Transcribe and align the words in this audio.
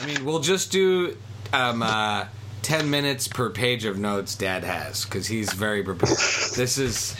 I 0.00 0.06
mean, 0.06 0.24
we'll 0.24 0.40
just 0.40 0.70
do 0.70 1.16
um, 1.52 1.82
uh, 1.82 2.26
10 2.62 2.90
minutes 2.90 3.28
per 3.28 3.50
page 3.50 3.84
of 3.84 3.98
notes 3.98 4.34
Dad 4.34 4.64
has 4.64 5.04
because 5.04 5.26
he's 5.26 5.52
very 5.52 5.82
prepared. 5.82 6.16
this 6.56 6.78
is. 6.78 7.16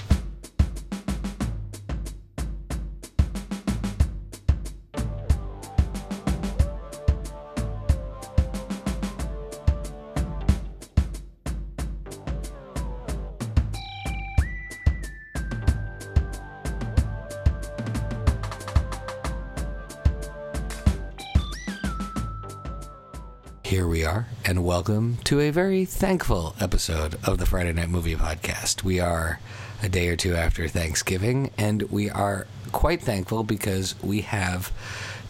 Welcome 24.79 25.17
to 25.25 25.41
a 25.41 25.51
very 25.51 25.85
thankful 25.85 26.55
episode 26.61 27.19
of 27.25 27.39
the 27.39 27.45
Friday 27.45 27.73
Night 27.73 27.89
Movie 27.89 28.15
Podcast. 28.15 28.85
We 28.85 29.01
are 29.01 29.41
a 29.83 29.89
day 29.89 30.09
or 30.09 30.15
two 30.15 30.37
after 30.37 30.69
Thanksgiving, 30.69 31.51
and 31.59 31.83
we 31.91 32.09
are 32.09 32.47
quite 32.71 33.03
thankful 33.03 33.43
because 33.43 34.01
we 34.05 34.21
have 34.21 34.71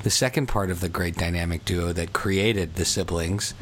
the 0.02 0.10
second 0.10 0.48
part 0.48 0.70
of 0.70 0.80
the 0.80 0.90
great 0.90 1.16
dynamic 1.16 1.64
duo 1.64 1.94
that 1.94 2.12
created 2.12 2.74
the 2.74 2.84
siblings. 2.84 3.54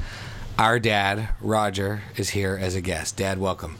Our 0.58 0.80
dad, 0.80 1.28
Roger, 1.40 2.02
is 2.16 2.30
here 2.30 2.58
as 2.60 2.74
a 2.74 2.80
guest. 2.80 3.16
Dad, 3.16 3.38
welcome. 3.38 3.78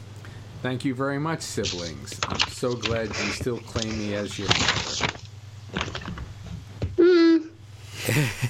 Thank 0.61 0.85
you 0.85 0.95
very 0.95 1.19
much, 1.19 1.41
siblings. 1.41 2.17
I'm 2.29 2.39
so 2.51 2.73
glad 2.73 3.07
you 3.07 3.31
still 3.33 3.57
claim 3.57 3.99
me 3.99 4.15
as 4.15 4.39
your 4.39 4.47
father. 4.47 5.13
Hmm. 6.95 7.37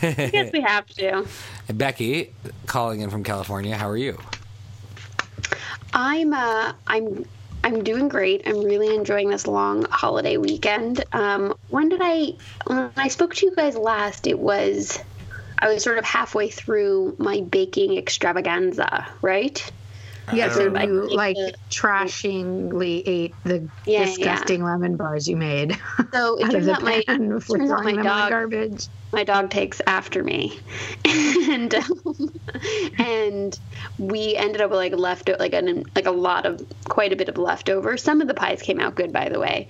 I 0.03 0.30
guess 0.31 0.52
we 0.53 0.61
have 0.61 0.85
to. 0.88 1.25
Becky, 1.73 2.33
calling 2.67 3.02
in 3.02 3.09
from 3.09 3.23
California, 3.23 3.76
how 3.76 3.89
are 3.89 3.98
you? 3.98 4.17
I'm 5.94 6.33
uh 6.33 6.73
I'm 6.86 7.25
I'm 7.64 7.83
doing 7.83 8.08
great. 8.08 8.44
I'm 8.45 8.61
really 8.61 8.94
enjoying 8.94 9.30
this 9.30 9.47
long 9.47 9.86
holiday 9.89 10.38
weekend. 10.38 11.03
Um 11.14 11.56
when 11.69 11.89
did 11.89 12.00
I 12.03 12.33
when 12.66 12.91
I 12.97 13.08
spoke 13.08 13.33
to 13.36 13.45
you 13.45 13.56
guys 13.56 13.75
last 13.75 14.28
it 14.28 14.38
was 14.38 15.00
I 15.59 15.69
was 15.73 15.83
sort 15.83 15.97
of 15.97 16.06
halfway 16.06 16.50
through 16.50 17.16
my 17.17 17.41
baking 17.41 17.97
extravaganza, 17.97 19.08
right? 19.22 19.72
Yeah, 20.34 20.50
so 20.50 20.63
you 20.66 21.16
like 21.16 21.36
the- 21.36 21.53
trashingly 21.69 23.02
ate 23.08 23.36
the 23.44 23.67
Yeah, 23.86 24.06
disgusting 24.06 24.63
lemon 24.63 24.97
bars 24.97 25.28
you 25.28 25.38
made 25.38 25.80
So 26.13 26.38
it 26.38 26.44
out 26.47 26.47
of 26.47 26.52
turns 26.52 26.66
the 26.66 26.73
out 26.73 26.84
my 26.84 27.03
pan 27.08 27.30
before 27.30 27.58
turns 27.58 27.72
out 27.72 27.80
throwing 27.81 27.84
my 27.86 27.91
them 27.91 28.00
in 28.00 28.06
dog 28.06 28.30
garbage. 28.30 28.88
My 29.11 29.23
dog 29.23 29.50
takes 29.50 29.81
after 29.88 30.23
me 30.23 30.59
and 31.05 31.73
um, 31.75 32.31
and 33.00 33.59
we 33.97 34.36
ended 34.36 34.61
up 34.61 34.69
with 34.69 34.77
like 34.77 34.94
left 34.94 35.30
like 35.39 35.53
an 35.53 35.83
like 35.95 36.05
a 36.05 36.11
lot 36.11 36.45
of 36.45 36.61
quite 36.89 37.13
a 37.13 37.16
bit 37.16 37.30
of 37.30 37.38
leftover 37.38 37.97
some 37.97 38.22
of 38.22 38.28
the 38.28 38.33
pies 38.33 38.61
came 38.61 38.80
out 38.80 38.95
good 38.95 39.13
by 39.13 39.30
the 39.30 39.39
way 39.39 39.67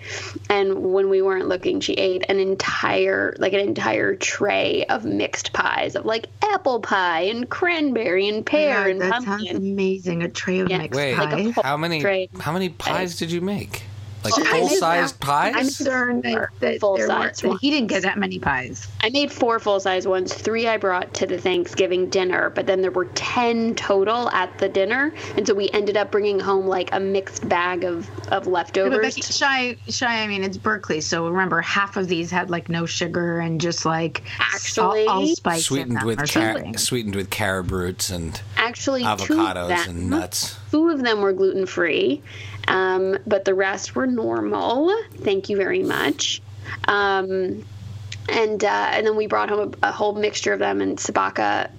and 0.50 0.92
when 0.94 1.10
we 1.10 1.22
weren't 1.22 1.48
looking 1.48 1.80
she 1.80 1.94
ate 1.94 2.26
an 2.30 2.40
entire 2.40 3.36
like 3.38 3.54
an 3.54 3.60
entire 3.60 4.16
tray 4.16 4.86
of 4.86 5.06
mixed 5.06 5.54
pies 5.54 5.96
of 5.96 6.06
like 6.06 6.28
apple 6.44 6.80
pie 6.80 7.22
and 7.22 7.50
cranberry 7.50 8.28
and 8.28 8.46
pear 8.46 8.84
God, 8.84 8.90
and 8.92 9.02
that 9.02 9.12
sounds 9.24 9.26
pumpkin 9.26 9.58
amazing. 9.58 10.24
A 10.24 10.30
tray 10.30 10.60
of 10.60 10.70
Yeah. 10.70 10.80
mixed 10.80 10.98
Wait, 10.98 11.16
pies. 11.16 11.54
whole 11.54 11.64
how 11.64 11.78
many 11.78 12.02
tray. 12.02 12.30
how 12.40 12.52
many 12.52 12.70
pies 12.70 13.18
did 13.18 13.32
you 13.32 13.42
make? 13.42 13.84
Like 14.32 14.46
Oh, 14.46 14.50
I 14.50 14.54
made 14.62 14.68
full 14.70 14.78
sized 14.78 15.20
them. 15.22 15.30
I'm 15.30 15.54
pies? 15.54 15.78
concerned 15.78 16.24
that, 16.24 16.50
that, 16.60 16.80
Full 16.80 16.98
there 16.98 17.08
weren't- 17.08 17.36
size 17.38 17.42
that 17.50 17.58
he 17.62 17.70
didn't 17.72 17.88
get 17.88 18.04
that 18.04 18.18
many 18.18 18.40
pies. 18.40 18.88
I 19.02 19.10
made 19.10 19.32
four 19.32 19.60
full 19.60 19.80
size 19.80 20.08
ones. 20.08 20.34
Three 20.34 20.68
I 20.68 20.78
brought 20.78 21.14
to 21.16 21.26
the 21.26 21.38
Thanksgiving 21.38 22.10
dinner, 22.10 22.50
but 22.50 22.68
then 22.68 22.82
there 22.82 22.92
were 22.92 23.06
10 23.16 23.76
total 23.76 24.30
at 24.32 24.58
the 24.58 24.70
dinner. 24.70 25.14
And 25.38 25.46
so 25.48 25.54
we 25.54 25.70
ended 25.72 25.98
up 25.98 26.12
bringing 26.12 26.40
home 26.40 26.66
like 26.68 26.90
a 26.94 27.00
mixed 27.00 27.48
bag 27.48 27.84
of, 27.84 28.10
of 28.32 28.48
leftovers. 28.48 28.90
But 28.92 29.04
leftovers. 29.04 29.16
Becky, 29.16 29.22
shy, 29.34 29.78
shy. 29.90 30.24
I 30.24 30.28
mean, 30.28 30.44
it's 30.44 30.58
Berkeley, 30.58 31.02
so 31.02 31.28
remember, 31.30 31.62
half 31.62 31.98
of 31.98 32.08
these 32.08 32.30
had 32.32 32.50
like 32.50 32.70
no 32.70 32.86
sugar 32.86 33.40
and 33.40 33.60
just 33.62 33.86
like 33.86 34.24
Actually- 34.40 35.06
all, 35.08 35.20
allspice 35.22 35.58
in 35.58 35.62
Sweetened 35.64 35.98
them 35.98 36.06
with 36.08 36.20
or 36.22 36.26
car- 36.28 36.54
something. 36.54 36.78
sweetened 36.78 37.16
with 37.16 37.30
carrot 37.30 37.72
roots 37.72 38.10
and 38.10 38.40
Actually, 38.58 39.04
avocados 39.04 39.68
them, 39.68 39.90
and 39.98 40.10
nuts. 40.10 40.58
two 40.72 40.90
of 40.90 41.04
them 41.04 41.22
were 41.22 41.34
gluten 41.34 41.66
free, 41.66 42.22
um, 42.68 43.18
but 43.26 43.46
the 43.46 43.54
rest 43.54 43.96
were 43.96 44.08
normal. 44.08 44.94
Thank 45.16 45.50
you 45.50 45.58
very 45.58 45.84
much. 45.84 46.42
Um, 46.88 47.66
and 48.30 48.64
uh, 48.64 48.90
and 48.92 49.08
then 49.08 49.16
we 49.16 49.28
brought 49.28 49.50
home 49.50 49.74
a, 49.82 49.88
a 49.88 49.92
whole 49.92 50.14
mixture 50.14 50.54
of 50.54 50.60
them, 50.60 50.82
and 50.82 50.98
Sabaka 50.98 51.70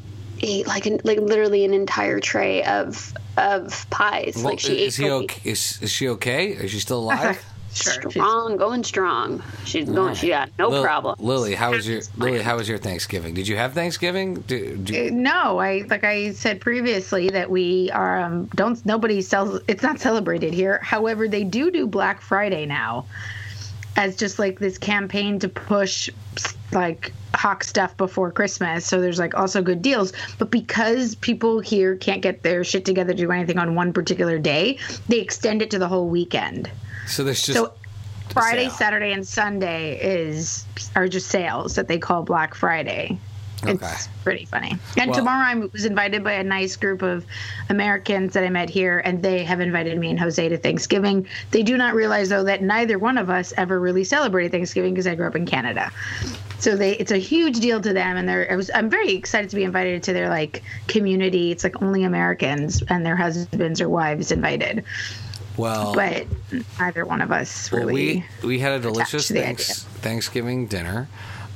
ate 0.41 0.67
like 0.67 0.87
an, 0.87 1.01
like 1.05 1.19
literally 1.19 1.65
an 1.65 1.75
entire 1.75 2.21
tray 2.21 2.63
of 2.65 3.13
of 3.37 3.89
pies. 3.91 4.35
Well, 4.37 4.45
like 4.45 4.61
she 4.61 4.85
is 4.85 4.99
ate 4.99 5.05
he 5.05 5.11
okay? 5.11 5.51
Is, 5.51 5.79
is 5.83 5.91
she 5.91 6.09
okay? 6.09 6.49
Is 6.49 6.71
she 6.71 6.81
still 6.81 7.01
alive? 7.01 7.45
Sure, 7.73 7.93
she's- 7.93 8.13
strong, 8.13 8.57
going 8.57 8.83
strong. 8.83 9.43
She's 9.65 9.89
going. 9.89 10.15
She 10.15 10.29
got 10.29 10.51
no 10.59 10.69
Lil- 10.69 10.83
problem. 10.83 11.17
Lily, 11.19 11.55
how 11.55 11.71
was 11.71 11.87
your 11.87 12.01
Lily? 12.17 12.41
How 12.41 12.57
was 12.57 12.69
your 12.69 12.79
Thanksgiving? 12.79 13.35
Did 13.35 13.47
you 13.47 13.57
have 13.57 13.75
Thanksgiving? 13.75 14.35
Do, 14.35 14.77
do, 14.77 15.09
Uh, 15.09 15.11
No, 15.13 15.59
I 15.59 15.85
like 15.89 16.05
I 16.05 16.33
said 16.33 16.61
previously 16.61 17.29
that 17.31 17.51
we 17.51 17.91
are 17.93 18.21
um, 18.21 18.47
don't 18.55 18.85
nobody 18.87 19.21
sells 19.21 19.61
it's 19.69 19.83
not 19.83 20.01
celebrated 20.01 20.55
here. 20.55 20.81
However, 20.83 21.29
they 21.29 21.45
do 21.45 21.71
do 21.71 21.87
Black 21.87 22.21
Friday 22.21 22.67
now 22.67 23.07
as 23.97 24.17
just 24.17 24.39
like 24.39 24.59
this 24.61 24.79
campaign 24.79 25.41
to 25.41 25.49
push 25.49 26.09
like 26.73 27.13
hawk 27.35 27.65
stuff 27.65 27.97
before 27.97 28.31
Christmas. 28.31 28.87
So 28.87 29.01
there's 29.01 29.19
like 29.19 29.37
also 29.37 29.61
good 29.61 29.83
deals, 29.83 30.13
but 30.39 30.51
because 30.51 31.15
people 31.17 31.61
here 31.61 31.97
can't 31.97 32.23
get 32.23 32.43
their 32.43 32.63
shit 32.65 32.85
together 32.85 33.13
to 33.13 33.19
do 33.19 33.31
anything 33.33 33.59
on 33.59 33.75
one 33.75 33.93
particular 33.93 34.39
day, 34.39 34.79
they 35.09 35.19
extend 35.19 35.63
it 35.63 35.71
to 35.73 35.79
the 35.79 35.89
whole 35.89 36.09
weekend. 36.09 36.71
So 37.09 37.25
there's 37.25 37.43
just 37.43 37.59
So 37.59 37.73
Friday. 38.31 38.69
Saturday, 38.69 39.13
and 39.13 39.27
Sunday 39.27 39.99
is 40.01 40.65
are 40.95 41.09
just 41.09 41.29
sales 41.29 41.75
that 41.77 41.89
they 41.89 41.99
call 41.99 42.23
Black 42.23 42.55
Friday. 42.55 43.19
Okay. 43.65 43.73
It's 43.73 44.09
pretty 44.23 44.45
funny. 44.45 44.79
And 44.97 45.11
Well- 45.11 45.19
tomorrow 45.19 45.45
I 45.45 45.55
was 45.73 45.85
invited 45.85 46.23
by 46.23 46.35
a 46.35 46.45
nice 46.45 46.77
group 46.77 47.03
of 47.03 47.25
Americans 47.69 48.35
that 48.35 48.45
I 48.45 48.51
met 48.51 48.71
here, 48.71 49.01
and 49.05 49.21
they 49.21 49.43
have 49.43 49.61
invited 49.61 49.99
me 49.99 50.11
and 50.11 50.21
Jose 50.21 50.49
to 50.49 50.57
Thanksgiving. 50.57 51.27
They 51.51 51.65
do 51.65 51.77
not 51.77 51.95
realize 51.95 52.29
though 52.29 52.45
that 52.45 52.63
neither 52.63 52.99
one 53.01 53.19
of 53.19 53.31
us 53.31 53.53
ever 53.57 53.81
really 53.81 54.05
celebrated 54.05 54.53
Thanksgiving 54.53 54.95
because 54.95 55.09
I 55.09 55.17
grew 55.17 55.27
up 55.27 55.35
in 55.35 55.45
Canada. 55.45 55.91
So 56.61 56.77
they 56.77 56.93
it's 56.93 57.11
a 57.13 57.19
huge 57.19 57.59
deal 57.59 57.81
to 57.81 57.93
them, 57.93 58.17
and 58.17 58.29
they're 58.29 58.47
I 58.51 58.55
was 58.55 58.71
I'm 58.75 58.89
very 58.91 59.13
excited 59.13 59.51
to 59.51 59.57
be 59.57 59.65
invited 59.65 60.05
to 60.05 60.13
their 60.13 60.29
like 60.29 60.63
community. 60.87 61.51
It's 61.51 61.65
like 61.65 61.83
only 61.83 62.05
Americans 62.05 62.83
and 62.89 63.05
their 63.05 63.17
husbands 63.17 63.81
or 63.81 63.89
wives 63.89 64.31
invited, 64.31 64.85
well. 65.59 65.95
but 65.95 66.27
neither 66.79 67.05
one 67.05 67.21
of 67.21 67.31
us 67.31 67.71
really. 67.73 68.19
Well, 68.21 68.25
we 68.43 68.49
we 68.49 68.59
had 68.61 68.73
a 68.73 68.81
delicious 68.81 69.29
thanks, 69.31 69.83
Thanksgiving 69.85 70.67
dinner. 70.67 71.09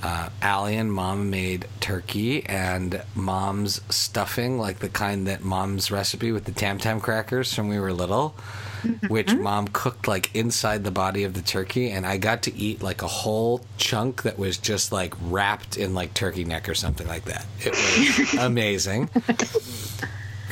Uh, 0.02 0.30
Allie 0.42 0.76
and 0.76 0.92
Mom 0.92 1.30
made 1.30 1.68
turkey 1.78 2.44
and 2.46 3.02
Mom's 3.14 3.80
stuffing, 3.88 4.58
like 4.58 4.80
the 4.80 4.88
kind 4.88 5.28
that 5.28 5.44
Mom's 5.44 5.92
recipe 5.92 6.32
with 6.32 6.44
the 6.44 6.50
Tam 6.50 6.78
Tam 6.78 7.00
crackers 7.00 7.54
from 7.54 7.68
we 7.68 7.78
were 7.78 7.92
little, 7.92 8.34
Mm-hmm. 8.82 9.06
which 9.14 9.32
Mom 9.32 9.68
cooked 9.68 10.08
like 10.08 10.34
inside 10.34 10.82
the 10.82 10.90
body 10.90 11.22
of 11.22 11.34
the 11.34 11.40
turkey, 11.40 11.92
and 11.92 12.04
I 12.04 12.16
got 12.18 12.42
to 12.42 12.52
eat 12.56 12.82
like 12.82 13.02
a 13.02 13.06
whole 13.06 13.60
chunk 13.76 14.24
that 14.24 14.36
was 14.40 14.58
just 14.58 14.90
like 14.90 15.14
wrapped 15.22 15.76
in 15.76 15.94
like 15.94 16.14
turkey 16.14 16.44
neck 16.44 16.68
or 16.68 16.74
something 16.74 17.06
like 17.06 17.24
that. 17.26 17.46
It 17.60 17.70
was 17.70 18.34
amazing. 18.40 19.08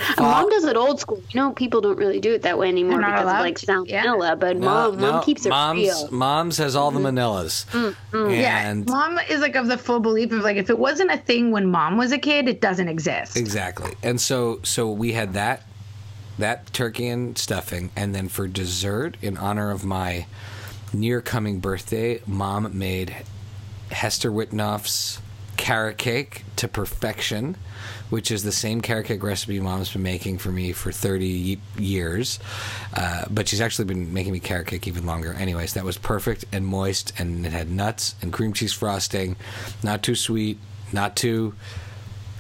And 0.09 0.19
mom 0.19 0.49
does 0.49 0.65
it 0.65 0.77
old 0.77 1.01
school. 1.01 1.23
You 1.31 1.41
know, 1.41 1.53
people 1.53 1.81
don't 1.81 1.97
really 1.97 2.21
do 2.21 2.33
it 2.33 2.43
that 2.43 2.59
way 2.59 2.69
anymore 2.69 3.01
They're 3.01 3.09
not 3.11 3.17
because 3.17 3.33
of 3.33 3.41
like 3.41 3.87
to, 3.87 3.93
yeah. 3.93 4.05
salmonella. 4.05 4.39
But 4.41 4.57
No, 4.57 4.67
mom, 4.67 5.01
no, 5.01 5.13
mom 5.13 5.25
keeps 5.25 5.47
it 5.47 5.51
Mom's, 5.51 5.79
real. 5.79 6.07
Mm-hmm. 6.07 6.17
Mom's 6.17 6.57
has 6.59 6.77
all 6.77 6.91
the 6.91 7.01
manillas, 7.01 7.67
Yeah, 8.13 8.71
and 8.71 8.87
mom 8.87 9.19
is 9.29 9.41
like 9.41 9.57
of 9.57 9.67
the 9.67 9.79
full 9.79 10.01
belief 10.01 10.33
of 10.33 10.43
like 10.43 10.57
if 10.57 10.71
it 10.71 10.79
wasn't 10.79 11.11
a 11.11 11.19
thing 11.19 11.51
when 11.51 11.71
mom 11.71 11.97
was 11.97 12.13
a 12.13 12.19
kid, 12.19 12.49
it 12.49 12.61
doesn't 12.61 12.89
exist. 12.89 13.37
Exactly. 13.37 13.95
And 14.03 14.21
so 14.21 14.61
so 14.63 14.91
we 14.91 15.13
had 15.13 15.35
that 15.35 15.65
that 16.39 16.73
turkey 16.73 17.09
and 17.09 17.37
stuffing 17.37 17.91
and 17.95 18.15
then 18.15 18.29
for 18.29 18.49
dessert 18.49 19.17
in 19.21 19.37
honor 19.37 19.71
of 19.71 19.85
my 19.85 20.27
near 20.93 21.21
coming 21.21 21.61
birthday, 21.61 22.21
mom 22.27 22.77
made 22.77 23.15
Hester 23.91 24.31
Whitnoff's 24.31 25.21
carrot 25.61 25.99
cake 25.99 26.43
to 26.57 26.67
perfection, 26.67 27.55
which 28.09 28.31
is 28.31 28.43
the 28.43 28.51
same 28.51 28.81
carrot 28.81 29.05
cake 29.05 29.23
recipe 29.23 29.61
mom's 29.61 29.93
been 29.93 30.03
making 30.03 30.39
for 30.39 30.51
me 30.51 30.73
for 30.73 30.91
30 30.91 31.61
years. 31.77 32.41
Uh, 32.95 33.27
but 33.31 33.47
she's 33.47 33.61
actually 33.61 33.85
been 33.85 34.15
making 34.15 34.33
me 34.33 34.41
carrot 34.41 34.69
cake 34.69 34.89
even 34.89 35.05
longer. 35.05 35.35
Anyways, 35.35 35.75
that 35.75 35.85
was 35.85 35.99
perfect 35.99 36.47
and 36.51 36.67
moist, 36.67 37.13
and 37.19 37.45
it 37.45 37.53
had 37.53 37.71
nuts 37.71 38.15
and 38.23 38.33
cream 38.33 38.55
cheese 38.55 38.73
frosting, 38.73 39.37
not 39.83 40.03
too 40.03 40.15
sweet, 40.15 40.59
not 40.95 41.15
too 41.15 41.55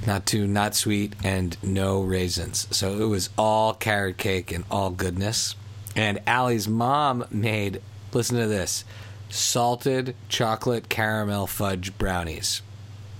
not 0.06 0.24
too 0.24 0.46
not 0.46 0.74
sweet 0.74 1.12
and 1.22 1.58
no 1.62 2.00
raisins 2.00 2.66
so 2.70 3.02
it 3.02 3.04
was 3.04 3.28
all 3.36 3.74
carrot 3.74 4.16
cake 4.16 4.50
and 4.50 4.64
all 4.70 4.88
goodness 4.88 5.54
and 5.94 6.18
Allie's 6.26 6.66
mom 6.66 7.22
made 7.30 7.82
listen 8.14 8.38
to 8.38 8.46
this 8.46 8.82
salted 9.28 10.16
chocolate 10.30 10.88
caramel 10.88 11.46
fudge 11.46 11.98
brownies 11.98 12.62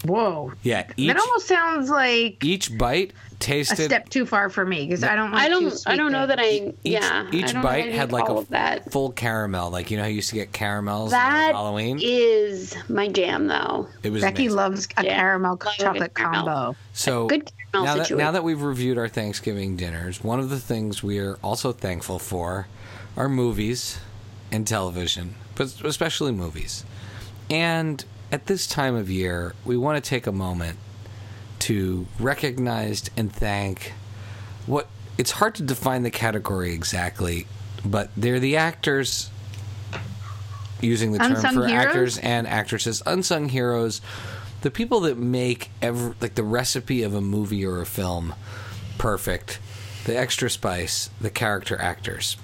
Whoa. 0.05 0.53
Yeah, 0.63 0.87
each 0.97 1.09
that 1.09 1.19
almost 1.21 1.47
sounds 1.47 1.91
like 1.91 2.43
each 2.45 2.77
bite 2.79 3.13
tasted 3.39 3.79
a 3.81 3.85
step 3.85 4.09
too 4.09 4.25
far 4.27 4.49
for 4.49 4.65
me 4.65 4.87
because 4.87 5.05
I 5.05 5.15
don't. 5.15 5.31
Like 5.33 5.43
I 5.43 5.49
don't. 5.49 5.71
sweet 5.71 5.93
I 5.93 5.97
don't 5.97 6.11
know 6.13 6.27
that. 6.27 6.41
I. 6.41 6.49
each, 6.51 6.75
yeah. 6.85 7.29
I 7.31 7.35
each 7.37 7.53
don't 7.53 7.63
bite 7.63 7.87
that 7.87 7.95
had 7.95 8.13
like 8.13 8.29
a 8.29 8.47
that. 8.51 8.91
full 8.91 9.13
caramel. 9.13 9.71
Like 9.71 9.91
you 9.91 9.97
know 9.99 10.05
how 10.05 10.09
you 10.09 10.17
used 10.17 10.31
to 10.31 10.37
get 10.37 10.53
caramels 10.53 11.11
That 11.11 11.51
on 11.51 11.55
Halloween. 11.55 11.99
is 12.03 12.75
my 12.89 13.09
jam, 13.09 13.47
though. 13.47 13.89
it 14.03 14.11
was 14.11 14.23
Becky 14.23 14.45
amazing. 14.45 14.57
loves 14.57 14.89
a 14.97 15.05
Yeah, 15.05 15.17
caramel 15.17 15.59
love 15.63 15.75
chocolate 15.77 16.15
caramel. 16.15 16.45
combo. 16.45 16.77
So 16.95 17.27
Good 17.27 17.51
caramel 17.73 17.85
now 17.95 18.03
that, 18.03 18.17
now 18.17 18.31
that 18.33 18.43
we've 18.45 18.63
reviewed 18.63 18.97
our 18.99 19.09
Thanksgiving 19.09 19.77
dinners, 19.77 20.25
one 20.25 20.41
of 20.41 20.49
the 20.51 20.59
things 20.61 21.03
we 21.03 21.19
are 21.19 21.37
also 21.43 21.73
thankful 21.73 22.19
for 22.19 22.67
are 23.17 23.29
movies 23.29 23.99
and 24.51 24.67
television, 24.67 25.35
but 25.57 25.75
especially 25.85 26.33
movies. 26.33 26.85
And 27.51 28.05
at 28.33 28.47
this 28.47 28.67
time 28.67 28.95
of 28.95 29.11
year, 29.11 29.55
we 29.65 29.77
want 29.77 30.03
to 30.03 30.09
take 30.09 30.27
a 30.27 30.33
moment 30.33 30.79
to 31.61 32.07
recognize 32.19 33.11
and 33.17 33.33
thank 33.33 33.93
what 34.67 34.89
it's 35.19 35.33
hard 35.33 35.55
to 35.57 35.63
define 35.63 36.03
the 36.03 36.11
category 36.11 36.73
exactly, 36.73 37.47
but 37.85 38.11
they're 38.17 38.41
the 38.41 38.57
actors 38.57 39.31
using 40.81 41.13
the 41.13 41.19
term 41.19 41.33
Unsung 41.33 41.55
for 41.55 41.67
heroes? 41.67 41.87
actors 41.87 42.19
and 42.19 42.47
actresses, 42.47 43.03
unsung 43.05 43.51
heroes, 43.51 44.01
the 44.63 44.71
people 44.71 45.01
that 45.01 45.19
make 45.19 45.71
ever 45.83 46.15
like 46.21 46.35
the 46.35 46.43
recipe 46.43 47.03
of 47.03 47.15
a 47.15 47.21
movie 47.21 47.65
or 47.65 47.81
a 47.81 47.87
film 47.87 48.35
perfect, 48.97 49.59
the 50.05 50.17
extra 50.17 50.49
spice, 50.49 51.11
the 51.21 51.31
character 51.31 51.79
actors. 51.81 52.37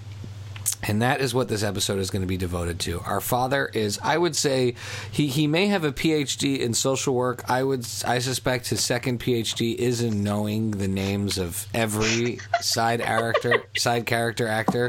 And 0.83 1.03
that 1.03 1.21
is 1.21 1.35
what 1.35 1.49
this 1.49 1.63
episode 1.63 1.99
is 1.99 2.11
going 2.11 2.23
to 2.23 2.29
be 2.29 2.37
devoted 2.37 2.79
to. 2.81 3.01
Our 3.01 3.21
father 3.21 3.67
is, 3.67 3.99
I 4.03 4.19
would 4.19 4.37
say, 4.37 4.75
he, 5.11 5.27
he 5.27 5.47
may 5.47 5.67
have 5.67 5.85
a 5.85 5.93
PhD 5.93 6.59
in 6.61 6.75
social 6.75 7.15
work. 7.15 7.49
I 7.49 7.63
would, 7.63 7.87
I 8.05 8.19
suspect 8.19 8.69
his 8.69 8.85
second 8.85 9.21
PhD 9.21 9.75
is 9.75 10.01
in 10.01 10.23
knowing 10.23 10.73
the 10.73 10.89
names 10.89 11.39
of 11.39 11.67
every 11.75 12.39
side 12.61 13.01
character, 13.03 13.65
side 13.77 14.07
character 14.07 14.47
actor 14.47 14.89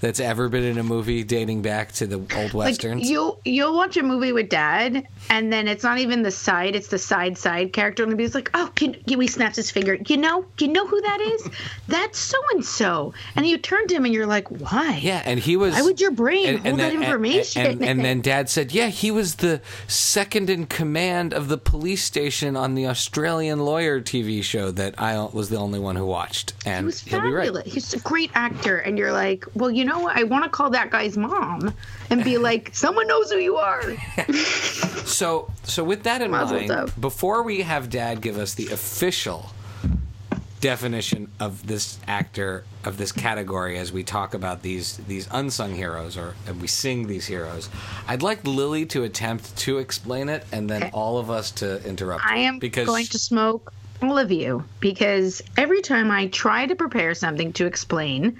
that's 0.00 0.20
ever 0.20 0.48
been 0.48 0.64
in 0.64 0.78
a 0.78 0.82
movie 0.82 1.24
dating 1.24 1.62
back 1.62 1.92
to 1.92 2.06
the 2.06 2.16
old 2.36 2.52
westerns. 2.52 3.02
Like 3.02 3.10
you'll 3.10 3.40
you'll 3.44 3.74
watch 3.76 3.96
a 3.96 4.02
movie 4.02 4.32
with 4.32 4.48
dad, 4.48 5.06
and 5.30 5.52
then 5.52 5.68
it's 5.68 5.82
not 5.84 5.98
even 5.98 6.22
the 6.22 6.30
side; 6.30 6.74
it's 6.76 6.88
the 6.88 6.98
side 6.98 7.36
side 7.38 7.72
character, 7.72 8.04
and 8.04 8.18
he's 8.18 8.34
like, 8.34 8.50
"Oh, 8.54 8.70
can, 8.74 8.94
can 8.94 9.18
we 9.18 9.26
snaps 9.26 9.56
his 9.56 9.70
finger? 9.70 9.98
You 10.06 10.16
know, 10.16 10.44
you 10.58 10.68
know 10.68 10.86
who 10.86 11.00
that 11.00 11.20
is? 11.20 11.48
That's 11.88 12.18
so 12.18 12.38
and 12.52 12.64
so." 12.64 13.14
And 13.36 13.46
you 13.46 13.58
turn 13.58 13.86
to 13.88 13.94
him, 13.94 14.04
and 14.04 14.14
you're 14.14 14.26
like, 14.26 14.48
"Why? 14.48 14.98
Yeah, 15.02 15.22
and 15.24 15.38
he 15.40 15.56
was. 15.56 15.74
Why 15.74 15.82
would 15.82 16.00
your 16.00 16.10
brain 16.12 16.58
hold 16.58 16.78
that 16.78 16.92
and- 16.92 17.02
information?" 17.02 17.66
And, 17.66 17.84
and 17.84 18.00
then 18.04 18.20
Dad 18.20 18.48
said, 18.48 18.72
"Yeah, 18.72 18.88
he 18.88 19.10
was 19.10 19.36
the 19.36 19.60
second 19.86 20.50
in 20.50 20.66
command 20.66 21.32
of 21.34 21.48
the 21.48 21.58
police 21.58 22.04
station 22.04 22.56
on 22.56 22.74
the 22.74 22.86
Australian 22.86 23.60
lawyer 23.60 24.00
TV 24.00 24.42
show 24.42 24.70
that 24.72 24.94
I 24.98 25.18
was 25.32 25.48
the 25.48 25.56
only 25.56 25.78
one 25.78 25.96
who 25.96 26.06
watched." 26.06 26.54
And 26.64 26.80
He 26.80 26.84
was 26.86 27.00
he'll 27.02 27.20
be 27.20 27.30
fabulous. 27.30 27.64
right. 27.64 27.72
He's 27.72 27.94
a 27.94 27.98
great 28.00 28.30
actor, 28.34 28.78
and 28.78 28.98
you're 28.98 29.12
like, 29.12 29.44
well, 29.54 29.70
you 29.70 29.84
know 29.88 29.98
what? 30.00 30.16
I 30.16 30.22
want 30.24 30.44
to 30.44 30.50
call 30.50 30.70
that 30.70 30.90
guy's 30.90 31.16
mom 31.16 31.74
and 32.10 32.22
be 32.22 32.38
like, 32.38 32.70
someone 32.74 33.06
knows 33.08 33.30
who 33.32 33.38
you 33.38 33.56
are. 33.56 33.82
So, 35.08 35.50
so 35.64 35.82
with 35.82 36.02
that 36.04 36.20
in 36.22 36.30
Mazel 36.30 36.58
mind, 36.58 36.70
tov. 36.70 37.00
before 37.00 37.42
we 37.42 37.62
have 37.62 37.88
Dad 37.88 38.20
give 38.20 38.36
us 38.38 38.54
the 38.54 38.68
official 38.68 39.50
definition 40.60 41.30
of 41.40 41.66
this 41.66 41.98
actor 42.08 42.64
of 42.84 42.98
this 42.98 43.10
category 43.12 43.78
as 43.78 43.92
we 43.92 44.02
talk 44.02 44.34
about 44.34 44.60
these 44.62 44.96
these 45.08 45.28
unsung 45.30 45.72
heroes 45.74 46.16
or 46.16 46.34
and 46.48 46.60
we 46.60 46.66
sing 46.66 47.06
these 47.06 47.26
heroes 47.26 47.68
i'd 48.08 48.22
like 48.24 48.44
lily 48.44 48.84
to 48.84 49.04
attempt 49.04 49.56
to 49.56 49.78
explain 49.78 50.28
it 50.28 50.44
and 50.50 50.68
then 50.68 50.82
Okay. 50.82 50.90
all 50.92 51.18
of 51.18 51.30
us 51.30 51.52
to 51.52 51.82
interrupt 51.88 52.24
I 52.26 52.38
am 52.38 52.58
because 52.58 52.86
going 52.86 53.06
to 53.06 53.18
smoke 53.18 53.72
all 54.02 54.18
of 54.18 54.30
you 54.32 54.64
because 54.80 55.42
every 55.56 55.80
time 55.80 56.10
I 56.10 56.26
try 56.28 56.66
to 56.66 56.74
prepare 56.76 57.14
something 57.14 57.52
to 57.54 57.66
explain, 57.66 58.38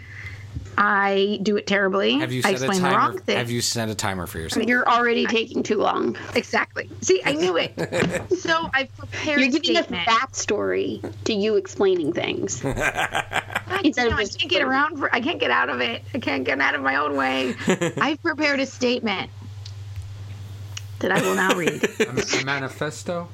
I 0.80 1.40
do 1.42 1.56
it 1.56 1.66
terribly. 1.66 2.18
have 2.20 2.30
you 2.30 2.40
I 2.44 2.54
set 2.54 2.62
a 2.62 2.70
explain 2.70 2.82
the 2.90 2.96
wrong 2.96 3.18
thing. 3.18 3.36
have 3.36 3.50
you 3.50 3.60
set 3.60 3.88
a 3.88 3.96
timer 3.96 4.26
for 4.28 4.38
yourself 4.38 4.64
You're 4.66 4.88
already 4.88 5.26
taking 5.26 5.64
too 5.64 5.78
long. 5.78 6.16
Exactly. 6.36 6.88
See, 7.00 7.20
I 7.24 7.32
knew 7.32 7.56
it. 7.56 7.72
so 8.38 8.70
I've 8.72 8.96
prepared 8.96 9.40
You're 9.40 9.48
a 9.48 9.52
giving 9.60 9.76
us 9.76 9.86
statement. 9.86 10.08
backstory 10.08 11.24
to 11.24 11.32
you 11.32 11.56
explaining 11.56 12.12
things. 12.12 12.64
I, 12.64 13.80
instead 13.82 14.06
of 14.06 14.12
no, 14.12 14.18
I 14.18 14.26
can't 14.26 14.48
get 14.50 14.62
around. 14.62 14.98
For, 14.98 15.12
I 15.14 15.20
can't 15.20 15.40
get 15.40 15.50
out 15.50 15.68
of 15.68 15.80
it. 15.80 16.02
I 16.14 16.20
can't 16.20 16.44
get 16.44 16.60
out 16.60 16.76
of 16.76 16.80
my 16.82 16.94
own 16.96 17.16
way. 17.16 17.54
I've 18.00 18.22
prepared 18.22 18.60
a 18.60 18.66
statement 18.66 19.30
that 21.00 21.10
I 21.10 21.20
will 21.22 21.34
now 21.34 21.54
read. 21.56 21.82
A, 22.00 22.40
a 22.40 22.44
manifesto. 22.44 23.28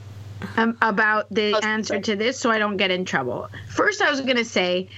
um, 0.57 0.77
about 0.83 1.27
the 1.31 1.59
answer 1.63 2.01
to 2.01 2.17
this 2.17 2.39
so 2.39 2.51
I 2.51 2.59
don't 2.59 2.77
get 2.77 2.91
in 2.91 3.05
trouble. 3.05 3.49
First, 3.69 4.03
I 4.03 4.11
was 4.11 4.21
going 4.23 4.37
to 4.37 4.45
say 4.45 4.89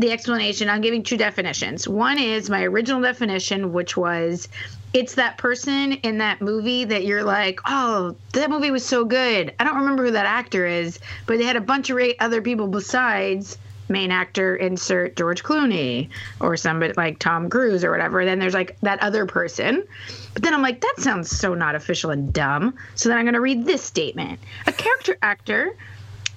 the 0.00 0.10
explanation. 0.10 0.68
I'm 0.68 0.80
giving 0.80 1.02
two 1.02 1.16
definitions. 1.16 1.86
One 1.86 2.18
is 2.18 2.48
my 2.48 2.64
original 2.64 3.00
definition, 3.00 3.72
which 3.72 3.96
was 3.96 4.48
it's 4.92 5.14
that 5.14 5.38
person 5.38 5.92
in 5.92 6.18
that 6.18 6.40
movie 6.40 6.84
that 6.84 7.04
you're 7.04 7.22
like, 7.22 7.60
oh, 7.66 8.16
that 8.32 8.50
movie 8.50 8.70
was 8.70 8.84
so 8.84 9.04
good. 9.04 9.54
I 9.60 9.64
don't 9.64 9.76
remember 9.76 10.06
who 10.06 10.10
that 10.12 10.26
actor 10.26 10.66
is, 10.66 10.98
but 11.26 11.38
they 11.38 11.44
had 11.44 11.56
a 11.56 11.60
bunch 11.60 11.90
of 11.90 12.00
other 12.18 12.42
people 12.42 12.66
besides 12.66 13.56
main 13.88 14.10
actor 14.10 14.56
insert 14.56 15.16
George 15.16 15.42
Clooney 15.42 16.08
or 16.40 16.56
somebody 16.56 16.92
like 16.96 17.18
Tom 17.18 17.50
Cruise 17.50 17.84
or 17.84 17.90
whatever. 17.90 18.24
Then 18.24 18.38
there's 18.38 18.54
like 18.54 18.76
that 18.80 19.02
other 19.02 19.26
person. 19.26 19.84
But 20.32 20.42
then 20.42 20.54
I'm 20.54 20.62
like, 20.62 20.80
that 20.80 20.94
sounds 20.98 21.30
so 21.30 21.54
not 21.54 21.74
official 21.74 22.10
and 22.10 22.32
dumb. 22.32 22.74
So 22.94 23.08
then 23.08 23.18
I'm 23.18 23.24
going 23.24 23.34
to 23.34 23.40
read 23.40 23.66
this 23.66 23.82
statement. 23.82 24.40
A 24.66 24.72
character 24.72 25.18
actor 25.22 25.76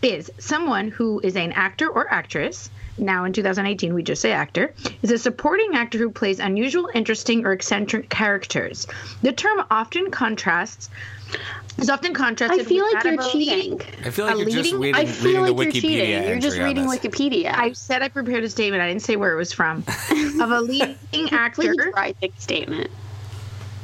is 0.01 0.31
someone 0.39 0.89
who 0.89 1.21
is 1.23 1.35
an 1.35 1.53
actor 1.53 1.89
or 1.89 2.11
actress. 2.11 2.69
Now 2.97 3.25
in 3.25 3.33
2018, 3.33 3.93
we 3.93 4.03
just 4.03 4.21
say 4.21 4.31
actor, 4.31 4.73
is 5.01 5.11
a 5.11 5.17
supporting 5.17 5.71
actor 5.73 5.97
who 5.97 6.09
plays 6.11 6.39
unusual, 6.39 6.89
interesting, 6.93 7.45
or 7.45 7.51
eccentric 7.51 8.09
characters. 8.09 8.85
The 9.21 9.31
term 9.31 9.63
often 9.71 10.11
contrasts 10.11 10.89
is 11.77 11.89
often 11.89 12.13
contrasted. 12.13 12.61
I 12.61 12.63
feel 12.63 12.83
with 12.85 12.93
like 12.93 13.03
that 13.03 13.11
you're 13.13 13.19
of 13.21 13.27
a 13.27 13.31
cheating. 13.31 13.81
i 14.05 14.09
feel 14.11 14.25
like 14.25 14.35
a 14.35 14.37
you're 14.39 14.49
just 14.49 14.73
leading- 14.73 14.79
reading, 14.79 14.95
I 14.95 14.99
reading 14.99 15.13
feel 15.15 15.41
like 15.41 15.55
the 15.57 15.63
you're 15.63 15.71
cheating. 15.71 16.23
You're 16.23 16.39
just 16.39 16.57
reading. 16.59 16.85
Wikipedia. 16.85 17.53
I 17.53 17.73
said 17.73 18.01
I 18.03 18.09
prepared 18.09 18.43
a 18.43 18.49
statement. 18.49 18.83
I 18.83 18.87
didn't 18.89 19.01
say 19.01 19.15
where 19.15 19.33
it 19.33 19.37
was 19.37 19.51
from. 19.51 19.79
of 20.39 20.51
a 20.51 20.61
leading 20.61 21.29
actor, 21.31 21.73
Plagiarizing 21.73 22.33
statement. 22.37 22.91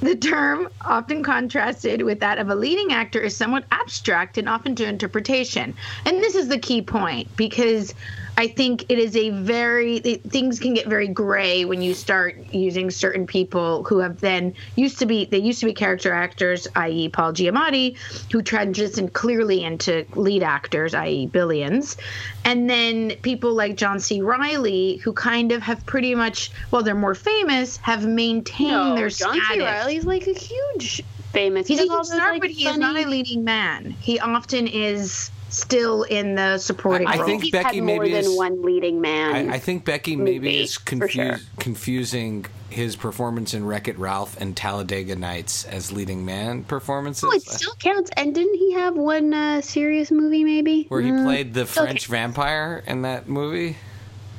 the 0.01 0.15
term, 0.15 0.69
often 0.85 1.23
contrasted 1.23 2.03
with 2.03 2.19
that 2.19 2.37
of 2.37 2.49
a 2.49 2.55
leading 2.55 2.93
actor, 2.93 3.19
is 3.19 3.35
somewhat 3.35 3.65
abstract 3.71 4.37
and 4.37 4.47
often 4.47 4.75
to 4.75 4.85
interpretation. 4.87 5.73
And 6.05 6.17
this 6.21 6.35
is 6.35 6.47
the 6.47 6.59
key 6.59 6.83
point 6.83 7.35
because 7.35 7.95
I 8.39 8.47
think 8.47 8.85
it 8.87 8.97
is 8.97 9.17
a 9.17 9.31
very 9.31 9.97
it- 9.97 10.23
things 10.31 10.61
can 10.61 10.73
get 10.73 10.87
very 10.87 11.09
gray 11.09 11.65
when 11.65 11.81
you 11.81 11.93
start 11.93 12.37
using 12.53 12.89
certain 12.89 13.27
people 13.27 13.83
who 13.83 13.99
have 13.99 14.21
then 14.21 14.53
used 14.77 14.97
to 14.99 15.05
be 15.05 15.25
they 15.25 15.39
used 15.39 15.59
to 15.59 15.65
be 15.65 15.73
character 15.73 16.13
actors, 16.13 16.65
i.e., 16.77 17.09
Paul 17.09 17.33
Giamatti, 17.33 17.97
who 18.31 18.41
transitioned 18.41 19.11
clearly 19.11 19.61
into 19.65 20.05
lead 20.15 20.41
actors, 20.41 20.93
i.e., 20.93 21.25
Billions, 21.27 21.97
and 22.45 22.69
then 22.69 23.11
people 23.23 23.53
like 23.53 23.75
John 23.75 23.99
C. 23.99 24.21
Reilly, 24.21 25.01
who 25.03 25.11
kind 25.11 25.51
of 25.51 25.61
have 25.63 25.85
pretty 25.85 26.15
much, 26.15 26.49
well, 26.71 26.81
they're 26.81 26.95
more 26.95 27.15
famous, 27.15 27.75
have 27.77 28.05
maintained 28.07 28.71
No, 28.71 28.95
their 28.95 29.09
John 29.09 29.33
status. 29.33 29.49
C. 29.49 29.59
Reilly's 29.59 30.05
like 30.05 30.27
a 30.27 30.33
huge 30.33 31.03
famous. 31.33 31.67
He's 31.67 31.79
He 31.81 31.87
a 31.89 31.91
huge 31.91 32.05
star, 32.05 32.31
like, 32.31 32.41
but 32.41 32.51
he 32.51 32.65
is 32.65 32.77
not 32.77 32.95
a 32.95 33.05
leading 33.05 33.43
man. 33.43 33.91
He 33.99 34.17
often 34.17 34.65
is 34.65 35.29
still 35.49 36.03
in 36.03 36.35
the 36.35 36.57
supporting 36.57 37.07
I 37.07 37.17
role. 37.17 37.25
think 37.25 37.43
He's 37.43 37.51
Becky 37.51 37.77
had 37.77 37.83
more 37.85 37.99
maybe 37.99 38.11
than 38.13 38.25
is- 38.25 38.37
one 38.37 38.61
leading 38.61 39.01
man. 39.01 39.49
I, 39.49 39.55
I 39.55 39.59
think 39.59 39.85
Becky 39.85 40.15
maybe 40.15 40.61
is 40.61 40.75
for 40.75 40.85
confuse, 40.85 41.11
sure. 41.11 41.37
confusing 41.59 42.45
his 42.69 42.95
performance 42.95 43.53
in 43.55 43.65
Wreck 43.65 43.87
It 43.87 43.97
Ralph 43.97 44.39
and 44.39 44.55
Talladega 44.55 45.15
Nights 45.15 45.65
as 45.65 45.91
leading 45.91 46.23
man 46.23 46.63
performances. 46.63 47.23
Oh, 47.27 47.31
it 47.35 47.41
still 47.41 47.73
counts. 47.75 48.11
And 48.15 48.33
didn't 48.35 48.55
he 48.55 48.73
have 48.73 48.95
one 48.95 49.33
uh, 49.33 49.61
serious 49.61 50.11
movie, 50.11 50.43
maybe? 50.43 50.85
where 50.89 51.01
he 51.01 51.09
Mm. 51.09 51.23
played 51.25 51.53
the 51.55 51.65
still 51.65 51.85
French 51.85 52.05
vampire 52.07 52.83
in 52.85 53.01
that 53.01 53.27
movie. 53.27 53.75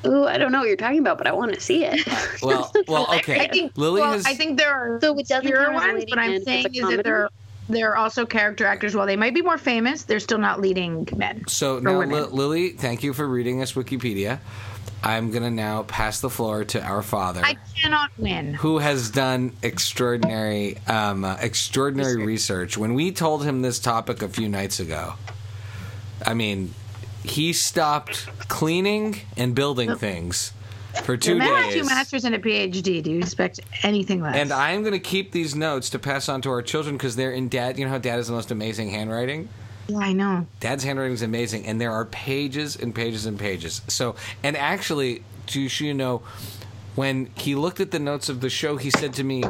Ooh, 0.07 0.25
I 0.26 0.38
don't 0.38 0.50
know 0.52 0.61
what 0.61 0.69
you're 0.69 0.76
talking 0.79 1.00
about, 1.00 1.19
but 1.19 1.26
I 1.26 1.33
want 1.33 1.52
to 1.55 1.61
see 1.61 1.85
it. 1.85 2.00
Well, 2.43 2.73
well, 2.88 3.07
okay. 3.17 3.40
I 3.40 3.49
think, 3.49 3.73
Lily 3.76 4.00
well, 4.00 4.12
has. 4.12 4.25
I 4.25 4.35
think 4.35 4.57
there 4.59 4.71
are 4.73 4.99
So 5.00 5.19
it 5.19 5.26
doesn't 5.29 5.47
obscure 5.47 5.64
count 5.64 5.75
ones, 5.75 6.05
but 6.09 6.19
I'm 6.19 6.31
man, 6.31 6.35
it's 6.37 6.43
a 6.43 6.50
saying 6.50 6.75
is 6.75 6.88
that 6.97 7.05
there 7.05 7.17
are 7.25 7.31
there 7.71 7.91
are 7.93 7.97
also 7.97 8.27
character 8.27 8.67
actors. 8.67 8.95
While 8.95 9.07
they 9.07 9.17
might 9.17 9.35
be 9.35 9.43
more 9.43 9.59
famous, 9.59 10.05
they're 10.05 10.21
still 10.21 10.39
not 10.39 10.61
leading 10.61 11.09
men. 11.17 11.45
so 11.49 11.79
now. 11.79 12.00
Li- 12.00 12.07
Lily, 12.07 12.71
thank 12.71 13.03
you 13.03 13.12
for 13.12 13.27
reading 13.27 13.62
us 13.62 13.73
Wikipedia. 13.73 14.41
I'm 15.03 15.31
gonna 15.31 15.50
now 15.50 15.85
pass 15.85 16.21
the 16.21 16.29
floor 16.29 16.65
to 16.65 16.83
our 16.83 17.03
father, 17.03 17.41
I 17.43 17.57
cannot 17.81 18.11
win. 18.19 18.53
who 18.55 18.79
has 18.79 19.11
done 19.11 19.57
extraordinary, 19.62 20.77
um, 20.87 21.25
uh, 21.25 21.37
extraordinary 21.41 22.23
research. 22.25 22.77
When 22.77 22.93
we 22.93 23.11
told 23.11 23.43
him 23.45 23.62
this 23.62 23.79
topic 23.79 24.21
a 24.21 24.29
few 24.29 24.49
nights 24.49 24.79
ago, 24.79 25.15
I 26.27 26.35
mean, 26.35 26.75
he 27.23 27.55
stopped 27.55 28.27
cleaning 28.49 29.21
and 29.39 29.55
building 29.55 29.97
things 29.97 30.53
for 31.04 31.16
two 31.16 31.37
man 31.37 31.49
has 31.49 31.75
two 31.75 31.85
masters 31.85 32.25
and 32.25 32.35
a 32.35 32.38
PhD. 32.38 33.02
Do 33.02 33.11
you 33.11 33.18
expect 33.18 33.61
anything 33.82 34.20
less? 34.20 34.37
And 34.37 34.52
I'm 34.52 34.82
going 34.82 34.92
to 34.92 34.99
keep 34.99 35.32
these 35.32 35.54
notes 35.54 35.90
to 35.90 35.99
pass 35.99 36.28
on 36.28 36.42
to 36.42 36.50
our 36.50 36.62
children 36.62 36.97
because 36.97 37.16
they're 37.16 37.32
in 37.32 37.49
dad. 37.49 37.78
You 37.78 37.85
know 37.85 37.90
how 37.90 37.99
dad 37.99 38.16
has 38.16 38.28
the 38.28 38.35
most 38.35 38.50
amazing 38.50 38.90
handwriting? 38.90 39.49
Yeah, 39.88 39.99
I 39.99 40.12
know. 40.12 40.47
Dad's 40.61 40.85
handwriting 40.85 41.14
is 41.14 41.23
amazing, 41.23 41.66
and 41.66 41.80
there 41.80 41.92
are 41.92 42.04
pages 42.04 42.76
and 42.76 42.94
pages 42.94 43.26
and 43.26 43.38
pages. 43.38 43.82
So, 43.88 44.14
and 44.42 44.56
actually, 44.56 45.23
to 45.49 45.61
you 45.61 45.94
know, 45.94 46.23
when 46.94 47.30
he 47.35 47.54
looked 47.54 47.80
at 47.80 47.90
the 47.90 47.99
notes 47.99 48.28
of 48.28 48.40
the 48.40 48.50
show, 48.50 48.76
he 48.76 48.90
said 48.90 49.14
to 49.14 49.25
me, 49.25 49.42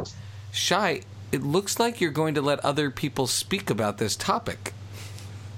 "Shai, 0.52 1.02
it 1.32 1.42
looks 1.42 1.78
like 1.78 2.00
you're 2.00 2.11
going 2.11 2.35
to 2.35 2.42
let 2.42 2.59
other 2.61 2.90
people 2.90 3.26
speak 3.26 3.68
about 3.70 3.99
this 3.99 4.16
topic." 4.16 4.73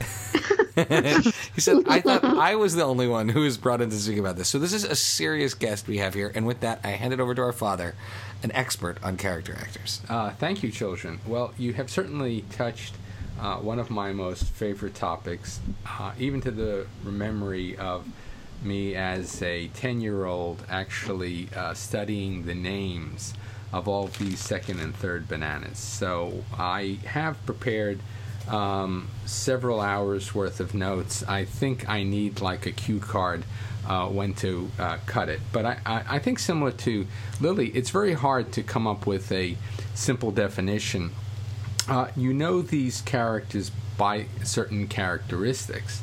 he 0.75 1.61
said, 1.61 1.85
"I 1.89 2.01
thought 2.01 2.25
I 2.25 2.57
was 2.57 2.75
the 2.75 2.85
only 2.85 3.09
one 3.09 3.29
who 3.29 3.41
was 3.41 3.57
brought 3.59 3.81
in 3.81 3.91
to 3.91 3.97
speak 3.97 4.19
about 4.19 4.37
this." 4.37 4.49
So 4.49 4.59
this 4.59 4.73
is 4.73 4.85
a 4.85 4.97
serious 4.97 5.55
guest 5.55 5.87
we 5.87 5.99
have 5.99 6.15
here, 6.15 6.33
and 6.35 6.47
with 6.47 6.61
that, 6.61 6.81
I 6.85 6.91
hand 6.91 7.13
it 7.13 7.21
over 7.21 7.35
to 7.35 7.43
our 7.43 7.53
father, 7.53 7.95
an 8.43 8.53
expert 8.53 8.99
on 9.03 9.17
character 9.17 9.57
actors. 9.59 10.01
Uh, 10.09 10.31
thank 10.31 10.63
you, 10.63 10.71
children. 10.71 11.21
Well, 11.27 11.53
you 11.59 11.73
have 11.75 11.91
certainly 11.91 12.45
touched 12.53 12.95
uh, 13.41 13.57
one 13.57 13.79
of 13.79 13.91
my 13.91 14.13
most 14.13 14.45
favorite 14.45 14.95
topics, 14.95 15.61
uh, 15.87 16.13
even 16.19 16.41
to 16.43 16.51
the 16.51 16.87
memory 17.03 17.77
of 17.77 18.07
me 18.63 18.95
as 18.95 19.43
a 19.43 19.69
10 19.69 20.01
year 20.01 20.25
old 20.25 20.65
actually 20.69 21.49
uh, 21.57 21.75
studying 21.75 22.47
the 22.47 22.55
names 22.55 23.35
of 23.73 23.89
all 23.89 24.07
these 24.07 24.39
second 24.39 24.81
and 24.81 24.95
third 24.95 25.27
bananas. 25.29 25.79
So 25.79 26.45
I 26.57 26.99
have 27.05 27.45
prepared 27.47 28.01
um, 28.49 29.09
several 29.25 29.81
hours 29.81 30.35
worth 30.35 30.61
of 30.61 30.75
notes. 30.75 31.23
I 31.25 31.45
think 31.45 31.89
I 31.89 32.03
need 32.03 32.41
like 32.41 32.67
a 32.67 32.73
cue 32.73 33.01
card 33.01 33.45
uh, 33.87 34.09
when 34.09 34.35
to 34.35 34.71
uh, 34.79 34.99
cut 35.07 35.29
it. 35.29 35.41
But 35.53 35.67
I, 35.67 35.79
I, 35.85 36.05
I 36.09 36.19
think 36.19 36.39
similar 36.39 36.73
to 36.73 37.07
Lily, 37.41 37.69
it's 37.69 37.91
very 37.91 38.15
hard 38.15 38.53
to 38.53 38.63
come 38.63 38.87
up 38.87 39.07
with 39.07 39.31
a 39.33 39.57
simple 39.95 40.31
definition. 40.31 41.11
Uh, 41.89 42.09
you 42.17 42.33
know 42.33 42.63
these 42.63 43.01
characters 43.03 43.71
by 43.97 44.27
certain 44.45 44.87
characteristics. 44.89 46.03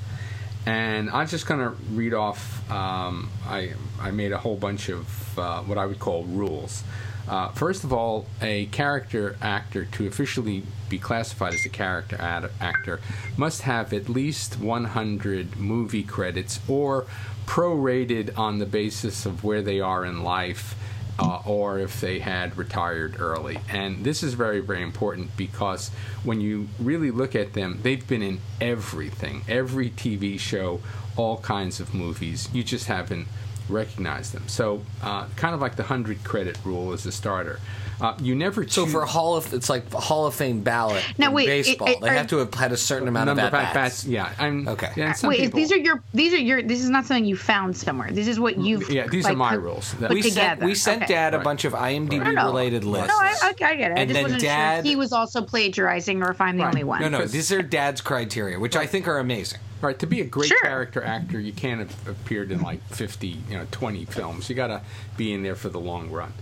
And 0.65 1.09
I'm 1.09 1.27
just 1.27 1.47
going 1.47 1.61
to 1.61 1.69
read 1.91 2.13
off. 2.13 2.69
Um, 2.69 3.31
I, 3.47 3.73
I 3.99 4.11
made 4.11 4.33
a 4.33 4.37
whole 4.37 4.57
bunch 4.57 4.89
of 4.89 5.39
uh, 5.39 5.61
what 5.61 5.77
I 5.77 5.85
would 5.85 5.99
call 5.99 6.25
rules. 6.25 6.83
Uh, 7.29 7.49
first 7.49 7.83
of 7.83 7.93
all, 7.93 8.25
a 8.41 8.65
character 8.67 9.37
actor 9.39 9.85
to 9.85 10.07
officially 10.07 10.63
be 10.89 10.97
classified 10.97 11.53
as 11.53 11.63
a 11.63 11.69
character 11.69 12.17
ad- 12.19 12.49
actor 12.59 12.99
must 13.37 13.61
have 13.61 13.93
at 13.93 14.09
least 14.09 14.59
100 14.59 15.57
movie 15.57 16.03
credits 16.03 16.59
or 16.67 17.05
prorated 17.45 18.35
on 18.37 18.57
the 18.57 18.65
basis 18.65 19.27
of 19.27 19.43
where 19.43 19.61
they 19.61 19.79
are 19.79 20.03
in 20.03 20.23
life 20.23 20.75
uh, 21.19 21.41
or 21.45 21.77
if 21.77 22.01
they 22.01 22.19
had 22.19 22.57
retired 22.57 23.19
early. 23.19 23.59
And 23.69 24.03
this 24.03 24.23
is 24.23 24.33
very, 24.33 24.61
very 24.61 24.81
important 24.81 25.35
because 25.37 25.89
when 26.23 26.41
you 26.41 26.69
really 26.79 27.11
look 27.11 27.35
at 27.35 27.53
them, 27.53 27.79
they've 27.83 28.07
been 28.07 28.23
in 28.23 28.39
everything, 28.59 29.43
every 29.47 29.89
TV 29.89 30.39
show, 30.39 30.79
all 31.17 31.37
kinds 31.37 31.79
of 31.79 31.93
movies. 31.93 32.49
You 32.53 32.63
just 32.63 32.87
haven't 32.87 33.27
recognized 33.69 34.33
them. 34.33 34.43
So, 34.47 34.81
uh, 35.03 35.25
kind 35.35 35.53
of 35.55 35.61
like 35.61 35.75
the 35.75 35.83
100 35.83 36.23
credit 36.23 36.57
rule 36.63 36.93
as 36.93 37.05
a 37.05 37.11
starter. 37.11 37.59
Uh, 38.01 38.15
you 38.21 38.33
never 38.33 38.65
So 38.65 38.85
choose- 38.85 38.93
for 38.93 39.05
Hall 39.05 39.35
of, 39.35 39.53
it's 39.53 39.69
like 39.69 39.93
a 39.93 39.99
Hall 39.99 40.25
of 40.25 40.33
Fame 40.33 40.61
ballot. 40.61 41.03
Now, 41.17 41.27
in 41.27 41.33
wait, 41.33 41.47
baseball. 41.47 41.89
it- 41.89 41.99
they 41.99 42.07
are- 42.07 42.13
have 42.13 42.27
to 42.27 42.37
have 42.37 42.53
had 42.53 42.71
a 42.71 42.77
certain 42.77 43.09
amount 43.09 43.29
of 43.29 43.37
at 43.37 43.53
at 43.53 43.73
bats. 43.73 44.05
Yeah, 44.05 44.29
I'm 44.39 44.69
Okay. 44.69 44.89
Yeah, 44.95 45.07
and 45.07 45.17
some 45.17 45.29
Wait, 45.29 45.41
people- 45.41 45.59
these 45.59 45.69
are 45.73 45.77
your 45.77 46.01
these 46.13 46.33
are 46.33 46.37
your 46.37 46.61
this 46.61 46.81
is 46.81 46.89
not 46.89 47.05
something 47.05 47.25
you 47.25 47.35
found 47.35 47.75
somewhere. 47.75 48.09
This 48.09 48.27
is 48.29 48.39
what 48.39 48.57
you've 48.57 48.89
Yeah, 48.89 49.07
these 49.07 49.25
are 49.25 49.29
like, 49.29 49.37
my 49.37 49.49
put- 49.55 49.59
rules. 49.63 49.93
Put 49.99 50.11
we 50.11 50.21
together. 50.21 50.61
sent 50.61 50.63
we 50.63 50.75
sent 50.75 51.03
Okay. 51.03 51.13
Dad 51.13 51.33
a 51.33 51.37
Right. 51.39 51.43
bunch 51.43 51.65
of 51.65 51.73
IMDb 51.75 52.19
No, 52.23 52.31
no. 52.31 52.45
related 52.45 52.85
lists. 52.85 53.09
No, 53.09 53.15
I, 53.19 53.35
I, 53.43 53.47
I 53.49 53.53
get 53.75 53.91
it. 53.91 53.97
I 53.97 53.99
And 53.99 54.09
just 54.09 54.13
then 54.13 54.23
wasn't 54.23 54.41
Dad- 54.43 54.71
sure 54.75 54.79
if 54.79 54.85
he 54.85 54.95
was 54.95 55.11
also 55.11 55.41
plagiarizing 55.41 56.23
or 56.23 56.31
if 56.31 56.39
I'm 56.39 56.55
the 56.55 56.63
Right. 56.63 56.69
only 56.69 56.83
one. 56.85 57.01
no, 57.01 57.09
no, 57.09 57.25
these 57.25 57.51
are 57.51 57.61
Dad's 57.61 57.99
criteria, 57.99 58.57
which 58.59 58.77
I 58.77 58.85
think 58.85 59.09
are 59.09 59.19
amazing. 59.19 59.59
Right, 59.81 59.97
to 59.99 60.07
be 60.07 60.19
a 60.19 60.25
great 60.25 60.49
Sure. 60.49 60.61
character 60.61 61.01
actor, 61.01 61.39
you 61.39 61.53
can't 61.53 61.79
have 61.79 62.07
appeared 62.07 62.51
in 62.51 62.61
like 62.61 62.83
50, 62.89 63.27
you 63.27 63.57
know, 63.57 63.65
20 63.71 64.03
films. 64.05 64.49
You 64.49 64.55
got 64.55 64.67
to 64.67 64.81
be 65.15 65.31
in 65.33 65.41
there 65.41 65.55
for 65.55 65.69
the 65.69 65.79
long 65.79 66.11
run. 66.11 66.33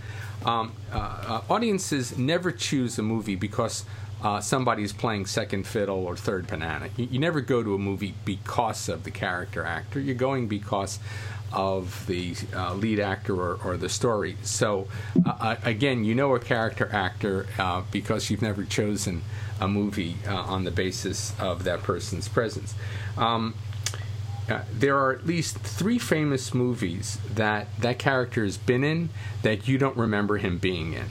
Um, 0.44 0.72
uh, 0.92 0.96
uh, 0.96 1.40
audiences 1.52 2.18
never 2.18 2.50
choose 2.50 2.98
a 2.98 3.02
movie 3.02 3.36
because 3.36 3.84
uh, 4.22 4.40
somebody's 4.40 4.92
playing 4.92 5.26
second 5.26 5.66
fiddle 5.66 6.04
or 6.04 6.16
third 6.16 6.46
banana. 6.46 6.88
You, 6.96 7.08
you 7.12 7.18
never 7.18 7.40
go 7.40 7.62
to 7.62 7.74
a 7.74 7.78
movie 7.78 8.14
because 8.24 8.88
of 8.88 9.04
the 9.04 9.10
character 9.10 9.64
actor. 9.64 10.00
You're 10.00 10.14
going 10.14 10.48
because 10.48 10.98
of 11.52 12.06
the 12.06 12.34
uh, 12.54 12.74
lead 12.74 13.00
actor 13.00 13.34
or, 13.34 13.58
or 13.64 13.76
the 13.76 13.88
story. 13.88 14.36
So, 14.42 14.88
uh, 15.24 15.30
uh, 15.40 15.56
again, 15.64 16.04
you 16.04 16.14
know 16.14 16.34
a 16.34 16.40
character 16.40 16.88
actor 16.92 17.46
uh, 17.58 17.82
because 17.90 18.30
you've 18.30 18.42
never 18.42 18.64
chosen 18.64 19.22
a 19.60 19.68
movie 19.68 20.16
uh, 20.26 20.34
on 20.34 20.64
the 20.64 20.70
basis 20.70 21.32
of 21.40 21.64
that 21.64 21.82
person's 21.82 22.28
presence. 22.28 22.74
Um, 23.16 23.54
uh, 24.48 24.62
there 24.72 24.96
are 24.96 25.12
at 25.12 25.26
least 25.26 25.58
three 25.58 25.98
famous 25.98 26.54
movies 26.54 27.18
that 27.34 27.66
that 27.80 27.98
character 27.98 28.44
has 28.44 28.56
been 28.56 28.82
in 28.82 29.10
that 29.42 29.68
you 29.68 29.76
don't 29.76 29.96
remember 29.96 30.38
him 30.38 30.56
being 30.56 30.94
in 30.94 31.04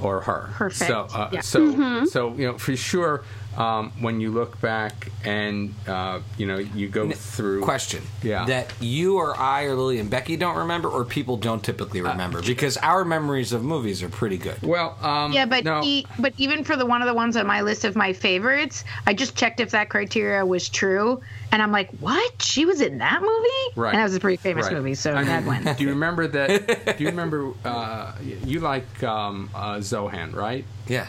or 0.00 0.20
her. 0.22 0.50
Perfect. 0.54 0.88
So, 0.88 1.06
uh, 1.14 1.30
Yeah. 1.32 1.40
so, 1.40 2.04
so 2.06 2.34
you 2.34 2.46
know 2.46 2.58
for 2.58 2.76
sure. 2.76 3.22
Um, 3.56 3.92
when 4.00 4.20
you 4.20 4.32
look 4.32 4.60
back 4.60 5.12
and 5.24 5.72
uh, 5.86 6.18
you 6.36 6.46
know 6.46 6.58
you 6.58 6.88
go 6.88 7.08
through 7.12 7.62
Question. 7.62 8.02
Yeah. 8.22 8.46
That 8.46 8.72
you 8.80 9.16
or 9.18 9.36
I 9.38 9.64
or 9.64 9.76
Lily 9.76 10.00
and 10.00 10.10
Becky 10.10 10.36
don't 10.36 10.56
remember, 10.56 10.88
or 10.88 11.04
people 11.04 11.36
don't 11.36 11.62
typically 11.62 12.00
Uh, 12.00 12.10
remember, 12.10 12.42
because 12.42 12.76
our 12.78 13.04
memories 13.04 13.52
of 13.52 13.62
movies 13.62 14.02
are 14.02 14.08
pretty 14.08 14.38
good. 14.38 14.60
Well, 14.62 14.96
um, 15.02 15.32
Yeah, 15.32 15.46
but 15.46 15.62
no, 15.64 15.82
he, 15.82 16.04
but 16.18 16.32
even 16.36 16.64
for 16.64 16.74
the 16.74 16.84
one 16.84 17.00
of 17.00 17.06
the 17.06 17.14
ones 17.14 17.36
on 17.36 17.46
my 17.46 17.60
list 17.62 17.84
of 17.84 17.94
my 17.94 18.12
favorites, 18.12 18.84
I 19.06 19.14
just 19.14 19.36
checked 19.36 19.60
if 19.60 19.70
that 19.70 19.88
criteria 19.88 20.44
was 20.44 20.68
true, 20.68 21.20
and 21.52 21.62
I'm 21.62 21.70
like, 21.70 21.90
what? 22.00 22.42
She 22.42 22.64
was 22.64 22.80
in 22.80 22.98
that 22.98 23.20
movie? 23.22 23.72
Right. 23.76 23.90
And 23.90 23.98
that 24.00 24.04
was 24.04 24.16
a 24.16 24.20
pretty 24.20 24.36
famous 24.38 24.66
Right. 24.66 24.74
movie, 24.74 24.94
so 24.96 25.14
I 25.14 25.22
that 25.24 25.44
mean, 25.44 25.64
went. 25.64 25.78
Do 25.78 25.84
you 25.84 25.90
remember 25.90 26.26
that? 26.26 26.96
do 26.98 27.04
you 27.04 27.10
remember? 27.10 27.52
Uh, 27.64 28.12
you 28.44 28.58
like 28.58 29.02
um, 29.04 29.48
uh, 29.54 29.76
Zohan, 29.76 30.34
right? 30.34 30.64
Yeah. 30.88 31.06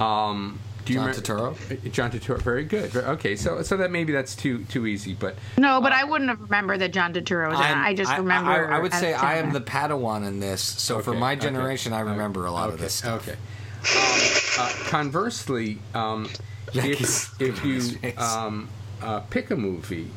Um, 0.00 0.58
do 0.84 0.92
you 0.92 0.98
John 0.98 1.10
remem- 1.10 1.22
Turturro? 1.22 1.86
Uh, 1.86 1.88
John 1.90 2.10
Turturro, 2.10 2.40
very 2.42 2.64
good. 2.64 2.94
Okay, 2.96 3.36
so 3.36 3.62
so 3.62 3.76
that 3.76 3.90
maybe 3.90 4.12
that's 4.12 4.34
too 4.34 4.64
too 4.64 4.86
easy, 4.86 5.14
but 5.14 5.36
No, 5.56 5.80
but 5.80 5.92
I 5.92 6.04
wouldn't 6.04 6.30
have 6.30 6.40
remembered 6.40 6.80
that 6.80 6.92
John 6.92 7.12
Turturro 7.14 7.50
was 7.50 7.58
in. 7.58 7.64
I'm- 7.66 7.84
I 7.84 7.94
just 7.94 8.16
remember. 8.16 8.72
I, 8.72 8.76
I 8.76 8.80
would 8.80 8.92
say 8.94 9.12
I 9.14 9.38
am 9.38 9.52
the 9.52 9.60
Padawan 9.60 10.26
in 10.26 10.40
this, 10.40 10.60
so 10.62 11.00
for 11.00 11.10
Okay, 11.10 11.18
my 11.20 11.32
okay, 11.32 11.40
generation, 11.40 11.92
I 11.92 12.00
remember 12.00 12.46
a 12.46 12.50
lot 12.52 12.66
okay, 12.66 12.74
of 12.74 12.80
this 12.80 12.94
stuff. 12.94 13.28
Okay. 13.28 13.36
Um, 13.82 14.20
uh, 14.60 14.72
conversely, 14.88 15.78
um, 15.94 16.28
if, 16.74 17.40
if 17.40 17.64
you 17.64 17.80
um, 18.16 18.68
uh, 19.02 19.20
pick 19.20 19.50
a 19.50 19.56
movie 19.56 20.10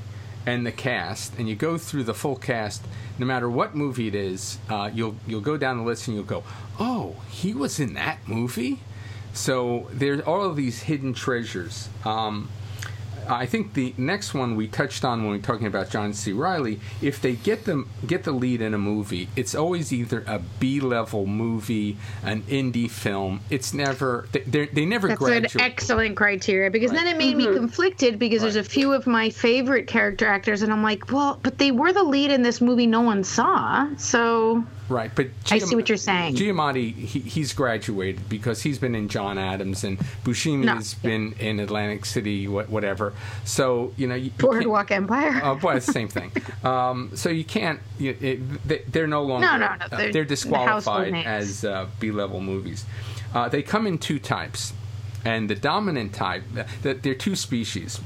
and 0.46 0.66
the 0.66 0.72
cast, 0.72 1.36
and 1.40 1.50
you 1.50 1.56
go 1.56 1.78
through 1.78 2.04
the 2.04 2.14
full 2.14 2.36
cast, 2.36 2.86
no 3.18 3.26
matter 3.26 3.50
what 3.50 3.74
movie 3.76 4.08
it 4.08 4.14
is, 4.16 4.60
uh, 4.70 4.90
you'll 4.94 5.16
you'll 5.26 5.42
go 5.42 5.58
down 5.58 5.78
the 5.78 5.84
list 5.84 6.08
and 6.08 6.16
you'll 6.16 6.26
go, 6.26 6.44
"Oh, 6.80 7.16
he 7.30 7.54
was 7.54 7.80
in 7.80 7.94
that 7.96 8.20
movie." 8.28 8.80
So 9.36 9.88
there's 9.92 10.22
all 10.22 10.44
of 10.44 10.56
these 10.56 10.82
hidden 10.84 11.14
treasures. 11.14 11.90
Um, 12.06 12.50
I 13.28 13.48
think 13.48 13.74
the 13.74 13.92
next 13.98 14.36
one 14.36 14.56
we 14.56 14.68
touched 14.68 15.04
on 15.04 15.24
when 15.24 15.32
we 15.32 15.38
were 15.38 15.44
talking 15.44 15.66
about 15.66 15.90
John 15.90 16.14
C. 16.14 16.32
Reilly. 16.32 16.80
If 17.02 17.22
they 17.24 17.34
get 17.34 17.66
them 17.66 17.90
get 18.06 18.24
the 18.24 18.32
lead 18.32 18.62
in 18.62 18.76
a 18.76 18.78
movie, 18.78 19.30
it's 19.36 19.56
always 19.56 19.92
either 19.92 20.24
a 20.28 20.38
B 20.60 20.80
level 20.80 21.26
movie, 21.26 21.98
an 22.24 22.44
indie 22.44 22.88
film. 22.90 23.42
It's 23.50 23.74
never 23.74 24.28
they 24.32 24.42
they 24.42 24.66
they 24.68 24.86
never 24.86 25.08
That's 25.08 25.20
graduate. 25.20 25.56
an 25.56 25.62
excellent 25.62 26.16
criteria 26.16 26.70
because 26.70 26.92
then 26.92 27.08
it 27.08 27.18
made 27.18 27.36
Mm-hmm. 27.36 27.52
me 27.52 27.58
conflicted 27.58 28.20
because 28.20 28.44
there's 28.44 28.56
a 28.58 28.64
few 28.64 28.94
of 28.94 29.08
my 29.08 29.32
favorite 29.32 29.88
character 29.88 30.28
actors 30.28 30.62
and 30.62 30.72
I'm 30.72 30.84
like, 30.84 31.12
well, 31.12 31.40
but 31.42 31.58
they 31.58 31.72
were 31.72 31.92
the 31.92 32.04
lead 32.04 32.30
in 32.30 32.44
this 32.44 32.62
movie 32.62 32.86
no 32.86 33.02
one 33.02 33.24
saw. 33.24 33.88
So 33.98 34.64
Right, 34.88 35.10
but 35.16 35.28
I 35.50 35.58
see 35.58 35.76
what 35.76 35.90
you're 35.90 35.98
saying. 35.98 36.36
Giamatti, 36.36 36.94
he, 36.94 37.20
he's 37.22 37.54
graduated 37.54 38.30
because 38.30 38.62
he's 38.62 38.78
been 38.78 38.94
in 38.94 39.08
John 39.10 39.40
Adams 39.40 39.84
and 39.84 39.98
Buscemi 40.24 40.66
No, 40.66 40.76
has 40.76 40.94
been 40.94 41.34
in 41.40 41.60
Atlantic 41.60 42.06
City, 42.06 42.48
wha- 42.48 42.66
whatever. 42.66 43.14
So 43.46 43.94
you 43.98 44.06
know, 44.08 44.14
you, 44.14 44.30
Boardwalk 44.38 44.92
Empire. 44.92 45.42
Oh, 45.44 45.56
boy, 45.56 45.76
it's 45.78 45.88
the 45.88 45.94
same 45.94 46.08
thing. 46.08 46.32
Um, 46.64 47.12
so 47.16 47.30
you 47.30 47.44
can't. 47.44 47.80
You, 48.00 48.18
it, 48.20 48.68
they, 48.68 48.80
they're 48.88 49.08
no 49.08 49.22
longer. 49.24 49.46
No, 49.46 49.58
no, 49.58 49.76
no, 49.76 49.86
uh, 49.86 49.98
they're 49.98 50.12
they're 50.12 50.26
disqualified 50.26 51.12
names. 51.12 51.28
as 51.28 51.66
uh, 51.66 51.88
B-level 52.00 52.42
movies. 52.42 52.86
Uh, 53.36 53.50
they 53.50 53.62
come 53.62 53.86
in 53.86 53.98
two 54.00 54.18
types, 54.18 54.74
and 55.24 55.48
the 55.50 55.54
dominant 55.56 56.14
type. 56.14 56.44
That 56.82 57.04
they're 57.04 57.14
two 57.14 57.36
species. 57.36 58.00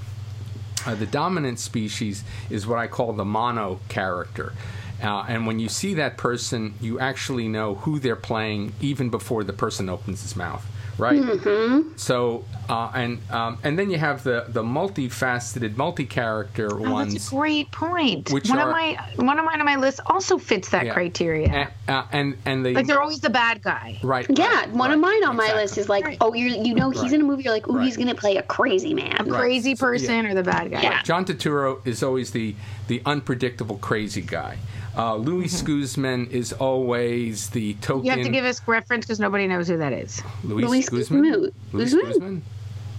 Uh, 0.86 0.96
the 0.96 1.06
dominant 1.06 1.60
species 1.60 2.24
is 2.50 2.66
what 2.68 2.80
I 2.80 2.88
call 2.88 3.14
the 3.14 3.26
mono 3.26 3.80
character. 3.90 4.54
Uh, 5.02 5.26
and 5.28 5.48
when 5.48 5.60
you 5.60 5.70
see 5.70 5.94
that 5.96 6.18
person, 6.18 6.74
you 6.82 7.00
actually 7.00 7.48
know 7.48 7.76
who 7.76 8.00
they're 8.00 8.16
playing 8.16 8.74
even 8.82 9.10
before 9.10 9.44
the 9.44 9.54
person 9.54 9.90
opens 9.90 10.22
his 10.22 10.36
mouth. 10.36 10.66
right? 10.98 11.22
Mm-hmm. 11.22 11.94
So 11.96 12.44
uh, 12.68 12.92
and 12.94 13.20
um, 13.32 13.58
and 13.64 13.80
then 13.80 13.90
you 13.90 13.98
have 13.98 14.24
the 14.24 14.46
the 14.50 14.62
multifaceted, 14.62 15.78
multi-character 15.78 16.68
Oh, 16.74 16.92
ones. 16.92 17.14
that's 17.14 17.32
a 17.32 17.36
great 17.36 17.72
point. 17.72 18.30
Which 18.34 18.50
one 18.50 18.60
are- 18.60 18.68
of 18.68 18.72
my 18.72 19.00
one 19.16 19.40
of 19.40 19.46
mine 19.46 19.60
on 19.62 19.66
my 19.66 19.78
list 19.78 20.02
also 20.06 20.38
fits 20.38 20.70
that 20.72 20.86
Yeah. 20.86 20.94
criteria. 20.94 21.48
and, 21.48 21.70
uh, 21.88 22.04
and 22.12 22.38
and 22.46 22.66
they 22.66 22.74
like 22.74 22.88
they're 22.88 23.02
always 23.02 23.22
the 23.22 23.30
bad 23.30 23.62
guy. 23.62 23.98
right. 24.04 24.26
Yeah, 24.30 24.46
right, 24.48 24.70
one 24.72 24.90
right, 24.90 24.96
of 24.96 25.00
mine 25.00 25.24
on 25.24 25.38
my 25.38 25.54
list 25.54 25.78
is 25.78 25.88
like, 25.88 26.04
Right. 26.04 26.18
oh, 26.20 26.34
you 26.34 26.48
you 26.50 26.76
know 26.76 26.90
he's 26.90 27.04
Right. 27.04 27.14
in 27.14 27.22
a 27.22 27.24
movie. 27.24 27.44
You're 27.44 27.54
like, 27.54 27.70
oh, 27.70 27.76
Right. 27.76 27.86
he's 27.86 27.96
gonna 27.96 28.14
play 28.16 28.36
a 28.36 28.44
crazy 28.44 28.94
man. 28.94 29.16
A 29.22 29.24
Right. 29.24 29.40
crazy 29.40 29.76
So, 29.76 29.86
yeah. 29.86 29.92
person 29.92 30.26
or 30.26 30.34
the 30.34 30.44
bad 30.44 30.70
guy. 30.72 30.82
Yeah. 30.82 31.02
John 31.04 31.24
Turturro 31.24 31.80
is 31.88 32.04
always 32.04 32.32
the 32.32 32.56
the 32.88 33.02
unpredictable 33.06 33.78
crazy 33.78 34.22
guy. 34.22 34.58
Uh, 35.00 35.16
Louis 35.16 35.62
Guzman 35.62 36.28
is 36.28 36.52
always 36.54 37.50
the 37.52 37.74
token. 37.76 38.00
Mm-hmm. 38.02 38.06
You 38.06 38.12
have 38.12 38.26
to 38.26 38.32
give 38.32 38.46
us 38.46 38.62
reference 38.68 39.06
because 39.06 39.20
nobody 39.20 39.48
knows 39.48 39.68
who 39.70 39.78
that 39.78 39.94
is. 39.94 40.22
Louis, 40.44 40.66
Luis 40.66 40.90
Guzman. 40.90 41.24
Guzman. 41.24 41.52
Luis 41.72 41.94
Guzman? 41.94 42.12
Guzman. 42.12 42.42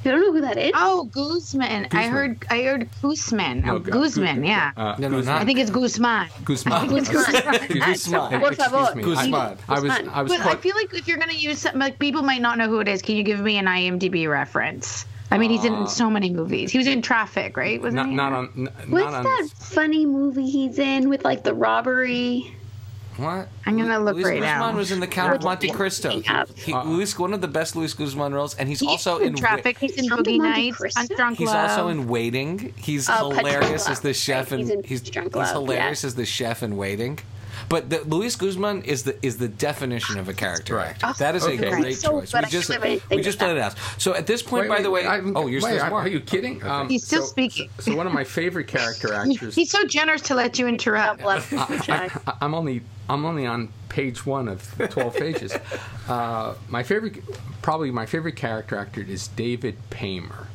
You 0.02 0.10
don't 0.12 0.20
know 0.22 0.32
who 0.32 0.40
that 0.40 0.56
is? 0.56 0.72
Oh, 0.74 1.04
Guzman. 1.12 1.88
I 1.92 2.06
heard. 2.06 2.42
I 2.48 2.62
heard 2.62 2.88
Guzman. 3.02 3.60
No, 3.60 3.74
oh, 3.74 3.78
Gu- 3.80 3.90
Guzman. 3.90 4.40
Gu- 4.40 4.46
Yeah. 4.46 4.72
Uh, 4.74 4.96
No, 4.98 5.08
no, 5.08 5.16
Guzman. 5.18 5.36
I 5.36 5.44
think 5.44 5.58
it's 5.58 5.70
Guzman. 5.70 6.28
Guzman. 6.42 6.88
Guzman. 6.88 7.68
Guzman. 7.68 8.40
Por 8.40 8.54
favor. 8.54 8.98
Guzman. 8.98 9.34
I, 9.34 9.56
I 9.68 9.80
was. 9.80 9.90
I 9.90 10.22
was. 10.22 10.32
But 10.32 10.46
I 10.46 10.56
feel 10.56 10.74
like 10.74 10.94
if 10.94 11.06
you're 11.06 11.18
gonna 11.18 11.34
use 11.34 11.58
something 11.58 11.80
like 11.80 11.98
people 11.98 12.22
might 12.22 12.40
not 12.40 12.56
know 12.56 12.66
who 12.68 12.80
it 12.80 12.88
is, 12.88 13.02
can 13.02 13.16
you 13.16 13.22
give 13.22 13.40
me 13.40 13.58
an 13.58 13.66
IMDb 13.66 14.26
reference? 14.26 15.04
I 15.32 15.38
mean, 15.38 15.50
he's 15.50 15.64
in 15.64 15.74
um, 15.74 15.86
so 15.86 16.10
many 16.10 16.30
movies. 16.30 16.72
He 16.72 16.78
was 16.78 16.86
in 16.88 17.02
Traffic, 17.02 17.56
right? 17.56 17.80
Wasn't 17.80 17.94
not, 17.96 18.08
he? 18.08 18.14
not 18.14 18.32
on. 18.32 18.50
n- 18.56 18.90
What's 18.90 19.04
not 19.04 19.14
on 19.14 19.22
that 19.24 19.38
this- 19.42 19.52
funny 19.52 20.04
movie 20.06 20.48
he's 20.48 20.78
in 20.78 21.08
with 21.08 21.24
like 21.24 21.44
the 21.44 21.54
robbery? 21.54 22.54
What? 23.16 23.48
I'm 23.66 23.76
gonna 23.76 23.98
look 24.00 24.14
Luis 24.14 24.24
right 24.24 24.40
Guzman 24.40 24.72
now. 24.72 24.76
was 24.76 24.92
in 24.92 25.00
the 25.00 25.06
Count 25.06 25.34
of 25.34 25.42
Monte? 25.42 25.68
Cristo. 25.70 26.10
Yeah. 26.24 26.44
He, 26.54 26.72
Uh-uh. 26.72 26.84
Luis, 26.84 27.18
one 27.18 27.34
of 27.34 27.40
the 27.42 27.48
best 27.48 27.76
Luis 27.76 27.92
Guzman 27.92 28.32
roles, 28.32 28.54
and 28.54 28.66
he's 28.68 28.80
He's 28.80 28.88
also 28.88 29.18
in 29.18 29.28
in 29.28 29.34
Traffic. 29.36 29.76
He's 29.78 29.96
in 29.96 30.08
Count 30.08 30.20
of 30.20 30.26
Boogie 30.26 30.38
Nights. 30.38 30.76
Cristo? 30.78 31.02
Undrunk 31.02 31.36
He's 31.36 31.48
Love. 31.48 31.70
also 31.70 31.88
in 31.88 32.08
Waiting. 32.08 32.72
He's 32.76 33.08
Oh, 33.10 33.30
hilarious 33.30 33.84
Drunk 33.84 33.90
as 33.90 34.00
the 34.00 34.08
Love. 34.08 34.16
chef, 34.16 34.50
Right, 34.50 34.52
and 34.52 34.60
he's 34.60 34.70
in 34.70 34.82
he's 34.84 35.02
he's 35.02 35.50
hilarious 35.50 36.02
yeah. 36.02 36.06
as 36.06 36.14
the 36.14 36.24
chef 36.24 36.62
in 36.62 36.76
Waiting. 36.78 37.18
But 37.68 37.90
the, 37.90 38.00
Luis 38.04 38.36
Guzman 38.36 38.82
is 38.82 39.02
the 39.04 39.16
is 39.24 39.36
the 39.38 39.48
definition 39.48 40.18
of 40.18 40.28
a 40.28 40.32
character 40.34 40.76
Right. 40.76 40.96
actor. 41.02 41.18
That 41.18 41.34
is 41.36 41.44
a 41.46 41.56
great 41.56 41.96
So 41.96 42.20
choice. 42.20 42.32
good. 42.32 42.44
We 42.44 42.50
just 42.50 42.68
we 43.10 43.22
just 43.22 43.38
of 43.40 43.46
played 43.46 43.56
it 43.56 43.60
out. 43.60 43.74
So 43.98 44.14
at 44.14 44.26
this 44.26 44.42
point, 44.42 44.68
by 44.68 44.82
the 44.82 44.90
way, 44.90 45.06
I'm- 45.06 45.36
oh, 45.36 45.46
yours 45.46 45.62
wait, 45.64 45.70
there's 45.72 45.82
are- 45.82 45.90
more. 45.90 46.00
Are 46.00 46.08
you 46.08 46.20
kidding? 46.20 46.62
Um, 46.64 46.88
He's 46.88 47.04
still 47.06 47.22
so- 47.22 47.28
speaking. 47.28 47.68
So 47.78 47.94
one 47.96 48.06
of 48.06 48.12
my 48.12 48.24
favorite 48.24 48.68
character 48.68 49.12
actors. 49.14 49.54
He's 49.54 49.70
so 49.70 49.84
generous 49.86 50.22
to 50.22 50.34
let 50.34 50.58
you 50.58 50.66
interrupt. 50.66 51.22
Love 51.24 51.48
Jack. 51.84 52.20
I- 52.26 52.36
I'm 52.40 52.54
only 52.54 52.82
I'm 53.08 53.24
only 53.24 53.46
on 53.46 53.68
page 53.88 54.24
one 54.24 54.48
of 54.48 54.62
12 54.90 55.14
pages. 55.16 55.52
Uh, 56.08 56.54
my 56.68 56.82
favorite, 56.82 57.22
probably 57.62 57.92
my 57.92 58.04
favorite 58.04 58.34
character 58.34 58.74
actor 58.74 59.00
is 59.00 59.28
David 59.28 59.76
Paymer. 59.90 60.48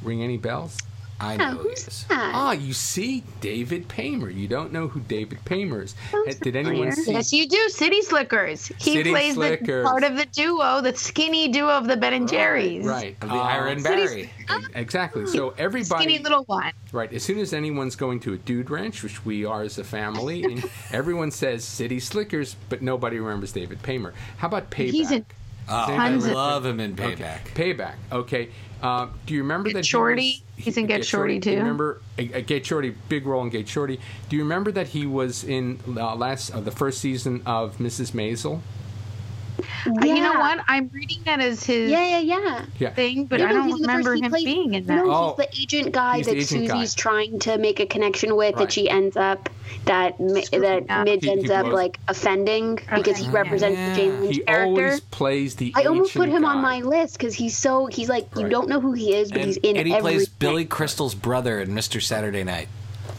Ring 0.00 0.22
any 0.22 0.36
bells? 0.36 0.78
I 1.20 1.36
know 1.36 1.50
who 1.50 1.62
he 1.64 1.68
who's 1.70 1.88
is. 1.88 2.04
that? 2.08 2.32
Ah, 2.34 2.52
you 2.52 2.72
see, 2.72 3.24
David 3.40 3.88
Paymer. 3.88 4.30
You 4.30 4.46
don't 4.46 4.72
know 4.72 4.86
who 4.88 5.00
David 5.00 5.44
Paymer 5.44 5.82
is. 5.82 5.94
Sounds 6.12 6.36
Did 6.36 6.54
anyone 6.54 6.92
familiar. 6.92 6.92
see? 6.92 7.12
Yes, 7.12 7.32
you 7.32 7.48
do. 7.48 7.68
City 7.70 8.02
Slickers. 8.02 8.68
He 8.78 8.92
City 8.94 9.10
plays 9.10 9.34
Slickers. 9.34 9.84
the 9.84 9.88
part 9.88 10.04
of 10.04 10.16
the 10.16 10.26
duo, 10.26 10.80
the 10.80 10.94
skinny 10.94 11.48
duo 11.48 11.70
of 11.70 11.86
the 11.88 11.96
Ben 11.96 12.12
and 12.12 12.28
Jerry's. 12.28 12.84
Right. 12.86 13.16
Of 13.20 13.30
the 13.30 13.34
Uh, 13.34 13.38
Iron 13.38 13.80
City- 13.80 14.30
Barry. 14.48 14.64
Exactly. 14.74 15.26
So 15.26 15.54
everybody. 15.58 16.04
Skinny 16.04 16.18
little 16.22 16.44
one. 16.44 16.72
Right. 16.92 17.12
As 17.12 17.22
soon 17.24 17.38
as 17.38 17.52
anyone's 17.52 17.96
going 17.96 18.20
to 18.20 18.34
a 18.34 18.38
dude 18.38 18.70
ranch, 18.70 19.02
which 19.02 19.24
we 19.24 19.44
are 19.44 19.62
as 19.62 19.78
a 19.78 19.84
family, 19.84 20.44
and 20.44 20.64
everyone 20.92 21.30
says 21.30 21.64
City 21.64 21.98
Slickers, 22.00 22.54
but 22.68 22.80
nobody 22.80 23.18
remembers 23.18 23.52
David 23.52 23.82
Paymer. 23.82 24.14
How 24.38 24.46
about 24.48 24.70
Payback? 24.70 24.90
He's 24.90 25.10
in 25.10 25.26
Oh, 25.70 25.74
I 25.74 26.08
love 26.08 26.64
him 26.64 26.80
in 26.80 26.92
Okay. 26.98 27.14
Payback. 27.14 27.40
Payback. 27.76 27.94
Okay. 28.10 28.48
Uh, 28.82 29.08
do 29.26 29.34
you 29.34 29.42
remember 29.42 29.68
Get 29.70 29.74
that 29.74 29.84
he 29.84 29.88
Shorty? 29.88 30.42
was- 30.56 30.64
He's 30.64 30.76
in 30.76 30.86
Get 30.86 31.04
Shorty, 31.04 31.38
Do 31.38 31.50
you 31.50 31.56
too. 31.56 31.60
remember 31.62 32.00
uh, 32.18 32.22
uh, 32.34 32.40
Get 32.40 32.66
Shorty? 32.66 32.90
Big 33.08 33.26
role 33.26 33.42
in 33.42 33.48
Get 33.50 33.68
Shorty. 33.68 34.00
Do 34.28 34.36
you 34.36 34.42
remember 34.42 34.72
that 34.72 34.88
he 34.88 35.06
was 35.06 35.44
in 35.44 35.78
uh, 35.96 36.14
last 36.16 36.50
uh, 36.50 36.60
the 36.60 36.70
first 36.72 37.00
season 37.00 37.42
of 37.46 37.78
Mrs. 37.78 38.10
Maisel? 38.12 38.60
Uh, 39.86 40.04
You 40.04 40.20
know 40.20 40.34
what? 40.34 40.60
I'm 40.68 40.90
reading 40.92 41.18
that 41.24 41.40
as 41.40 41.64
his 41.64 41.90
Yeah, 41.90 42.18
yeah, 42.18 42.18
yeah. 42.20 42.64
Yeah. 42.78 42.90
thing, 42.90 43.24
but 43.24 43.40
Yeah, 43.40 43.48
I 43.48 43.52
don't 43.52 43.68
he's 43.68 43.76
the 43.76 43.80
remember 43.82 44.10
first- 44.10 44.18
he 44.20 44.24
him 44.24 44.30
plays- 44.30 44.44
being 44.44 44.74
in 44.74 44.86
that. 44.86 45.04
No, 45.04 45.10
Oh. 45.12 45.34
he's 45.36 45.46
the 45.46 45.60
agent 45.80 45.92
guy 45.94 46.16
He's 46.18 46.26
that 46.26 46.32
agent 46.36 46.48
Susie's 46.48 46.94
guy. 46.94 47.00
trying 47.02 47.38
to 47.40 47.58
make 47.58 47.80
a 47.80 47.86
connection 47.86 48.36
with 48.36 48.54
Right. 48.54 48.60
that 48.64 48.72
she 48.72 48.88
ends 48.88 49.16
up 49.16 49.48
that 49.84 50.18
Mi- 50.20 50.44
that 50.52 50.84
Yeah. 50.86 51.04
Midge 51.04 51.24
He- 51.24 51.30
he 51.30 51.32
ends 51.38 51.50
up 51.50 51.66
like 51.66 51.98
offending 52.08 52.78
because 52.94 53.16
he 53.18 53.28
represents 53.30 53.78
Yeah. 53.78 53.90
the 53.90 53.96
Jane 53.96 54.20
Lynch 54.20 54.36
He 54.36 54.42
character. 54.42 54.64
always 54.86 55.00
plays 55.00 55.54
the. 55.56 55.72
I 55.76 55.84
almost 55.84 56.14
put 56.14 56.22
ancient 56.28 56.36
him 56.38 56.44
on 56.44 56.62
my 56.62 56.80
list 56.80 57.18
because 57.18 57.34
he's 57.34 57.56
so 57.56 57.86
he's 57.86 58.08
like 58.08 58.26
you 58.36 58.42
Right. 58.42 58.50
don't 58.50 58.68
know 58.68 58.80
who 58.80 58.92
he 58.92 59.14
is, 59.14 59.30
but 59.30 59.38
And, 59.38 59.46
he's 59.46 59.56
in 59.58 59.76
and 59.76 59.86
he 59.86 59.92
everything. 59.94 60.00
plays 60.18 60.28
Billy 60.28 60.64
Crystal's 60.64 61.14
brother 61.14 61.60
in 61.60 61.70
Mr. 61.70 62.00
Saturday 62.02 62.44
Night. 62.44 62.68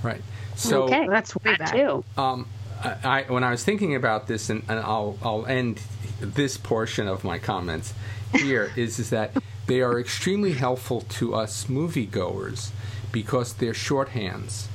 Right. 0.03 0.21
So 0.55 0.83
okay, 0.83 1.07
that's 1.07 1.35
way 1.43 1.55
back. 1.55 1.71
too. 1.73 2.03
um, 2.17 2.45
I, 2.83 2.95
I 3.03 3.21
when 3.27 3.43
I 3.43 3.51
was 3.51 3.63
thinking 3.63 3.95
about 3.95 4.27
this, 4.27 4.49
and, 4.49 4.63
and 4.69 4.79
I'll 4.79 5.17
I'll 5.21 5.45
end 5.45 5.79
this 6.19 6.57
portion 6.57 7.07
of 7.07 7.23
my 7.23 7.37
comments 7.37 7.93
here 8.33 8.71
is 8.75 8.99
is 8.99 9.09
that 9.09 9.31
they 9.67 9.81
are 9.81 9.99
extremely 9.99 10.53
helpful 10.53 11.01
to 11.01 11.35
us 11.35 11.65
moviegoers 11.65 12.71
because 13.11 13.53
they're 13.53 13.73
shorthands. 13.73 14.67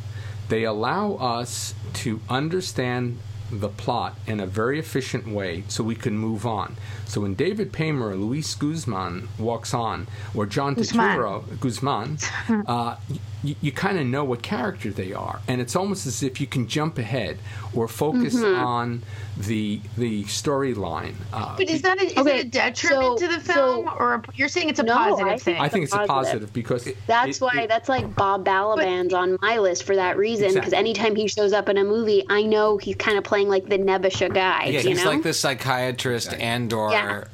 They 0.49 0.65
allow 0.65 1.15
us 1.15 1.75
to 1.95 2.21
understand 2.29 3.19
the 3.51 3.69
plot 3.69 4.17
in 4.27 4.41
a 4.41 4.47
very 4.47 4.79
efficient 4.79 5.29
way 5.29 5.65
so 5.69 5.85
we 5.85 5.95
can 5.95 6.17
move 6.17 6.47
on. 6.47 6.77
So 7.07 7.21
when 7.21 7.35
David 7.35 7.73
Paymer 7.73 8.11
or 8.11 8.17
Luis 8.17 8.55
Guzman 8.55 9.29
walks 9.39 9.75
on, 9.75 10.07
or 10.35 10.47
John 10.47 10.75
Guzman. 10.75 11.19
Turturro, 11.19 11.61
Guzman, 11.61 12.19
uh, 12.67 12.97
you, 13.45 13.55
you 13.61 13.71
kind 13.73 13.99
of 13.99 14.07
know 14.07 14.25
what 14.25 14.43
character 14.43 14.91
they 14.91 15.13
are, 15.13 15.41
and 15.47 15.61
it's 15.61 15.77
almost 15.77 16.07
as 16.07 16.23
if 16.23 16.41
you 16.41 16.47
can 16.47 16.67
jump 16.67 16.99
ahead 16.99 17.39
or 17.75 17.87
focus 17.87 18.35
Mm-hmm. 18.35 18.65
on 18.65 19.03
the 19.37 19.81
the 19.99 20.25
storyline. 20.25 21.15
Uh, 21.33 21.57
But 21.57 21.69
is 21.69 21.83
that 21.83 22.01
a, 22.01 22.07
is 22.07 22.17
Okay, 22.17 22.39
it 22.41 22.47
a 22.47 22.49
detriment 22.49 23.19
so- 23.21 23.27
to 23.27 23.33
the 23.35 23.41
film, 23.41 23.85
so- 23.87 23.93
or 23.99 24.15
a, 24.15 24.23
you're 24.35 24.49
saying 24.49 24.69
it's 24.71 24.81
a 24.81 24.83
No, 24.83 24.95
positive 24.95 25.27
I 25.27 25.31
thing? 25.37 25.39
think- 25.57 25.61
I 25.61 25.69
think 25.69 25.85
it's 25.85 25.93
a 25.93 25.97
positive. 25.99 26.15
positive 26.15 26.53
because 26.53 26.89
That's 27.07 27.37
it- 27.37 27.43
why 27.43 27.61
it- 27.63 27.69
that's 27.69 27.89
like 27.89 28.15
Bob 28.17 28.45
Balaban's 28.45 29.13
on 29.13 29.37
my 29.43 29.59
list 29.59 29.83
for 29.85 29.95
that 29.97 30.17
reason. 30.17 30.49
Because 30.49 30.73
Exactly. 30.73 30.79
anytime 30.79 31.17
he 31.17 31.29
shows 31.29 31.53
up 31.53 31.69
in 31.69 31.77
a 31.79 31.85
movie, 31.85 32.25
I 32.31 32.43
know 32.43 32.79
he's 32.79 32.97
kind 32.97 33.19
of 33.19 33.25
playing 33.25 33.49
like 33.49 33.69
the 33.69 33.79
Nebusha 33.79 34.33
guy. 34.33 34.65
Yeah, 34.67 34.81
you 34.81 34.89
he's 34.91 35.05
know? 35.05 35.11
like 35.11 35.23
the 35.23 35.35
psychiatrist 35.35 36.33
and 36.35 36.73
or 36.73 36.91
Yeah. 36.93 37.25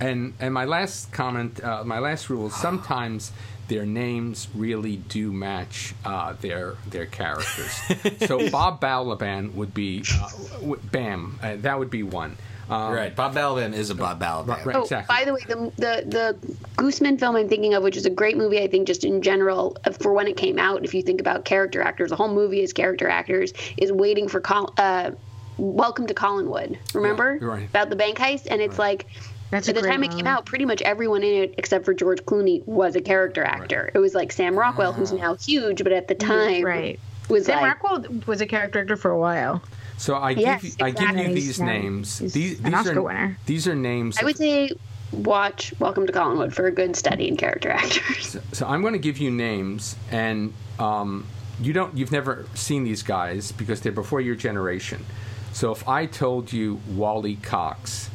And 0.00 0.32
and 0.38 0.54
my 0.54 0.64
last 0.64 1.10
comment, 1.12 1.62
uh, 1.62 1.82
my 1.84 1.98
last 1.98 2.30
rule 2.30 2.46
is 2.46 2.54
sometimes 2.68 3.32
their 3.68 3.86
names 3.86 4.48
really 4.54 4.96
do 4.96 5.32
match 5.32 5.94
uh, 6.04 6.34
their 6.40 6.74
their 6.88 7.06
characters. 7.06 7.80
so 8.26 8.50
Bob 8.50 8.80
Balaban 8.80 9.54
would 9.54 9.72
be 9.74 10.02
uh, 10.20 10.74
Bam. 10.90 11.38
Uh, 11.42 11.56
that 11.56 11.78
would 11.78 11.90
be 11.90 12.02
one. 12.02 12.36
Um, 12.70 12.92
right. 12.92 13.14
Bob 13.16 13.34
Balaban 13.34 13.72
is 13.72 13.88
a 13.90 13.94
Bob 13.94 14.20
Balaban. 14.20 14.48
Right, 14.48 14.66
right. 14.66 14.76
Oh, 14.76 14.82
exactly. 14.82 15.14
by 15.16 15.24
the 15.24 15.32
way, 15.32 15.40
the, 15.48 15.72
the 15.76 16.04
the 16.06 16.56
Guzman 16.76 17.16
film 17.18 17.36
I'm 17.36 17.48
thinking 17.48 17.74
of, 17.74 17.82
which 17.82 17.96
is 17.96 18.04
a 18.04 18.10
great 18.10 18.36
movie, 18.36 18.60
I 18.60 18.68
think, 18.68 18.86
just 18.86 19.04
in 19.04 19.22
general, 19.22 19.76
uh, 19.84 19.92
for 19.92 20.12
when 20.12 20.26
it 20.28 20.36
came 20.36 20.58
out. 20.58 20.84
If 20.84 20.92
you 20.92 21.02
think 21.02 21.20
about 21.20 21.44
character 21.44 21.80
actors, 21.80 22.10
the 22.10 22.16
whole 22.16 22.32
movie 22.32 22.60
is 22.62 22.72
character 22.72 23.08
actors. 23.08 23.52
Is 23.78 23.90
waiting 23.92 24.28
for 24.28 24.40
Col- 24.40 24.74
uh, 24.76 25.12
Welcome 25.56 26.06
to 26.06 26.14
Collinwood. 26.14 26.78
Remember 26.94 27.38
Yeah, 27.40 27.46
right. 27.48 27.68
about 27.68 27.90
the 27.90 27.96
bank 27.96 28.18
heist? 28.18 28.46
And 28.50 28.60
it's 28.60 28.78
like. 28.78 29.06
That's 29.50 29.68
At 29.68 29.74
the 29.74 29.80
great 29.82 29.90
time 29.90 30.04
it 30.04 30.10
came 30.10 30.26
out, 30.26 30.44
pretty 30.44 30.64
much 30.66 30.82
everyone 30.82 31.22
in 31.22 31.44
it, 31.44 31.54
except 31.56 31.84
for 31.84 31.94
George 31.94 32.18
Clooney, 32.24 32.64
was 32.66 32.96
a 32.96 33.00
character 33.00 33.42
actor. 33.44 33.90
It 33.94 33.98
was 33.98 34.14
like 34.14 34.30
Sam 34.32 34.58
Rockwell, 34.58 34.92
who's 34.92 35.12
now 35.12 35.36
huge, 35.36 35.82
but 35.82 35.92
at 35.92 36.06
the 36.08 36.14
time, 36.14 36.64
right. 36.64 37.00
was 37.30 37.46
Sam 37.46 37.56
like, 37.62 37.82
Rockwell 37.82 38.04
was 38.26 38.40
a 38.42 38.46
character 38.46 38.80
actor 38.80 38.96
for 38.96 39.10
a 39.10 39.18
while. 39.18 39.62
So 39.96 40.14
I 40.14 40.30
Yes, 40.30 40.62
give 40.62 40.70
you, 40.78 40.84
I 40.86 40.90
give 40.90 41.16
you 41.16 41.34
these 41.34 41.44
He's, 41.46 41.60
uh, 41.60 41.64
names. 41.64 42.18
he's 42.18 42.32
These 42.34 42.58
an 42.58 42.64
these 42.66 42.74
Oscar 42.74 42.98
are 42.98 43.02
winner. 43.02 43.38
these 43.46 43.66
are 43.66 43.74
names. 43.74 44.18
I 44.20 44.24
would 44.24 44.36
say 44.36 44.70
watch 45.12 45.72
Welcome 45.78 46.06
to 46.06 46.12
Collinwood 46.12 46.52
for 46.52 46.66
a 46.66 46.70
good 46.70 46.94
study 46.94 47.26
in 47.26 47.36
character 47.36 47.70
actors. 47.72 48.36
So 48.52 48.66
I'm 48.66 48.82
going 48.82 48.92
to 48.92 48.98
give 48.98 49.18
you 49.18 49.30
names, 49.30 49.96
and 50.10 50.52
um, 50.78 51.26
you 51.60 51.72
don't. 51.72 51.96
You've 51.96 52.12
never 52.12 52.44
seen 52.54 52.84
these 52.84 53.02
guys 53.02 53.50
because 53.52 53.80
they're 53.80 53.90
before 53.92 54.20
your 54.20 54.36
generation. 54.36 55.04
So 55.52 55.72
if 55.72 55.88
I 55.88 56.06
told 56.06 56.52
you 56.52 56.80
Wally 56.90 57.36
Cox, 57.36 58.10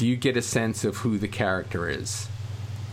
do 0.00 0.06
you 0.06 0.16
get 0.16 0.34
a 0.34 0.40
sense 0.40 0.82
of 0.84 0.96
who 0.96 1.18
the 1.18 1.28
character 1.28 1.86
is? 1.86 2.26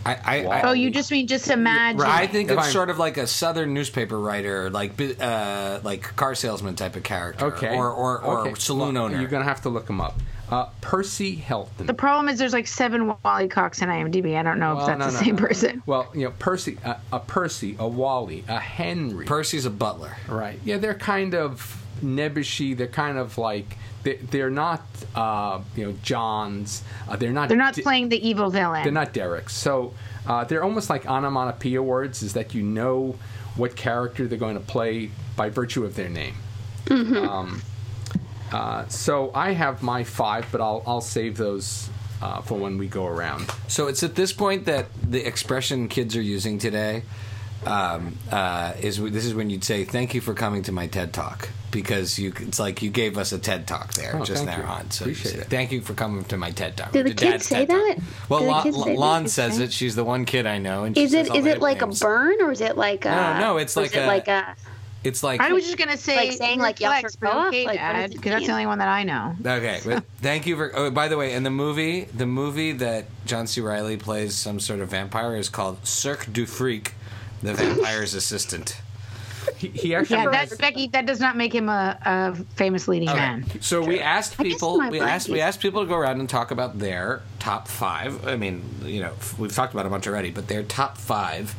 I, 0.04 0.14
I, 0.22 0.44
I, 0.44 0.62
Oh, 0.68 0.72
you 0.72 0.90
just 0.90 1.10
mean 1.10 1.26
just 1.26 1.48
imagine. 1.48 2.02
I 2.02 2.26
think 2.26 2.50
If 2.50 2.58
of 2.58 2.64
I'm- 2.64 2.70
sort 2.70 2.90
of 2.90 2.98
like 2.98 3.16
a 3.16 3.26
southern 3.26 3.72
newspaper 3.72 4.20
writer, 4.20 4.68
like 4.68 4.92
uh, 5.18 5.80
like 5.82 6.02
car 6.16 6.34
salesman 6.34 6.76
type 6.76 6.96
of 6.96 7.04
character, 7.04 7.46
Okay. 7.46 7.74
or 7.74 7.90
or, 7.90 8.20
or 8.20 8.38
Okay. 8.48 8.54
saloon 8.60 8.94
Well, 8.96 9.04
owner. 9.04 9.18
You're 9.18 9.30
going 9.30 9.42
to 9.42 9.48
have 9.48 9.62
to 9.62 9.70
look 9.70 9.88
him 9.88 10.02
up. 10.02 10.20
Uh, 10.50 10.66
Percy 10.82 11.34
Helton. 11.38 11.86
The 11.86 11.94
problem 11.94 12.28
is 12.28 12.38
there's 12.38 12.52
like 12.52 12.66
seven 12.66 13.14
Wally 13.24 13.48
Cox 13.48 13.80
in 13.80 13.88
IMDb. 13.88 14.36
I 14.38 14.42
don't 14.42 14.58
know 14.58 14.78
if 14.78 14.86
that's 14.86 14.98
no, 14.98 15.06
the 15.06 15.12
no, 15.12 15.18
same 15.18 15.36
no. 15.36 15.46
person. 15.46 15.82
Well, 15.86 16.10
you 16.14 16.24
know, 16.24 16.34
Percy, 16.38 16.76
uh, 16.84 16.96
a 17.10 17.20
Percy, 17.20 17.74
a 17.78 17.88
Wally, 17.88 18.44
a 18.48 18.60
Henry. 18.60 19.24
Percy's 19.24 19.64
a 19.64 19.70
butler. 19.70 20.14
Right. 20.28 20.58
Yeah, 20.62 20.76
they're 20.76 20.92
kind 20.94 21.34
of 21.34 21.82
nebbishy. 22.00 22.76
They're 22.76 22.86
kind 22.86 23.18
of 23.18 23.38
like 23.38 23.76
they, 24.02 24.16
they're 24.16 24.50
not 24.50 24.82
uh, 25.14 25.60
you 25.76 25.86
know 25.86 25.92
Johns. 26.02 26.82
Uh, 27.08 27.16
they're 27.16 27.32
not. 27.32 27.48
They're 27.48 27.58
not 27.58 27.74
di- 27.74 27.82
playing 27.82 28.08
the 28.08 28.28
evil 28.28 28.50
villain. 28.50 28.82
They're 28.82 28.92
not 28.92 29.12
Derek's. 29.12 29.54
So 29.54 29.94
uh, 30.26 30.44
they're 30.44 30.64
almost 30.64 30.90
like 30.90 31.06
onomatopoeia 31.06 31.82
words. 31.82 32.22
Is 32.22 32.34
that 32.34 32.54
you 32.54 32.62
know 32.62 33.16
what 33.56 33.76
character 33.76 34.26
they're 34.26 34.38
going 34.38 34.54
to 34.54 34.64
play 34.64 35.10
by 35.36 35.50
virtue 35.50 35.84
of 35.84 35.94
their 35.96 36.08
name. 36.08 36.34
Um, 36.90 37.62
uh, 38.52 38.86
so 38.88 39.30
I 39.34 39.52
have 39.52 39.82
my 39.82 40.04
five, 40.04 40.46
but 40.50 40.60
I'll 40.60 40.82
I'll 40.86 41.00
save 41.00 41.36
those 41.36 41.90
uh, 42.22 42.40
for 42.40 42.58
when 42.58 42.78
we 42.78 42.86
go 42.86 43.06
around. 43.06 43.50
So 43.68 43.88
it's 43.88 44.02
at 44.02 44.14
this 44.14 44.32
point 44.32 44.64
that 44.64 44.86
the 45.02 45.26
expression 45.26 45.88
kids 45.88 46.16
are 46.16 46.22
using 46.22 46.58
today 46.58 47.02
um, 47.66 48.16
uh, 48.30 48.72
is 48.80 48.98
this 49.00 49.24
is 49.24 49.34
when 49.34 49.50
you'd 49.50 49.64
say 49.64 49.84
thank 49.84 50.14
you 50.14 50.20
for 50.20 50.34
coming 50.34 50.62
to 50.64 50.72
my 50.72 50.86
TED 50.86 51.12
talk 51.12 51.48
because 51.70 52.18
you 52.18 52.32
it's 52.38 52.58
like 52.58 52.80
you 52.82 52.88
gave 52.90 53.18
us 53.18 53.32
a 53.32 53.38
TED 53.38 53.66
talk 53.66 53.92
there 53.94 54.12
Oh, 54.16 54.24
just 54.24 54.44
thank 54.44 54.58
now 54.58 54.64
you. 54.64 54.70
on. 54.72 54.90
So 54.90 55.06
you 55.06 55.14
say, 55.14 55.38
it. 55.38 55.48
thank 55.48 55.70
you 55.72 55.80
for 55.82 55.92
coming 55.94 56.24
to 56.24 56.36
my 56.36 56.50
TED 56.50 56.76
talk. 56.76 56.92
Do 56.92 57.02
the 57.02 57.12
To 57.12 57.26
kids 57.26 57.46
say 57.46 57.66
TED 57.66 57.68
Talk. 57.70 57.96
that? 57.96 57.98
Well, 58.28 58.40
Do 58.40 58.46
the 58.46 58.50
Lon, 58.52 58.62
kids 58.62 58.82
say 58.84 58.96
Lon 58.96 59.22
that? 59.24 59.28
says 59.30 59.58
it. 59.58 59.72
She's 59.72 59.94
the 59.96 60.04
one 60.04 60.24
kid 60.24 60.46
I 60.46 60.58
know, 60.58 60.84
and 60.84 60.96
Is 60.96 61.12
it 61.12 61.26
says 61.26 61.30
all 61.30 61.36
is 61.38 61.44
the 61.44 61.50
it 61.50 61.60
like 61.60 61.82
a 61.82 61.88
burn 61.88 62.40
or 62.40 62.52
is 62.52 62.60
it 62.60 62.76
like 62.76 63.04
a? 63.04 63.10
No, 63.10 63.40
no, 63.40 63.56
it's 63.58 63.76
like 63.76 63.86
is 63.86 63.96
it 63.96 64.04
a- 64.04 64.06
like 64.06 64.28
a. 64.28 64.54
It's 65.04 65.22
like 65.22 65.40
I 65.40 65.52
was 65.52 65.64
just 65.64 65.78
gonna 65.78 65.96
say 65.96 66.16
Like 66.16 66.32
saying, 66.32 66.58
like, 66.58 66.80
y'all 66.80 66.90
reflex, 66.90 67.12
should 67.14 67.20
but 67.20 67.32
go 67.32 67.38
up? 67.38 67.46
okay, 67.48 67.66
Like, 67.66 67.78
what 67.80 67.92
does 67.92 68.00
Dad, 68.02 68.10
because 68.10 68.30
that's 68.32 68.46
the 68.46 68.52
only 68.52 68.66
one 68.66 68.78
that 68.78 68.88
I 68.88 69.04
know. 69.04 69.36
Okay, 69.40 69.78
but 69.86 70.04
thank 70.22 70.44
you 70.46 70.56
for. 70.56 70.72
Oh, 70.74 70.90
by 70.90 71.06
the 71.06 71.16
way, 71.16 71.34
in 71.34 71.44
the 71.44 71.50
movie, 71.50 72.04
the 72.04 72.26
movie 72.26 72.72
that 72.72 73.04
John 73.24 73.46
C. 73.46 73.60
Reilly 73.60 73.96
plays 73.96 74.34
some 74.34 74.58
sort 74.58 74.80
of 74.80 74.88
vampire 74.88 75.36
is 75.36 75.48
called 75.48 75.86
Cirque 75.86 76.26
du 76.32 76.46
Freak, 76.46 76.94
the 77.42 77.54
vampire's 77.54 78.14
assistant. 78.14 78.80
He, 79.56 79.68
he 79.68 79.94
actually 79.94 80.18
Yeah, 80.18 80.30
has- 80.32 80.50
that's 80.50 80.60
Becky. 80.60 80.88
That 80.88 81.06
does 81.06 81.20
not 81.20 81.36
make 81.36 81.54
him 81.54 81.68
a, 81.68 81.98
a 82.04 82.34
famous 82.56 82.86
leading 82.86 83.06
man. 83.08 83.46
So 83.60 83.82
we 83.82 83.98
asked 83.98 84.36
people. 84.36 84.74
We 84.74 85.00
mind 85.00 85.10
asked. 85.10 85.28
We 85.28 85.40
asked 85.40 85.60
people 85.60 85.82
to 85.82 85.88
go 85.88 85.96
around 85.96 86.20
and 86.20 86.28
talk 86.28 86.50
about 86.50 86.78
their 86.78 87.22
top 87.38 87.66
five. 87.66 88.26
I 88.26 88.36
mean, 88.36 88.62
you 88.84 89.00
know, 89.00 89.14
we've 89.38 89.54
talked 89.54 89.72
about 89.72 89.86
a 89.86 89.88
bunch 89.88 90.06
already, 90.06 90.30
but 90.30 90.48
their 90.48 90.62
top 90.62 90.98
five 90.98 91.54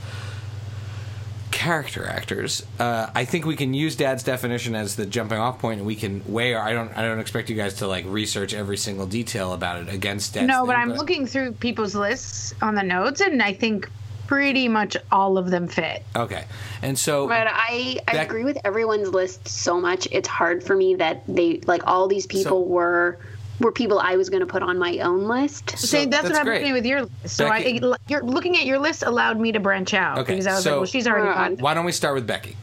character 1.51 2.05
actors. 2.07 2.65
Uh, 2.79 3.07
I 3.15 3.25
think 3.25 3.45
we 3.45 3.55
can 3.55 3.73
use 3.73 3.95
Dad's 3.95 4.23
definition 4.23 4.75
as 4.75 4.95
the 4.95 5.05
jumping 5.05 5.39
off 5.39 5.59
point, 5.59 5.79
and 5.79 5.87
we 5.87 5.95
can 5.95 6.21
weigh. 6.31 6.53
Our, 6.53 6.63
I 6.63 6.73
don't. 6.73 6.95
I 6.95 7.01
don't 7.01 7.19
expect 7.19 7.49
you 7.49 7.55
guys 7.55 7.75
to 7.75 7.87
like 7.87 8.05
research 8.07 8.53
every 8.53 8.77
single 8.77 9.07
detail 9.07 9.53
about 9.53 9.81
it 9.81 9.93
against 9.93 10.35
Dad's. 10.35 10.47
No, 10.47 10.59
thing, 10.59 10.67
but 10.67 10.75
I'm 10.77 10.93
looking 10.93 11.25
through 11.25 11.53
people's 11.53 11.95
lists 11.95 12.53
on 12.61 12.75
the 12.75 12.83
notes, 12.83 13.21
and 13.21 13.41
I 13.41 13.53
think 13.53 13.89
pretty 14.29 14.67
much 14.67 14.95
all 15.11 15.39
of 15.39 15.49
them 15.49 15.67
fit. 15.67 16.03
Okay, 16.15 16.43
and 16.83 16.97
so 16.97 17.27
But 17.27 17.47
I, 17.49 17.97
I 18.07 18.13
That- 18.13 18.27
agree 18.27 18.43
with 18.43 18.59
everyone's 18.63 19.09
list 19.09 19.47
so 19.47 19.81
much. 19.81 20.07
It's 20.11 20.27
hard 20.27 20.63
for 20.63 20.75
me 20.75 20.93
that 20.95 21.23
they 21.27 21.61
like 21.65 21.81
all 21.87 22.07
these 22.07 22.27
people 22.27 22.43
So- 22.51 22.59
were 22.61 23.17
were 23.59 23.71
people 23.71 23.97
I 23.99 24.15
was 24.17 24.29
going 24.29 24.39
to 24.41 24.45
put 24.45 24.61
on 24.61 24.77
my 24.77 24.99
own 24.99 25.23
list. 25.27 25.71
So 25.71 25.77
See, 25.87 26.05
that's, 26.05 26.09
that's 26.09 26.23
what 26.25 26.31
happened 26.33 26.45
great. 26.47 26.59
to 26.59 26.65
me 26.67 26.71
with 26.73 26.85
your 26.85 27.01
list. 27.01 27.35
So 27.35 27.49
Becky- 27.49 27.83
I, 27.83 27.95
you're 28.07 28.23
looking 28.23 28.55
at 28.55 28.65
your 28.65 28.77
list 28.79 29.01
allowed 29.03 29.37
me 29.39 29.51
to 29.51 29.59
branch 29.59 29.93
out 29.95 30.19
Okay, 30.19 30.33
because 30.33 30.45
I 30.47 30.53
was 30.53 30.63
so- 30.63 30.69
like, 30.69 30.77
well, 30.77 30.85
she's 30.85 31.07
already 31.07 31.25
Hold 31.25 31.37
on. 31.37 31.57
why 31.57 31.73
don't 31.73 31.83
we 31.85 31.91
start 31.91 32.13
with 32.13 32.27
Becky? 32.27 32.55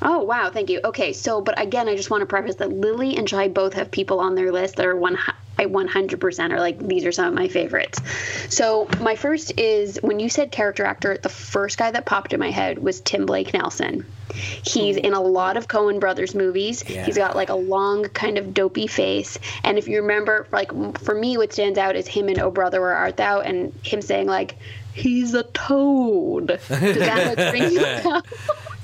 Oh 0.00 0.22
wow, 0.22 0.48
thank 0.50 0.70
you. 0.70 0.80
Okay, 0.84 1.12
so 1.12 1.40
but 1.40 1.60
again, 1.60 1.88
I 1.88 1.96
just 1.96 2.08
want 2.08 2.20
to 2.22 2.26
preface 2.26 2.54
that 2.56 2.70
Lily 2.70 3.16
and 3.16 3.28
Shai 3.28 3.48
both 3.48 3.74
have 3.74 3.90
people 3.90 4.20
on 4.20 4.34
their 4.36 4.52
list 4.52 4.76
that 4.76 4.86
are 4.86 4.94
one. 4.96 5.18
I 5.58 5.66
100% 5.66 6.50
are 6.50 6.60
like 6.60 6.78
these 6.78 7.04
are 7.04 7.12
some 7.12 7.28
of 7.28 7.34
my 7.34 7.48
favorites. 7.48 8.00
So 8.48 8.88
my 9.00 9.14
first 9.16 9.58
is 9.58 9.98
when 10.02 10.18
you 10.18 10.28
said 10.28 10.50
character 10.50 10.84
actor, 10.84 11.16
the 11.16 11.28
first 11.28 11.78
guy 11.78 11.90
that 11.90 12.06
popped 12.06 12.32
in 12.32 12.40
my 12.40 12.50
head 12.50 12.78
was 12.78 13.00
Tim 13.00 13.26
Blake 13.26 13.54
Nelson. 13.54 14.04
He's 14.32 14.96
in 14.96 15.12
a 15.12 15.20
lot 15.20 15.56
of 15.56 15.68
Coen 15.68 16.00
Brothers 16.00 16.34
movies. 16.34 16.82
Yeah. 16.88 17.04
He's 17.04 17.16
got 17.16 17.36
like 17.36 17.50
a 17.50 17.54
long 17.54 18.08
kind 18.08 18.36
of 18.36 18.52
dopey 18.52 18.88
face, 18.88 19.38
and 19.62 19.78
if 19.78 19.86
you 19.86 20.00
remember, 20.00 20.48
like 20.50 20.72
for 20.98 21.14
me, 21.14 21.36
what 21.36 21.52
stands 21.52 21.78
out 21.78 21.94
is 21.94 22.08
him 22.08 22.28
and 22.28 22.40
Oh 22.40 22.50
Brother 22.50 22.80
Where 22.80 22.96
Art 22.96 23.16
Thou, 23.16 23.40
and 23.40 23.72
him 23.82 24.02
saying 24.02 24.26
like. 24.26 24.56
He's 24.94 25.34
a 25.34 25.42
toad. 25.42 26.46
Does 26.46 26.68
that 26.68 27.36
like 27.36 27.52
ring 27.52 27.72
you 27.72 27.84
a? 27.84 28.22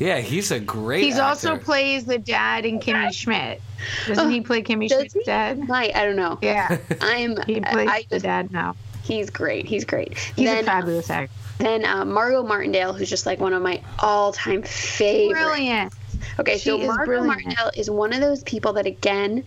Yeah, 0.01 0.19
he's 0.21 0.51
a 0.51 0.59
great. 0.59 1.05
He's 1.05 1.19
also 1.19 1.59
plays 1.59 2.07
the 2.07 2.17
dad 2.17 2.65
in 2.65 2.81
Kimmy 2.81 3.13
Schmidt. 3.13 3.61
Doesn't 4.07 4.31
he 4.31 4.41
play 4.41 4.63
Kimmy 4.63 4.89
Does 4.89 4.99
Schmidt's 4.99 5.15
he? 5.15 5.25
dad? 5.25 5.59
Might 5.69 5.95
I 5.95 6.07
don't 6.07 6.17
know. 6.17 6.39
Yeah, 6.41 6.79
I'm. 7.03 7.37
he 7.47 7.61
plays 7.61 7.89
I 7.91 8.07
the 8.09 8.19
dad 8.19 8.51
now. 8.51 8.77
he's 9.03 9.29
great. 9.29 9.67
He's 9.67 9.85
great. 9.85 10.17
He's 10.17 10.49
then, 10.49 10.65
a 10.65 10.67
fabulous 10.67 11.11
actor. 11.11 11.31
then 11.59 11.85
uh, 11.85 12.07
Margot 12.07 12.43
Martindale, 12.43 12.95
who's 12.95 13.11
just 13.11 13.27
like 13.27 13.41
one 13.41 13.53
of 13.53 13.61
my 13.63 13.83
all-time 13.99 14.63
favorites. 14.63 15.39
Brilliant. 15.45 15.93
Okay, 16.39 16.57
She 16.57 16.71
so 16.71 16.79
Margot 16.79 17.05
brilliant. 17.05 17.27
Martindale 17.45 17.71
is 17.77 17.91
one 17.91 18.15
of 18.15 18.21
those 18.23 18.43
people 18.45 18.73
that 18.75 18.87
again, 18.87 19.45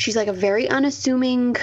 she's 0.00 0.16
like 0.16 0.28
a 0.28 0.32
very 0.32 0.68
unassuming. 0.68 1.56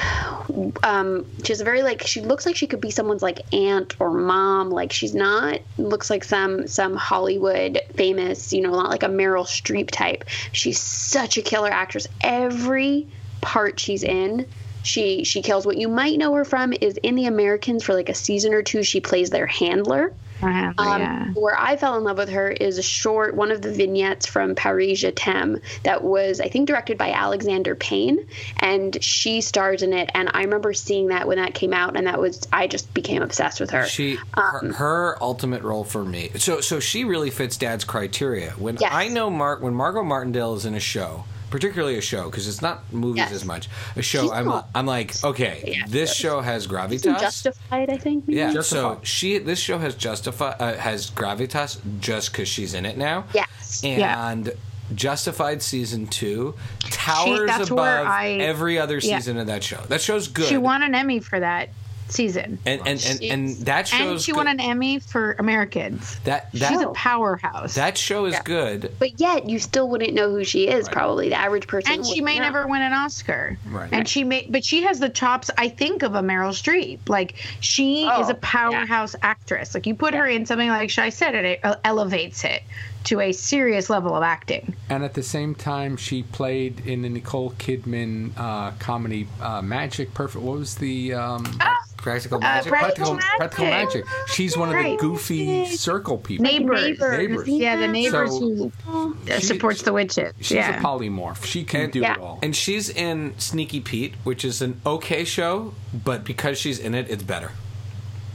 Um, 0.83 1.25
she's 1.43 1.59
very 1.61 1.81
like 1.81 2.03
she 2.03 2.21
looks 2.21 2.45
like 2.45 2.55
she 2.55 2.67
could 2.67 2.79
be 2.79 2.91
someone's 2.91 3.23
like 3.23 3.41
aunt 3.51 3.99
or 3.99 4.11
mom. 4.11 4.69
Like 4.69 4.93
she's 4.93 5.15
not 5.15 5.59
looks 5.77 6.09
like 6.09 6.23
some 6.23 6.67
some 6.67 6.95
Hollywood 6.95 7.81
famous, 7.95 8.53
you 8.53 8.61
know, 8.61 8.71
not 8.71 8.89
like 8.89 9.03
a 9.03 9.07
Meryl 9.07 9.45
Streep 9.45 9.89
type. 9.91 10.23
She's 10.51 10.79
such 10.79 11.37
a 11.37 11.41
killer 11.41 11.71
actress. 11.71 12.07
Every 12.21 13.07
part 13.41 13.79
she's 13.79 14.03
in. 14.03 14.45
She 14.83 15.23
she 15.23 15.41
kills. 15.41 15.65
What 15.65 15.77
you 15.77 15.89
might 15.89 16.17
know 16.17 16.33
her 16.35 16.45
from 16.45 16.73
is 16.79 16.97
in 16.97 17.15
The 17.15 17.25
Americans 17.25 17.83
for 17.83 17.95
like 17.95 18.09
a 18.09 18.13
season 18.13 18.53
or 18.53 18.61
two. 18.61 18.83
She 18.83 19.01
plays 19.01 19.31
their 19.31 19.47
handler. 19.47 20.13
Um, 20.41 21.01
yeah. 21.01 21.25
Where 21.33 21.59
I 21.59 21.77
fell 21.77 21.97
in 21.97 22.03
love 22.03 22.17
with 22.17 22.29
her 22.29 22.49
is 22.49 22.77
a 22.77 22.83
short, 22.83 23.35
one 23.35 23.51
of 23.51 23.61
the 23.61 23.71
vignettes 23.71 24.25
from 24.25 24.55
Paris 24.55 24.99
Je 24.99 25.11
t'aime 25.11 25.61
that 25.83 26.03
was, 26.03 26.39
I 26.39 26.49
think, 26.49 26.67
directed 26.67 26.97
by 26.97 27.11
Alexander 27.11 27.75
Payne, 27.75 28.27
and 28.59 29.01
she 29.03 29.41
stars 29.41 29.81
in 29.83 29.93
it. 29.93 30.09
And 30.13 30.29
I 30.33 30.43
remember 30.43 30.73
seeing 30.73 31.07
that 31.07 31.27
when 31.27 31.37
that 31.37 31.53
came 31.53 31.73
out, 31.73 31.97
and 31.97 32.07
that 32.07 32.19
was, 32.19 32.47
I 32.51 32.67
just 32.67 32.93
became 32.93 33.21
obsessed 33.21 33.59
with 33.59 33.71
her. 33.71 33.85
She 33.85 34.17
Um, 34.33 34.73
her, 34.73 34.87
her 34.87 35.23
ultimate 35.23 35.63
role 35.63 35.83
for 35.83 36.03
me. 36.03 36.31
So 36.35 36.61
so 36.61 36.79
she 36.79 37.03
really 37.03 37.29
fits 37.29 37.57
Dad's 37.57 37.83
criteria. 37.83 38.51
When 38.51 38.77
Yes. 38.79 38.91
I 38.93 39.07
know 39.07 39.29
Mark 39.29 39.61
when 39.61 39.73
Margot 39.73 40.03
Martindale 40.03 40.55
is 40.55 40.65
in 40.65 40.75
a 40.75 40.79
show, 40.79 41.25
particularly 41.49 41.97
a 41.97 42.01
show 42.01 42.29
because 42.29 42.47
it's 42.47 42.61
not 42.61 42.91
movies 42.93 43.17
Yes. 43.17 43.31
as 43.31 43.45
much. 43.45 43.69
A 43.95 44.01
show, 44.01 44.23
She's 44.23 44.31
I'm 44.31 44.45
not- 44.45 44.69
I'm 44.75 44.85
like 44.85 45.23
okay, 45.23 45.63
Yeah, 45.77 45.85
this 45.87 46.13
she 46.13 46.23
show 46.23 46.41
has 46.41 46.67
gravitas. 46.67 47.19
Justified, 47.19 47.89
I 47.89 47.97
think. 47.97 48.27
maybe? 48.27 48.39
yeah, 48.39 48.61
so 48.61 48.99
she 49.03 49.37
this 49.37 49.59
show 49.59 49.77
has 49.77 49.95
justify 49.95 50.51
uh, 50.59 50.75
has 50.77 51.09
gravitas 51.11 51.79
just 51.99 52.31
because 52.31 52.47
she's 52.47 52.73
in 52.73 52.85
it 52.85 52.97
now. 52.97 53.25
Yes. 53.33 53.81
and 53.83 54.51
Justified 54.95 55.61
season 55.61 56.07
two 56.07 56.55
towers 56.79 57.47
that's 57.49 57.69
where 57.69 57.99
above 58.03 58.07
I- 58.13 58.29
every 58.39 58.79
other 58.79 58.99
yeah. 58.99 59.17
season 59.17 59.37
of 59.37 59.47
that 59.47 59.61
show. 59.61 59.81
That 59.89 59.99
show's 60.01 60.29
good. 60.29 60.45
She 60.47 60.55
won 60.57 60.81
an 60.81 60.95
Emmy 60.95 61.19
for 61.19 61.39
that 61.41 61.69
season. 62.09 62.59
and 62.65 62.81
and, 62.85 63.05
and, 63.05 63.21
and 63.23 63.49
that 63.65 63.87
shows 63.87 63.99
And 64.11 64.21
she 64.21 64.31
good. 64.31 64.37
won 64.37 64.47
an 64.47 64.59
Emmy 64.59 64.99
for 64.99 65.35
Americans. 65.39 66.19
that 66.23 66.51
that 66.53 66.69
She's 66.71 66.81
a 66.81 66.87
powerhouse. 66.89 67.75
that 67.75 67.97
show 67.97 68.25
is 68.25 68.33
Yeah. 68.33 68.41
good. 68.43 68.91
But 68.99 69.19
yet, 69.19 69.49
you 69.49 69.59
still 69.59 69.89
wouldn't 69.89 70.13
know 70.13 70.29
who 70.29 70.43
she 70.43 70.67
is, 70.67 70.85
Right. 70.85 70.93
probably. 70.93 71.29
The 71.29 71.35
average 71.35 71.67
person. 71.67 71.93
and 71.93 72.05
she 72.05 72.21
may 72.21 72.35
know. 72.37 72.43
never 72.45 72.67
win 72.67 72.81
an 72.81 72.93
Oscar. 72.93 73.57
Right. 73.69 73.89
And 73.91 74.07
she 74.07 74.23
may, 74.23 74.47
but 74.49 74.63
she 74.63 74.83
has 74.83 74.99
the 74.99 75.09
chops, 75.09 75.49
I 75.57 75.69
think, 75.69 76.03
of 76.03 76.15
a 76.15 76.21
Meryl 76.21 76.51
Streep. 76.51 76.99
Like 77.07 77.35
she 77.59 78.07
Oh, 78.11 78.21
is 78.21 78.29
a 78.29 78.35
powerhouse 78.35 79.15
actress. 79.21 79.73
Like 79.73 79.85
you 79.87 79.95
put 79.95 80.13
her 80.13 80.25
in 80.27 80.45
something 80.45 80.69
like 80.69 80.89
Shai 80.89 81.09
said, 81.09 81.35
it 81.35 81.59
uh, 81.63 81.75
elevates 81.83 82.43
it 82.43 82.63
to 83.07 83.21
a 83.21 83.31
serious 83.31 83.89
level 83.89 84.15
of 84.15 84.23
acting. 84.23 84.75
And 84.89 85.03
at 85.03 85.13
the 85.13 85.23
same 85.23 85.55
time, 85.55 85.95
she 85.97 86.23
played 86.23 86.81
in 86.85 87.01
the 87.03 87.09
Nicole 87.09 87.51
Kidman 87.51 88.31
uh, 88.37 88.71
comedy 88.79 89.27
uh, 89.41 89.61
Magic. 89.61 90.13
Perfect. 90.13 90.43
What 90.43 90.59
was 90.59 90.75
the 90.75 91.13
um, 91.13 91.45
Practical 91.97 92.37
Uh, 92.37 92.41
magic. 92.41 92.69
Practical 92.71 93.15
practical, 93.15 93.37
practical 93.37 93.65
Magic. 93.65 94.05
magic? 94.05 94.27
She's 94.29 94.55
one 94.57 94.73
of 94.75 94.81
the 94.83 94.95
goofy 94.97 95.65
circle 95.65 96.17
people. 96.17 96.43
Neighbors. 96.43 96.99
Neighbors. 96.99 97.47
Yeah, 97.47 97.75
the 97.77 97.87
neighbors 97.87 98.29
So- 98.31 98.39
who 98.85 99.13
uh, 99.29 99.39
She- 99.39 99.45
supports 99.45 99.81
the 99.81 99.91
witches. 99.93 100.33
She's 100.39 100.51
yeah. 100.57 100.79
a 100.79 100.81
polymorph. 100.83 101.43
She 101.43 101.63
can 101.63 101.81
And- 101.81 101.93
do 101.93 101.99
Yeah. 102.01 102.13
it 102.13 102.19
all. 102.19 102.39
and 102.43 102.55
she's 102.55 102.89
in 102.89 103.33
Sneaky 103.39 103.79
Pete, 103.81 104.13
which 104.23 104.45
is 104.45 104.61
an 104.61 104.79
okay 104.85 105.23
show, 105.25 105.73
but 106.05 106.23
because 106.23 106.57
she's 106.59 106.77
in 106.79 106.93
it, 106.93 107.07
it's 107.09 107.23
better. 107.23 107.51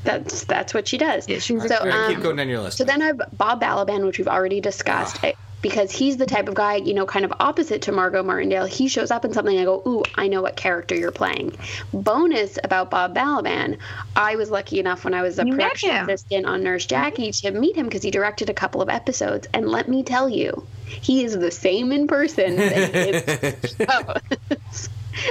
That's 0.04 0.44
that's 0.44 0.74
what 0.74 0.88
she 0.88 0.98
does. 0.98 1.28
Yeah, 1.28 1.38
she's 1.38 1.64
a 1.64 1.68
so, 1.68 1.82
great- 1.82 1.94
um, 1.94 2.12
Keep 2.14 2.22
going 2.22 2.36
down 2.36 2.48
your 2.48 2.60
list. 2.60 2.78
So 2.78 2.84
then 2.84 3.00
I 3.02 3.06
have 3.06 3.22
Bob 3.32 3.60
Balaban, 3.62 4.04
which 4.04 4.18
we've 4.18 4.28
already 4.28 4.60
discussed. 4.60 5.16
Ah. 5.22 5.28
I- 5.28 5.34
because 5.62 5.92
he's 5.92 6.16
the 6.16 6.26
type 6.26 6.48
of 6.48 6.54
guy, 6.54 6.74
you 6.74 6.92
know, 6.92 7.06
kind 7.06 7.24
of 7.24 7.32
opposite 7.38 7.82
to 7.82 7.92
Margot 7.92 8.24
Martindale. 8.24 8.64
He 8.66 8.88
shows 8.88 9.12
up 9.12 9.24
in 9.24 9.32
something, 9.32 9.54
and 9.54 9.62
I 9.62 9.64
go, 9.64 9.80
ooh, 9.86 10.02
I 10.16 10.26
know 10.26 10.42
what 10.42 10.56
character 10.56 10.96
you're 10.96 11.12
playing. 11.12 11.56
Bonus 11.92 12.58
about 12.64 12.90
Bob 12.90 13.14
Balaban, 13.14 13.78
I 14.16 14.34
was 14.34 14.50
lucky 14.50 14.80
enough 14.80 15.04
when 15.04 15.14
I 15.14 15.22
was 15.22 15.38
a 15.38 15.46
You 15.46 15.52
production 15.52 15.90
him. 15.90 16.08
assistant 16.08 16.46
on 16.46 16.64
Nurse 16.64 16.84
Jackie 16.86 17.30
to 17.30 17.52
meet 17.52 17.76
him 17.76 17.84
because 17.86 18.02
he 18.02 18.10
directed 18.10 18.50
a 18.50 18.54
couple 18.54 18.82
of 18.82 18.88
episodes. 18.88 19.46
And 19.54 19.68
let 19.68 19.86
me 19.88 20.02
tell 20.02 20.28
you, 20.28 20.66
he 20.84 21.22
is 21.24 21.38
the 21.38 21.52
same 21.52 21.92
in 21.92 22.08
person 22.08 22.56
that 22.56 22.72
he 22.92 23.10
is 23.10 23.22
in 23.22 23.38
the 23.60 24.20
shows. 24.66 24.88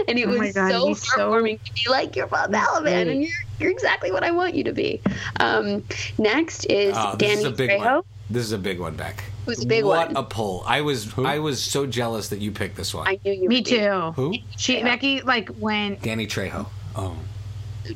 And 0.08 0.18
it 0.18 0.28
Oh 0.30 0.38
was 0.38 0.54
God, 0.54 0.72
so 0.72 0.88
he's 0.88 1.06
so- 1.14 1.30
heartwarming 1.30 1.62
to 1.62 1.74
be 1.74 1.90
like, 1.90 2.16
you're 2.16 2.28
Bob 2.28 2.52
Balaban, 2.54 2.82
great. 2.84 3.08
and 3.10 3.24
you're, 3.24 3.32
you're 3.62 3.72
exactly 3.72 4.12
what 4.12 4.24
I 4.24 4.32
want 4.32 4.56
you 4.56 4.64
to 4.66 4.74
be. 4.74 5.02
Um, 5.40 5.84
next 6.18 6.66
is 6.66 6.96
Oh, 6.98 7.16
this 7.16 7.30
Danny 7.30 7.42
is 7.42 7.46
a 7.46 7.52
big 7.52 7.70
Trejo. 7.70 7.96
one. 7.96 8.04
This 8.30 8.44
is 8.46 8.52
a 8.54 8.58
big 8.58 8.80
one, 8.80 8.96
Beck. 8.96 9.24
Who's 9.46 9.64
a 9.64 9.68
big 9.68 9.84
what 9.84 10.08
one? 10.08 10.18
a 10.18 10.24
pull! 10.24 10.64
I 10.66 10.82
was 10.82 11.18
I 11.18 11.40
was 11.40 11.62
so 11.62 11.86
jealous 11.86 12.30
that 12.30 12.40
you 12.40 12.52
picked 12.52 12.78
this 12.78 12.94
one. 12.94 13.08
I 13.08 13.20
knew 13.26 13.34
you. 13.34 13.50
Me 13.50 13.56
would 13.58 13.64
be. 13.66 13.72
too. 13.72 14.12
Who? 14.16 14.34
She 14.58 14.82
Becky 14.84 15.22
like 15.22 15.50
when 15.60 15.96
Danny 16.02 16.28
Trejo. 16.28 16.68
Oh, 16.96 17.16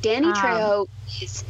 Danny 0.00 0.26
Um, 0.26 0.34
Trejo 0.34 0.88
is, 1.22 1.44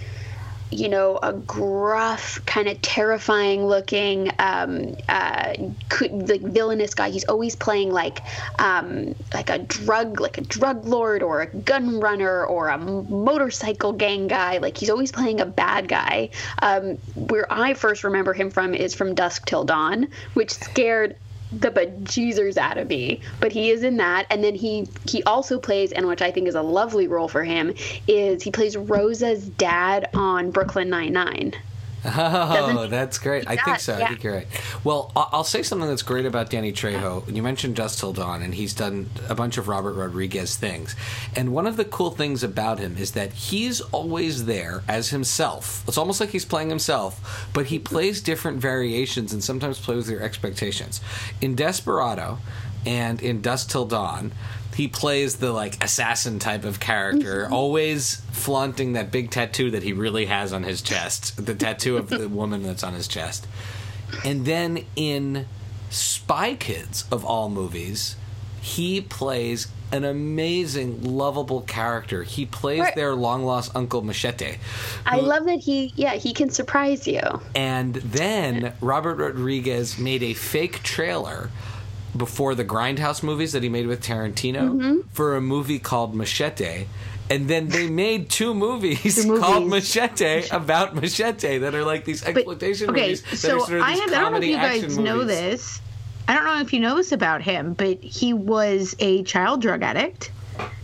you 0.70 0.88
know, 0.88 1.18
a 1.22 1.32
gruff, 1.32 2.44
kind 2.44 2.68
of 2.68 2.80
terrifying 2.82 3.66
looking, 3.66 4.30
um, 4.38 4.96
uh, 5.08 5.54
like 6.00 6.40
villainous 6.40 6.94
guy. 6.94 7.10
He's 7.10 7.24
always 7.24 7.54
playing 7.54 7.92
like, 7.92 8.20
um, 8.58 9.14
like 9.32 9.48
a 9.48 9.58
drug, 9.58 10.20
like 10.20 10.38
a 10.38 10.40
drug 10.40 10.84
lord 10.84 11.22
or 11.22 11.42
a 11.42 11.46
gun 11.46 12.00
runner 12.00 12.44
or 12.44 12.68
a 12.68 12.78
motorcycle 12.78 13.92
gang 13.92 14.26
guy. 14.26 14.58
Like 14.58 14.76
he's 14.76 14.90
always 14.90 15.12
playing 15.12 15.40
a 15.40 15.46
bad 15.46 15.88
guy. 15.88 16.30
Um, 16.60 16.96
where 17.14 17.46
I 17.50 17.74
first 17.74 18.02
remember 18.04 18.32
him 18.32 18.50
from 18.50 18.74
is 18.74 18.94
from 18.94 19.14
Dusk 19.14 19.46
Till 19.46 19.64
Dawn, 19.64 20.08
which 20.34 20.50
scared 20.52 21.16
the 21.60 21.70
bejesus 21.70 22.56
out 22.56 22.78
of 22.78 22.88
me. 22.88 23.20
But 23.40 23.52
he 23.52 23.70
is 23.70 23.82
in 23.82 23.96
that, 23.98 24.26
and 24.30 24.42
then 24.42 24.54
he 24.54 24.88
he 25.06 25.22
also 25.24 25.58
plays, 25.58 25.92
and 25.92 26.06
which 26.06 26.22
I 26.22 26.30
think 26.30 26.48
is 26.48 26.54
a 26.54 26.62
lovely 26.62 27.08
role 27.08 27.28
for 27.28 27.44
him, 27.44 27.74
is 28.06 28.42
he 28.42 28.50
plays 28.50 28.76
Rosa's 28.76 29.48
dad 29.48 30.08
on 30.14 30.50
Brooklyn 30.50 30.90
Nine 30.90 31.12
Nine. 31.12 31.54
Oh, 32.04 32.86
that's 32.90 33.18
great. 33.18 33.48
I 33.48 33.56
think 33.56 33.80
so. 33.80 33.94
I 33.94 34.06
think 34.08 34.22
you're 34.22 34.34
right. 34.34 34.46
Well, 34.84 35.10
I'll 35.16 35.44
say 35.44 35.62
something 35.62 35.88
that's 35.88 36.02
great 36.02 36.26
about 36.26 36.50
Danny 36.50 36.72
Trejo. 36.72 37.32
You 37.34 37.42
mentioned 37.42 37.76
Dusk 37.76 37.98
Till 37.98 38.12
Dawn, 38.12 38.42
and 38.42 38.54
he's 38.54 38.74
done 38.74 39.10
a 39.28 39.34
bunch 39.34 39.58
of 39.58 39.68
Robert 39.68 39.94
Rodriguez 39.94 40.56
things. 40.56 40.94
And 41.34 41.52
one 41.52 41.66
of 41.66 41.76
the 41.76 41.84
cool 41.84 42.10
things 42.10 42.42
about 42.42 42.78
him 42.78 42.96
is 42.96 43.12
that 43.12 43.32
he's 43.32 43.80
always 43.80 44.44
there 44.46 44.82
as 44.88 45.10
himself. 45.10 45.82
It's 45.88 45.98
almost 45.98 46.20
like 46.20 46.30
he's 46.30 46.44
playing 46.44 46.68
himself, 46.68 47.48
but 47.52 47.66
he 47.66 47.78
plays 47.78 48.20
different 48.20 48.58
variations 48.58 49.32
and 49.32 49.42
sometimes 49.42 49.78
plays 49.78 49.98
with 49.98 50.10
your 50.10 50.22
expectations. 50.22 51.00
In 51.40 51.54
Desperado 51.54 52.38
and 52.84 53.20
in 53.20 53.42
Dusk 53.42 53.68
Till 53.70 53.84
Dawn, 53.86 54.32
he 54.76 54.88
plays 54.88 55.36
the 55.36 55.52
like 55.52 55.82
assassin 55.82 56.38
type 56.38 56.64
of 56.64 56.78
character, 56.78 57.44
mm-hmm. 57.44 57.52
always 57.52 58.16
flaunting 58.30 58.92
that 58.92 59.10
big 59.10 59.30
tattoo 59.30 59.70
that 59.70 59.82
he 59.82 59.94
really 59.94 60.26
has 60.26 60.52
on 60.52 60.64
his 60.64 60.82
chest, 60.82 61.44
the 61.44 61.54
tattoo 61.54 61.96
of 61.96 62.10
the 62.10 62.28
woman 62.40 62.62
that's 62.62 62.84
on 62.84 62.92
his 62.92 63.08
chest. 63.08 63.46
And 64.22 64.44
then 64.44 64.84
in 64.94 65.46
Spy 65.88 66.56
Kids 66.56 67.06
of 67.10 67.24
all 67.24 67.48
movies, 67.48 68.16
he 68.60 69.00
plays 69.00 69.68
an 69.92 70.04
amazing, 70.04 71.02
lovable 71.02 71.62
character. 71.62 72.22
He 72.24 72.44
plays 72.44 72.80
Right. 72.80 72.94
their 72.94 73.14
long 73.14 73.44
lost 73.44 73.74
uncle 73.74 74.02
Machete. 74.02 74.58
I 75.06 75.20
love 75.20 75.46
that 75.46 75.60
he, 75.60 75.92
yeah, 75.96 76.16
he 76.16 76.34
can 76.34 76.50
surprise 76.50 77.06
you. 77.06 77.20
And 77.54 77.94
then 77.94 78.74
Robert 78.82 79.14
Rodriguez 79.14 79.96
made 79.98 80.22
a 80.22 80.34
fake 80.34 80.82
trailer 80.82 81.50
before 82.18 82.54
the 82.54 82.64
Grindhouse 82.64 83.22
movies 83.22 83.52
that 83.52 83.62
he 83.62 83.68
made 83.68 83.86
with 83.86 84.02
Tarantino 84.04 84.70
Mm-hmm. 84.70 85.00
for 85.12 85.36
a 85.36 85.40
movie 85.40 85.78
called 85.78 86.14
Machete. 86.14 86.86
And 87.28 87.48
then 87.48 87.68
they 87.68 87.88
made 88.04 88.28
two 88.30 88.54
movies, 88.54 89.22
Two 89.24 89.38
called. 89.40 89.68
Machete 89.68 90.48
about 90.50 90.94
Machete 90.94 91.58
that 91.58 91.74
are 91.74 91.84
like 91.84 92.04
these 92.04 92.24
exploitation 92.24 92.90
okay, 92.90 93.00
movies. 93.02 93.22
that 93.22 93.36
so 93.36 93.56
are 93.56 93.60
sort 93.66 93.72
of 93.78 93.82
I 93.82 93.90
have. 93.92 94.12
I 94.12 94.20
don't 94.20 94.32
know 94.32 94.38
if 94.38 94.44
you 94.44 94.56
guys 94.56 94.96
know 94.98 95.16
movies. 95.16 95.28
this. 95.28 95.80
I 96.28 96.34
don't 96.34 96.44
know 96.44 96.60
if 96.60 96.72
you 96.72 96.80
know 96.80 96.96
this 96.96 97.12
about 97.12 97.42
him, 97.42 97.74
but 97.74 98.02
he 98.02 98.32
was 98.32 98.96
a 98.98 99.22
child 99.24 99.62
drug 99.62 99.82
addict. 99.82 100.30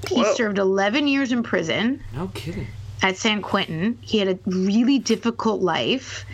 He 0.09 0.23
Whoa. 0.23 0.35
served 0.35 0.59
11 0.59 1.09
years 1.09 1.33
in 1.33 1.42
prison 1.42 2.03
No 2.14 2.29
kidding. 2.35 2.66
at 3.03 3.16
San 3.16 3.40
Quentin. 3.42 3.99
He 4.03 4.18
had 4.18 4.29
a 4.29 4.38
really 4.47 4.99
difficult 4.99 5.61
life. 5.62 6.25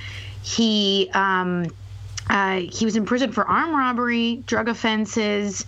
He 0.43 1.11
um, 1.15 1.67
uh, 2.29 2.61
he 2.61 2.85
was 2.85 2.97
in 2.97 3.07
prison 3.07 3.33
for 3.33 3.47
armed 3.47 3.75
robbery, 3.75 4.43
drug 4.47 4.69
offenses, 4.69 5.65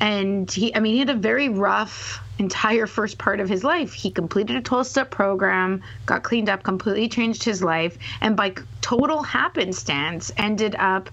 and 0.00 0.50
he 0.50 0.74
I 0.74 0.80
mean 0.80 0.94
he 0.94 0.98
had 1.00 1.10
a 1.10 1.14
very 1.14 1.48
rough 1.48 2.20
entire 2.38 2.86
first 2.86 3.18
part 3.18 3.40
of 3.40 3.48
his 3.48 3.62
life. 3.64 3.92
He 3.92 4.10
completed 4.10 4.56
a 4.56 4.62
12-step 4.62 5.10
program, 5.10 5.82
got 6.06 6.24
cleaned 6.24 6.48
up, 6.48 6.62
completely 6.62 7.08
changed 7.08 7.44
his 7.44 7.62
life, 7.62 7.96
and 8.20 8.36
by 8.36 8.54
total 8.80 9.22
happenstance 9.22 10.32
ended 10.36 10.74
up 10.78 11.10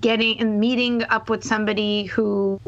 getting 0.00 0.40
and 0.40 0.60
meeting 0.60 1.02
up 1.10 1.30
with 1.30 1.42
somebody 1.44 2.04
who 2.04 2.58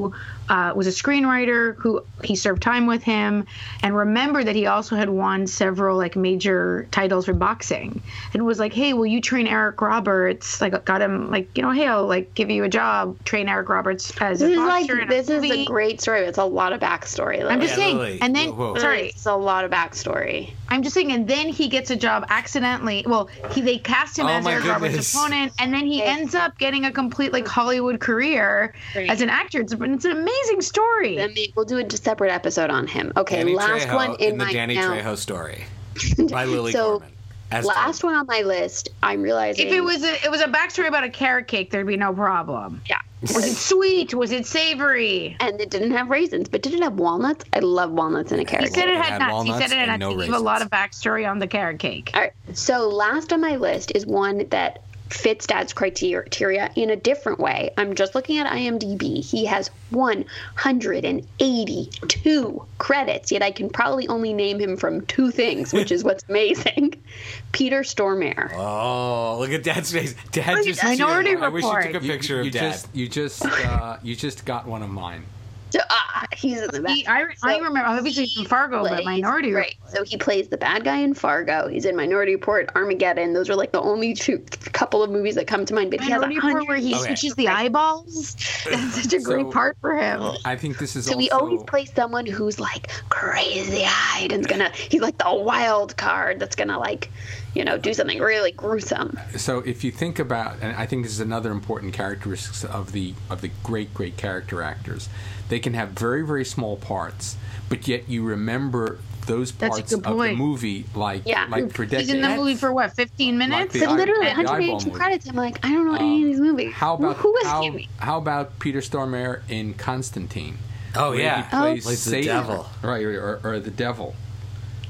uh, 0.48 0.72
was 0.74 0.87
a 0.87 0.90
screenwriter 0.90 1.74
who 1.76 2.02
he 2.24 2.34
served 2.37 2.62
time 2.62 2.87
with 2.87 3.02
him 3.02 3.46
and 3.82 3.94
remember 3.96 4.42
that 4.42 4.56
he 4.56 4.66
also 4.66 4.96
had 4.96 5.08
won 5.11 5.46
several 5.46 5.96
like 5.96 6.16
major 6.16 6.88
titles 6.90 7.26
for 7.26 7.34
boxing 7.34 8.00
and 8.32 8.44
was 8.46 8.58
like 8.58 8.72
hey 8.72 8.92
will 8.94 9.06
you 9.06 9.20
train 9.20 9.46
eric 9.46 9.80
roberts 9.80 10.61
like 10.61 10.84
got 10.84 11.02
him 11.02 11.30
like 11.30 11.48
you 11.56 11.62
know 11.62 11.70
hey 11.70 11.87
i'll 11.87 12.06
like 12.06 12.34
give 12.34 12.50
you 12.50 12.64
a 12.64 12.68
job 12.68 13.16
train 13.24 13.48
eric 13.48 13.68
roberts 13.68 14.12
as 14.20 14.40
This 14.40 14.48
a 14.48 14.52
is 14.52 14.58
like 14.58 14.87
boxer 14.88 15.00
a 15.02 15.06
this 15.06 15.28
is 15.28 15.44
a 15.44 15.64
great 15.64 16.00
story. 16.00 16.20
It's 16.20 16.38
a 16.38 16.44
lot 16.44 16.72
of 16.72 16.80
backstory. 16.80 17.44
i'm 17.44 17.61
just 17.61 17.72
Yeah, 17.72 17.84
saying 17.84 17.96
Lily, 17.98 18.18
and 18.22 18.34
then 18.34 18.48
whoa, 18.56 18.72
whoa. 18.72 18.78
sorry 18.78 19.08
it's 19.08 19.26
a 19.26 19.37
lot 19.37 19.64
of 19.64 19.70
backstory. 19.70 20.52
I'm 20.70 20.82
just 20.82 20.92
saying, 20.94 21.12
and 21.12 21.26
then 21.26 21.48
he 21.48 21.68
gets 21.68 21.90
a 21.90 21.96
job 21.96 22.26
accidentally. 22.28 23.02
Well, 23.06 23.30
he 23.52 23.62
they 23.62 23.78
cast 23.78 24.18
him 24.18 24.26
Oh 24.26 24.37
as 24.37 24.46
Eric 24.46 24.64
goodness. 24.64 24.82
Roberts' 24.82 25.14
opponent, 25.14 25.52
and 25.58 25.72
then 25.72 25.87
he 25.87 26.02
Okay. 26.02 26.11
ends 26.11 26.34
up 26.34 26.38
getting 26.59 26.85
a 26.85 26.92
complete 26.92 27.33
like 27.33 27.46
Hollywood 27.46 28.01
career 28.01 28.74
Right. 28.94 29.09
as 29.11 29.20
an 29.20 29.31
actor. 29.31 29.61
It's, 29.61 29.72
it's 29.72 30.05
an 30.05 30.12
amazing 30.12 30.61
story. 30.62 31.16
Then 31.16 31.33
we- 31.35 31.53
we'll 31.57 31.64
do 31.64 31.79
a 31.79 31.90
separate 31.96 32.31
episode 32.33 32.70
on 32.70 32.87
him. 32.87 33.12
Okay, 33.16 33.37
Danny 33.38 33.55
last 33.55 33.87
Trejo 33.88 33.94
one 33.94 34.14
in, 34.20 34.38
the 34.38 34.44
my 34.46 34.53
Danny 34.53 34.74
now, 34.74 34.92
Trejo 34.94 35.16
story 35.16 35.64
by 36.31 36.44
Lily 36.44 36.72
So, 36.72 36.98
Gorman. 36.98 37.09
As 37.51 37.64
Last 37.64 38.01
told. 38.01 38.12
one 38.12 38.20
on 38.20 38.27
my 38.27 38.42
list. 38.42 38.90
I'm 39.03 39.22
realizing 39.22 39.66
if 39.68 39.72
it 39.72 39.81
was 39.81 40.05
a, 40.05 40.22
it 40.22 40.31
was 40.31 40.42
a 40.42 40.48
backstory 40.48 40.87
about 40.87 41.05
a 41.05 41.09
carrot 41.09 41.48
cake, 41.48 41.70
there'd 41.70 41.87
be 41.87 41.96
no 41.96 42.12
problem. 42.12 42.83
yeah, 42.90 43.01
Was 43.22 43.37
it 43.46 43.55
sweet? 43.55 44.12
Was 44.12 44.33
it 44.33 44.44
savory? 44.44 45.35
and 45.40 45.59
it 45.59 45.70
didn't 45.70 45.92
have 45.92 46.11
raisins, 46.11 46.46
but 46.51 46.61
did 46.61 46.74
it 46.74 46.83
have 46.83 46.98
walnuts? 46.98 47.46
I 47.55 47.61
love 47.61 47.90
walnuts 47.90 48.33
in 48.33 48.38
a 48.40 48.44
carrot. 48.44 48.68
He 48.68 48.74
carrot 48.74 48.74
said 48.74 48.88
it 48.90 48.98
It 48.98 49.03
had, 49.03 49.22
had 49.22 49.29
nuts. 49.33 49.44
He 49.46 49.53
said 49.53 49.72
it 49.72 49.79
had 49.79 49.87
nuts. 49.88 50.01
no 50.01 50.11
he 50.20 50.27
gave 50.27 50.35
a 50.35 50.38
lot 50.38 50.61
of 50.61 50.68
backstory 50.68 51.27
on 51.27 51.38
the 51.38 51.46
carrot 51.46 51.79
cake. 51.79 52.11
All 52.12 52.20
right. 52.20 52.33
So 52.53 52.87
last 52.87 53.33
on 53.33 53.40
my 53.40 53.57
list 53.57 53.92
is 53.94 54.05
one 54.05 54.46
that 54.51 54.83
fits 55.11 55.47
Dad's 55.47 55.73
criteria 55.73 56.71
in 56.75 56.90
a 56.90 56.97
different 56.97 57.38
way. 57.38 57.71
I'm 57.77 57.94
just 57.94 58.14
looking 58.14 58.38
at 58.38 58.47
IMDb. 58.47 59.25
He 59.25 59.44
has 59.47 59.71
182 59.90 62.66
credits, 62.79 63.33
yet 63.33 63.42
I 63.42 63.51
can 63.51 63.71
probably 63.71 64.09
only 64.09 64.33
name 64.33 64.61
him 64.61 64.77
from 64.77 65.05
two 65.07 65.31
things, 65.31 65.73
which 65.73 65.90
is 65.90 66.05
what's 66.05 66.25
amazing. 66.29 66.94
Peter 67.53 67.81
Stormare. 67.81 68.53
Oh, 68.55 69.38
look 69.38 69.51
at 69.51 69.62
Dad's 69.62 69.92
face. 69.92 70.14
Dad 70.33 70.64
just 70.64 70.85
Minority 70.85 71.31
cheered. 71.31 71.42
I 71.42 71.49
wish 71.49 71.64
you 71.64 71.83
took 71.83 71.94
a 71.94 72.01
picture 72.01 72.42
you 72.42 72.49
of 72.49 72.53
Dad. 72.53 72.73
just 72.73 72.94
you 72.94 73.09
just 73.09 73.44
uh, 73.44 73.97
you 74.03 74.14
just 74.14 74.44
got 74.44 74.66
one 74.66 74.83
of 74.83 74.90
mine. 74.90 75.25
So, 75.71 75.81
ah, 75.90 76.08
he's 76.37 76.61
in 76.61 76.70
the 76.70 76.81
back. 76.83 76.92
He, 76.94 77.07
I, 77.07 77.26
I 77.42 77.57
remember 77.57 77.81
obviously 77.81 78.26
from 78.28 78.44
Fargo, 78.44 78.83
but 78.83 78.92
plays- 79.02 79.04
Minority 79.04 79.52
right. 79.52 79.74
So 79.88 80.04
he 80.04 80.16
plays 80.16 80.48
the 80.48 80.57
bad 80.59 80.85
guy 80.85 80.98
in 80.98 81.14
Fargo. 81.14 81.68
He's 81.68 81.85
in 81.85 81.96
Minority 81.96 82.35
Report, 82.35 82.70
Armageddon. 82.74 83.33
Those 83.33 83.48
are 83.50 83.54
like 83.57 83.72
the 83.72 83.81
only 83.81 84.14
two 84.14 84.38
couple 84.72 85.02
of 85.02 85.11
movies 85.11 85.35
that 85.37 85.46
come 85.46 85.64
to 85.66 85.74
mind. 85.74 85.90
But 85.90 86.00
he 86.00 86.11
has 86.11 86.22
a 86.22 86.26
Minority 86.26 86.37
Report 86.37 86.52
hundred. 86.52 86.68
where 86.68 86.76
he 86.78 86.94
Okay. 86.94 87.04
switches 87.07 87.35
the 87.35 87.48
eyeballs. 87.48 88.35
That's 88.68 89.02
such 89.02 89.12
a 89.12 89.20
great 89.20 89.50
part 89.50 89.76
for 89.81 89.96
him. 89.96 90.22
I 90.44 90.57
think 90.57 90.78
this 90.78 90.96
is 90.96 91.04
So 91.07 91.12
also 91.12 91.20
he 91.20 91.31
always 91.31 91.62
plays 91.64 91.92
someone 91.94 92.26
who's 92.26 92.59
like 92.61 92.90
crazy 93.09 93.85
eyed 93.87 94.33
and's 94.33 94.46
gonna. 94.46 94.70
He's 94.74 95.00
like 95.02 95.18
the 95.18 95.35
wild 95.35 95.96
card 95.96 96.40
that's 96.40 96.57
gonna 96.57 96.78
like, 96.78 97.11
you 97.54 97.64
know, 97.64 97.78
do 97.78 97.92
something 97.94 98.18
really 98.18 98.52
gruesome. 98.52 99.18
so 99.37 99.59
if 99.61 99.85
you 99.85 99.90
think 99.90 100.18
about 100.18 100.57
and 100.61 100.74
i 100.76 100.87
think 100.87 101.02
this 101.04 101.12
is 101.12 101.20
another 101.20 101.50
important 101.50 101.92
characteristic 101.92 102.68
of 102.72 102.92
the 102.92 103.14
of 103.31 103.40
the 103.40 103.50
great 103.62 103.92
great 103.94 104.16
character 104.16 104.62
actors 104.62 105.09
they 105.48 105.58
can 105.58 105.74
have 105.74 105.90
very 105.90 106.24
very 106.24 106.44
small 106.44 106.76
parts 106.76 107.37
but 107.68 107.87
yet 107.88 108.08
you 108.08 108.22
remember 108.24 108.98
those 109.26 109.52
parts 109.52 109.92
good 109.94 110.06
of 110.06 110.18
the 110.18 110.34
movie 110.34 110.84
like 110.94 111.22
Yeah. 111.26 111.46
like 111.50 111.70
for 111.72 111.84
decades 111.84 112.08
He's 112.08 112.16
in 112.16 112.22
the 112.22 112.34
movie 112.34 112.54
for 112.54 112.72
what, 112.72 112.92
15 112.94 113.37
minutes? 113.37 113.74
the 113.74 113.80
literally, 113.80 114.24
the 114.24 114.30
eyeball 114.32 114.52
182 114.54 114.90
credits. 114.90 115.28
I'm 115.28 115.37
like, 115.37 115.64
I 115.64 115.70
don't 115.70 115.84
know 115.84 115.94
any 115.96 116.22
of 116.22 116.24
um, 116.24 116.30
these 116.30 116.40
movies. 116.40 116.72
how 116.72 116.94
about 116.94 117.16
who 117.16 117.37
is 117.37 117.46
how, 117.46 117.61
he? 117.61 117.88
how 117.98 118.16
about 118.16 118.58
Peter 118.58 118.80
Stormare 118.80 119.42
in 119.50 119.74
Constantine? 119.74 120.56
Oh, 120.96 121.11
where 121.11 121.20
yeah. 121.20 121.42
he 121.42 121.48
plays, 121.50 121.84
oh. 121.84 121.88
Plays 121.88 122.04
the 122.06 122.22
devil. 122.22 122.66
right? 122.82 123.04
Or, 123.04 123.38
or 123.44 123.61
the 123.61 123.70
devil. 123.70 124.16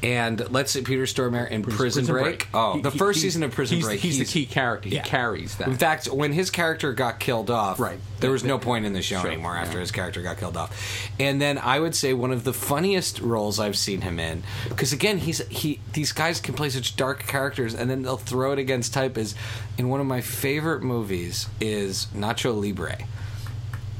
And 0.03 0.49
let's 0.51 0.71
say 0.73 0.83
Peter 0.83 1.03
Stormare 1.05 1.51
in 1.51 1.63
Prison, 1.63 1.79
Prison 1.79 2.07
Break. 2.07 2.49
Oh, 2.55 2.75
He- 2.75 2.83
the 2.83 2.91
first 2.91 3.21
season 3.21 3.43
of 3.43 3.53
Prison 3.53 3.77
he's, 3.77 3.85
Break. 3.87 4.01
He's, 4.01 4.19
the 4.19 4.25
key 4.25 4.47
character. 4.47 4.89
yeah. 4.89 5.03
He 5.03 5.09
carries 5.09 5.57
that. 5.57 5.69
In 5.69 5.77
fact, 5.77 6.07
when 6.07 6.33
his 6.33 6.51
character 6.51 6.93
got 6.93 7.19
killed 7.19 7.51
off, 7.51 7.81
Right. 7.81 7.99
there 8.21 8.31
was 8.31 8.45
no 8.45 8.59
point 8.59 8.87
in 8.87 8.93
the 8.93 9.03
show 9.03 9.21
Sure, 9.21 9.31
anymore 9.31 9.57
after 9.57 9.75
yeah. 9.79 9.81
his 9.81 9.91
character 9.91 10.23
got 10.23 10.39
killed 10.39 10.57
off. 10.57 11.09
And 11.19 11.41
then 11.41 11.59
I 11.59 11.81
would 11.81 11.95
say 11.95 12.13
one 12.15 12.31
of 12.33 12.45
the 12.45 12.53
funniest 12.53 13.21
roles 13.21 13.59
I've 13.59 13.77
seen 13.77 14.03
him 14.03 14.19
in, 14.21 14.43
because 14.69 14.93
again, 14.93 15.19
he's 15.19 15.39
he 15.49 15.81
these 15.93 16.13
guys 16.13 16.41
can 16.41 16.55
play 16.55 16.71
such 16.71 16.97
dark 16.97 17.27
characters, 17.27 17.75
and 17.75 17.91
then 17.91 18.03
they'll 18.03 18.17
throw 18.17 18.53
it 18.53 18.59
against 18.59 18.95
type. 18.95 19.19
Is 19.19 19.35
in 19.77 19.89
one 19.89 20.01
of 20.01 20.07
my 20.07 20.21
favorite 20.21 20.83
movies 20.83 21.49
is 21.61 22.07
Nacho 22.15 22.55
Libre. 22.61 22.99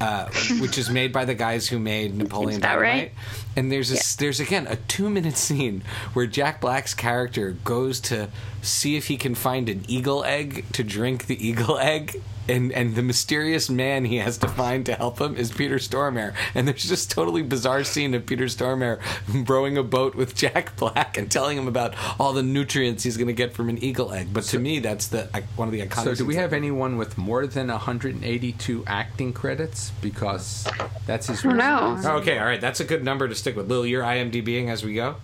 Uh, 0.01 0.29
which 0.61 0.79
is 0.79 0.89
made 0.91 1.13
by 1.13 1.25
the 1.25 1.35
guys 1.35 1.67
who 1.67 1.77
made 1.77 2.15
Napoleon 2.15 2.61
Dynamite. 2.61 2.83
right. 2.83 3.13
And 3.57 3.73
there's 3.73 3.91
a, 3.91 4.19
there's 4.19 4.39
again 4.39 4.69
a 4.69 4.77
two 4.77 5.11
minute 5.11 5.37
scene 5.37 5.83
where 6.13 6.27
Jack 6.27 6.61
Black's 6.61 6.95
character 6.95 7.57
goes 7.65 7.99
to 8.03 8.29
see 8.63 8.97
if 8.97 9.09
he 9.09 9.17
can 9.17 9.35
find 9.35 9.69
an 9.69 9.85
eagle 9.89 10.23
egg 10.25 10.65
to 10.75 10.85
drink 10.85 11.27
the 11.27 11.45
eagle 11.45 11.79
egg, 11.79 12.23
and 12.49 12.73
and 12.73 12.95
the 12.95 13.03
mysterious 13.03 13.69
man 13.69 14.05
he 14.05 14.17
has 14.17 14.39
to 14.39 14.49
find 14.49 14.87
to 14.87 14.95
help 14.95 15.21
him 15.21 15.37
is 15.37 15.51
Peter 15.51 15.77
Stormare. 15.77 16.35
And 16.55 16.67
there's 16.67 16.89
just 16.89 17.11
totally 17.11 17.43
bizarre 17.43 17.85
scene 17.85 18.15
of 18.15 18.27
Peter 18.27 18.45
Stormare 18.45 19.01
rowing 19.49 19.77
a 19.77 19.83
boat 19.83 20.15
with 20.15 20.35
Jack 20.35 20.77
Black 20.77 21.17
and 21.17 21.31
telling 21.31 21.59
him 21.59 21.69
about 21.69 21.95
all 22.19 22.33
the 22.33 22.43
nutrients 22.43 23.05
he's 23.05 23.17
going 23.17 23.29
to 23.29 23.33
get 23.33 23.53
from 23.53 23.69
an 23.69 23.83
eagle 23.83 24.13
egg. 24.13 24.29
But 24.33 24.45
to 24.45 24.59
me, 24.59 24.79
that's 24.79 25.09
the 25.09 25.29
like, 25.33 25.45
one 25.57 25.69
of 25.69 25.73
the 25.73 25.81
iconic. 25.81 26.05
So, 26.05 26.15
do 26.15 26.25
we 26.25 26.37
have 26.37 26.53
anyone 26.53 26.97
with 26.97 27.19
more 27.19 27.47
than 27.47 27.69
182 27.69 28.85
acting 28.87 29.33
credits? 29.33 29.91
Because 30.01 30.67
that's 31.07 31.27
his. 31.27 31.43
don't 31.43 31.57
know. 31.57 32.01
Oh, 32.05 32.19
okay, 32.19 32.39
all 32.39 32.47
right, 32.47 32.61
that's 32.61 32.81
a 32.81 32.85
good 32.85 33.05
number 33.05 33.29
to 33.29 33.35
stick 33.35 33.57
with. 33.57 33.69
Lil, 33.69 33.87
you're 33.87 34.03
IMDBing 34.03 34.69
as 34.69 34.85
we 34.85 34.95
go. 34.95 35.17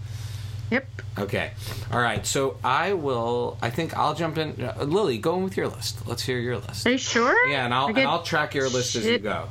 Yep. 0.74 0.86
Okay. 1.20 1.52
All 1.92 2.00
right. 2.00 2.26
So 2.26 2.56
I 2.64 2.92
will. 2.94 3.56
I 3.62 3.70
think 3.70 3.96
I'll 3.96 4.14
jump 4.14 4.38
in. 4.38 4.60
Uh, 4.60 4.82
Lily, 4.84 5.18
go 5.18 5.36
in 5.36 5.44
with 5.44 5.56
your 5.56 5.68
list. 5.68 6.06
Let's 6.08 6.22
hear 6.24 6.38
your 6.38 6.58
list. 6.58 6.84
Are 6.86 6.90
you 6.90 6.98
sure? 6.98 7.48
Yeah, 7.48 7.64
and 7.64 7.72
I'll 7.72 7.84
I 7.84 7.88
and 7.88 7.96
get 7.96 8.06
I'll 8.08 8.22
track 8.24 8.54
your 8.54 8.68
list 8.68 8.96
as 8.96 9.06
you 9.06 9.18
go. 9.18 9.46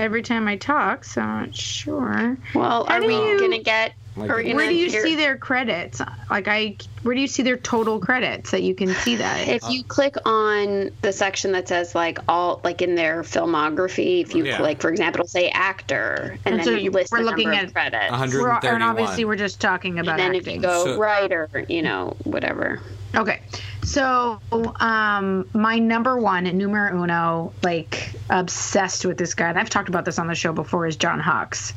Every 0.00 0.22
time 0.22 0.48
I 0.48 0.56
talk, 0.56 1.04
so 1.04 1.20
I'm 1.20 1.46
not 1.46 1.54
sure. 1.54 2.36
Well, 2.54 2.84
How 2.86 2.94
are 2.96 3.00
do 3.00 3.06
we 3.06 3.14
you- 3.14 3.38
gonna 3.38 3.62
get? 3.62 3.92
Like- 4.20 4.30
are 4.30 4.36
we 4.42 4.54
Where 4.54 4.68
do 4.68 4.74
you 4.74 4.90
hear- 4.90 5.02
see 5.02 5.16
their 5.16 5.36
credits? 5.36 6.00
Like 6.28 6.46
I, 6.48 6.76
where 7.02 7.14
do 7.14 7.20
you 7.20 7.26
see 7.26 7.42
their 7.42 7.56
total 7.56 7.98
credits 7.98 8.50
that 8.50 8.62
you 8.62 8.74
can 8.74 8.88
see 8.94 9.16
that? 9.16 9.48
If 9.48 9.62
you 9.70 9.82
click 9.84 10.16
on 10.26 10.90
the 11.02 11.12
section 11.12 11.52
that 11.52 11.68
says 11.68 11.94
like 11.94 12.18
all 12.28 12.60
like 12.62 12.82
in 12.82 12.94
their 12.94 13.22
filmography, 13.22 14.20
if 14.20 14.34
you 14.34 14.44
Yeah. 14.44 14.56
click, 14.58 14.80
for 14.80 14.90
example, 14.90 15.20
it'll 15.20 15.28
say 15.28 15.48
actor, 15.50 16.36
and, 16.44 16.54
And 16.54 16.58
then 16.58 16.64
so 16.66 16.70
you 16.72 16.90
list 16.90 17.10
we're 17.12 17.18
the 17.18 17.24
looking 17.24 17.48
number 17.50 17.58
at 17.60 17.64
of 17.68 17.72
credits. 17.74 18.10
100 18.10 18.42
We're, 18.42 18.50
and 18.74 18.82
obviously, 18.82 19.24
we're 19.24 19.36
just 19.36 19.60
talking 19.60 19.98
about 19.98 20.20
And 20.20 20.34
then 20.34 20.34
if 20.34 20.46
you 20.46 20.60
go 20.60 20.84
So- 20.84 20.98
writer, 20.98 21.48
you 21.68 21.82
know, 21.82 22.16
whatever. 22.24 22.80
Okay. 23.16 23.40
So, 23.82 24.38
um, 24.78 25.48
my 25.52 25.78
number 25.78 26.16
one, 26.18 26.44
numero 26.44 27.02
uno, 27.02 27.52
like 27.64 28.12
obsessed 28.28 29.04
with 29.04 29.18
this 29.18 29.34
guy, 29.34 29.48
and 29.48 29.58
I've 29.58 29.70
talked 29.70 29.88
about 29.88 30.04
this 30.04 30.18
on 30.18 30.28
the 30.28 30.34
show 30.34 30.52
before, 30.52 30.86
is 30.86 30.94
John 30.96 31.18
Hawkes. 31.18 31.72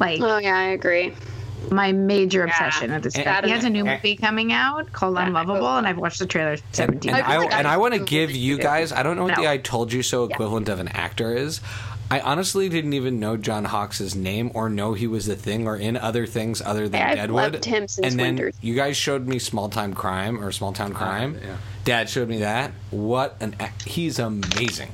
Like 0.00 0.20
Oh 0.20 0.38
yeah, 0.38 0.56
I 0.56 0.62
agree. 0.70 1.12
My 1.70 1.92
major 1.92 2.44
obsession 2.44 2.92
with 2.92 3.02
this 3.04 3.14
And- 3.14 3.24
guy. 3.24 3.42
He 3.44 3.50
has 3.50 3.64
a 3.64 3.70
new 3.70 3.80
and- 3.86 3.88
movie 4.02 4.16
coming 4.16 4.52
out 4.52 4.92
called 4.92 5.14
Yeah, 5.16 5.26
Unlovable, 5.26 5.76
and 5.76 5.86
I've 5.86 5.98
watched 5.98 6.18
the 6.18 6.26
trailer 6.26 6.56
seventeen 6.72 7.14
and 7.14 7.22
I 7.22 7.26
feel 7.26 7.32
I, 7.40 7.44
like 7.44 7.54
and 7.54 7.66
I 7.68 7.74
I 7.74 7.76
want 7.78 7.94
to 7.94 8.00
give 8.00 8.30
you 8.30 8.58
guys. 8.58 8.92
I 8.92 9.02
don't 9.02 9.16
know 9.16 9.24
what 9.24 9.36
No. 9.36 9.42
the 9.42 9.50
"I 9.50 9.56
told 9.58 9.92
you 9.92 10.02
so" 10.02 10.24
equivalent 10.24 10.68
of 10.68 10.80
an 10.80 10.88
actor 10.88 11.34
is. 11.36 11.60
I 12.10 12.20
honestly 12.20 12.68
didn't 12.68 12.92
even 12.92 13.18
know 13.20 13.38
John 13.38 13.64
Hawkes' 13.64 14.14
name 14.14 14.50
or 14.52 14.68
know 14.68 14.92
he 14.92 15.06
was 15.06 15.26
a 15.28 15.34
thing 15.34 15.66
or 15.66 15.76
in 15.78 15.96
other 15.96 16.26
things 16.26 16.60
other 16.60 16.86
than 16.86 17.00
Yeah, 17.00 17.10
I've 17.10 17.16
Deadwood. 17.16 17.52
loved 17.54 17.64
him 17.64 17.88
since 17.88 18.06
and 18.06 18.20
then 18.20 18.34
Winters. 18.36 18.54
you 18.60 18.74
guys 18.74 18.98
showed 18.98 19.26
me 19.26 19.38
Small 19.38 19.70
Time 19.70 19.94
Crime 19.94 20.44
or 20.44 20.52
Small 20.52 20.74
Town 20.74 20.92
uh, 20.92 20.98
Crime. 20.98 21.38
yeah. 21.42 21.54
Dad 21.86 22.10
showed 22.10 22.28
me 22.28 22.40
that. 22.40 22.72
What 22.90 23.36
an 23.40 23.56
act- 23.58 23.84
he's 23.88 24.18
amazing. 24.18 24.90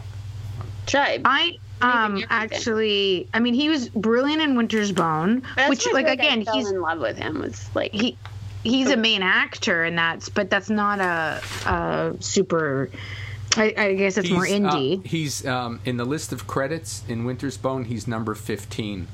Tribe. 0.87 1.23
I 1.25 1.59
um 1.81 2.25
actually, 2.31 3.29
I 3.33 3.41
mean, 3.41 3.55
he 3.55 3.69
was 3.69 3.89
brilliant 3.89 4.43
in 4.43 4.57
Winter's 4.57 4.93
Bone, 4.93 5.43
That's 5.57 5.71
which, 5.71 5.87
like, 5.93 6.09
again, 6.09 6.41
I 6.41 6.45
fell 6.45 6.55
he's 6.55 6.71
in 6.71 6.81
love 6.81 6.99
with 7.01 7.17
him. 7.17 7.41
Was 7.41 7.69
like 7.75 7.93
he 7.93 8.17
he's 8.65 8.91
a 8.91 8.97
main 8.97 9.23
actor 9.23 9.85
and 9.85 9.97
that's 9.97 10.29
but 10.29 10.51
that's 10.51 10.69
not 10.69 10.99
a, 11.01 11.41
a 11.71 12.17
super 12.21 12.91
I, 13.57 13.73
I 13.77 13.95
guess 13.95 14.19
it's 14.19 14.31
more 14.31 14.45
He's, 14.45 14.55
uh, 14.55 14.59
indie 14.59 15.07
he's 15.07 15.47
um, 15.47 15.81
in 15.85 15.97
the 15.97 16.05
list 16.05 16.33
of 16.33 16.47
credits 16.47 17.03
in 17.09 17.25
Winter's 17.25 17.57
Bone. 17.57 17.85
He's 17.85 18.07
number 18.09 18.35
15. 18.35 19.07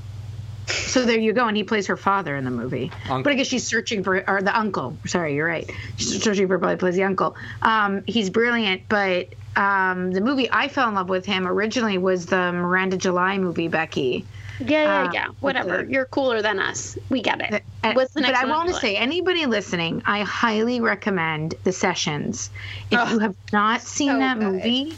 so 0.66 1.04
there 1.04 1.18
you 1.18 1.34
go 1.34 1.46
and 1.46 1.56
he 1.58 1.62
plays 1.62 1.86
her 1.88 1.96
father 1.96 2.34
in 2.34 2.44
the 2.44 2.50
movie 2.50 2.90
Uncle. 3.04 3.22
but 3.22 3.32
i 3.32 3.34
guess 3.36 3.46
she's 3.46 3.66
searching 3.66 4.02
for 4.02 4.24
or 4.28 4.40
the 4.40 4.58
uncle 4.58 4.96
sorry 5.04 5.34
you're 5.34 5.46
right 5.46 5.70
she's 5.98 6.22
searching 6.22 6.48
for 6.48 6.58
probably 6.58 6.76
plays 6.76 6.94
the 6.94 7.04
uncle 7.04 7.36
um, 7.60 8.02
he's 8.06 8.30
brilliant 8.30 8.80
but 8.88 9.28
um, 9.56 10.10
the 10.12 10.20
movie 10.20 10.48
i 10.50 10.68
fell 10.68 10.88
in 10.88 10.94
love 10.94 11.08
with 11.08 11.24
him 11.26 11.46
originally 11.46 11.98
was 11.98 12.26
the 12.26 12.52
miranda 12.52 12.96
july 12.96 13.38
movie 13.38 13.68
becky 13.68 14.24
yeah, 14.60 14.68
yeah, 14.68 15.08
uh, 15.08 15.12
yeah. 15.12 15.26
with 15.28 15.36
Whatever. 15.40 15.82
the- 15.82 15.92
You're 15.92 16.04
cooler 16.04 16.40
than 16.40 16.60
us. 16.60 16.96
We 17.08 17.22
get 17.22 17.40
it. 17.40 17.64
Uh, 17.82 17.92
What's 17.94 18.14
the 18.14 18.20
next 18.20 18.40
but 18.40 18.46
I 18.46 18.48
want 18.48 18.68
to 18.68 18.74
say, 18.76 18.96
anybody 18.96 19.46
listening, 19.46 20.04
I 20.06 20.20
highly 20.22 20.80
recommend 20.80 21.54
The 21.64 21.72
Sessions. 21.72 22.50
If 22.88 23.00
Ugh. 23.00 23.10
you 23.10 23.18
have 23.18 23.34
not 23.52 23.80
seen 23.82 24.10
So 24.12 24.18
that 24.20 24.38
good. 24.38 24.52
movie, 24.52 24.96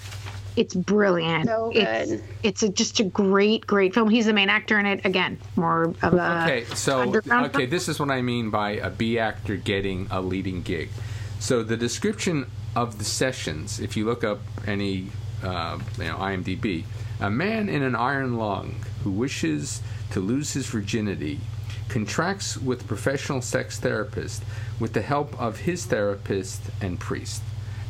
it's 0.56 0.74
brilliant. 0.74 1.46
So 1.46 1.72
It's 1.74 2.10
good. 2.10 2.22
it's 2.42 2.62
a, 2.64 2.68
just 2.68 3.00
a 3.00 3.04
great, 3.04 3.66
great 3.66 3.94
film. 3.94 4.10
He's 4.10 4.26
the 4.26 4.34
main 4.34 4.50
actor 4.50 4.78
in 4.78 4.84
it. 4.84 5.06
Again, 5.06 5.38
more 5.56 5.84
of 6.02 6.12
a 6.12 6.42
Okay, 6.42 6.64
so 6.74 7.14
okay, 7.26 7.64
this 7.64 7.88
is 7.88 7.98
what 7.98 8.10
I 8.10 8.20
mean 8.20 8.50
by 8.50 8.72
a 8.72 8.90
B 8.90 9.18
actor 9.18 9.56
getting 9.56 10.06
a 10.10 10.20
leading 10.20 10.60
gig. 10.60 10.90
So 11.40 11.62
the 11.62 11.78
description 11.78 12.44
of 12.76 12.98
the 12.98 13.04
sessions, 13.04 13.80
if 13.80 13.96
you 13.96 14.04
look 14.04 14.22
up 14.22 14.38
any, 14.66 15.06
uh, 15.42 15.78
you 15.96 16.04
know, 16.04 16.16
IMDb, 16.18 16.84
a 17.18 17.30
man 17.30 17.70
in 17.70 17.82
an 17.82 17.96
iron 17.96 18.36
lung 18.36 18.76
who 19.02 19.10
wishes 19.10 19.80
to 20.10 20.20
lose 20.20 20.52
his 20.52 20.66
virginity 20.66 21.40
contracts 21.88 22.56
with 22.58 22.82
a 22.82 22.84
professional 22.84 23.40
sex 23.40 23.80
therapist 23.80 24.42
with 24.78 24.92
the 24.92 25.00
help 25.00 25.40
of 25.40 25.60
his 25.60 25.86
therapist 25.86 26.60
and 26.80 27.00
priest. 27.00 27.42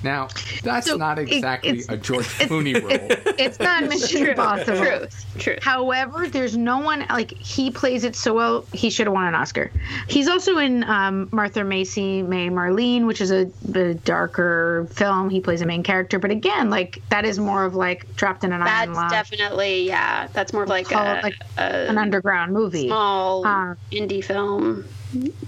Now, 0.03 0.29
that's 0.63 0.87
So 0.89 0.97
not 0.97 1.19
exactly 1.19 1.71
it's- 1.71 1.89
a 1.89 1.97
George 1.97 2.27
Clooney 2.39 2.75
role. 2.81 3.35
It's 3.39 3.59
not 3.59 3.85
Mission 3.85 4.27
Impossible. 4.29 4.77
Truth. 4.77 5.25
Truth. 5.39 5.63
However, 5.63 6.29
there's 6.29 6.57
no 6.57 6.79
one 6.79 7.07
like 7.11 7.33
he 7.33 7.71
plays 7.71 8.05
it 8.05 8.15
so 8.15 8.35
well. 8.35 8.67
He 8.73 8.91
should 8.91 9.07
have 9.07 9.15
won 9.15 9.27
an 9.27 9.35
Oscar. 9.35 9.71
He's 10.09 10.29
also 10.29 10.59
in 10.59 10.85
um, 10.85 11.29
Martha 11.33 11.65
Marcy 11.65 12.23
May 12.23 12.49
Marlene, 12.51 13.07
which 13.07 13.21
is 13.21 13.31
a, 13.31 13.51
a 13.75 13.95
darker 13.95 14.87
film. 14.93 15.29
He 15.31 15.41
plays 15.41 15.61
a 15.61 15.67
main 15.67 15.83
character, 15.83 16.19
but 16.19 16.31
again, 16.31 16.71
like 16.71 17.03
that 17.09 17.25
is 17.25 17.39
more 17.39 17.65
of 17.65 17.75
like 17.75 18.15
trapped 18.17 18.45
in 18.45 18.53
an 18.53 18.63
iron 18.63 18.89
That's 18.89 18.97
lung, 18.97 19.11
definitely 19.11 19.87
yeah. 19.87 20.29
That's 20.33 20.53
more 20.53 20.63
of 20.65 20.69
like 20.69 20.89
call 20.89 21.05
a, 21.07 21.19
it 21.19 21.23
like 21.23 21.37
a 21.59 21.89
an 21.89 21.99
underground 21.99 22.53
movie. 22.53 22.89
small 22.89 23.47
Uh, 23.47 23.75
indie 23.91 24.23
film. 24.25 24.85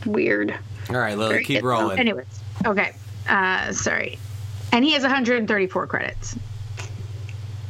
Weird. 0.06 0.54
All 0.90 0.96
right, 0.96 1.16
Lily, 1.18 1.32
Very 1.34 1.44
keep 1.44 1.60
good 1.60 1.66
rolling. 1.66 1.98
Anyways, 1.98 2.26
okay. 2.64 2.92
Uh, 3.28 3.72
sorry, 3.72 4.18
and 4.72 4.84
he 4.84 4.92
has 4.92 5.02
134 5.02 5.86
credits. 5.86 6.36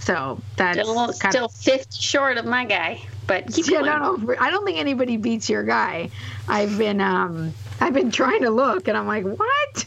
So 0.00 0.40
that's 0.56 0.78
Still, 0.78 1.12
kind 1.14 1.32
still 1.32 1.44
of 1.46 1.52
50 1.52 2.00
short 2.00 2.38
of 2.38 2.44
my 2.46 2.64
guy, 2.64 3.02
but 3.26 3.52
keep 3.52 3.66
Yeah, 3.66 3.80
going. 3.82 3.86
no, 4.00 4.16
no. 4.16 4.36
I 4.40 4.50
don't 4.50 4.64
think 4.64 4.78
anybody 4.78 5.16
beats 5.18 5.50
your 5.50 5.64
guy. 5.64 6.10
I've 6.48 6.78
been 6.78 7.00
um 7.00 7.52
I've 7.80 7.92
been 7.94 8.10
trying 8.10 8.42
to 8.42 8.50
look 8.50 8.88
and 8.88 8.96
I'm 8.96 9.06
like, 9.06 9.24
what? 9.24 9.86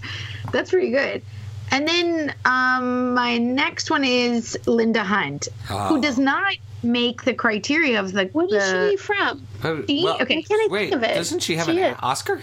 That's 0.51 0.69
pretty 0.69 0.91
good. 0.91 1.23
And 1.71 1.87
then 1.87 2.35
um 2.45 3.13
my 3.15 3.37
next 3.39 3.89
one 3.89 4.03
is 4.03 4.57
Linda 4.67 5.03
Hunt, 5.03 5.47
Oh. 5.71 5.87
who 5.87 6.01
does 6.01 6.19
not 6.19 6.53
make 6.83 7.23
the 7.23 7.33
criteria 7.33 7.99
of 7.99 8.11
the, 8.11 8.25
What 8.33 8.51
is 8.51 8.63
the 8.63 8.89
she 8.91 8.97
from? 8.97 9.47
Uh, 9.63 9.81
See? 9.87 10.03
well, 10.03 10.17
Okay. 10.21 10.41
Can't 10.43 10.51
I 10.51 10.67
Wait, 10.71 10.89
think 10.91 10.95
of 10.95 11.03
it? 11.09 11.15
doesn't 11.15 11.39
she 11.39 11.55
have 11.55 11.65
She 11.65 11.79
an 11.81 11.93
is. 11.93 11.97
Oscar? 12.03 12.41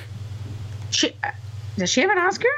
she, 0.90 1.12
does 1.76 1.90
she 1.90 2.00
have 2.00 2.10
an 2.10 2.18
Oscar? 2.18 2.48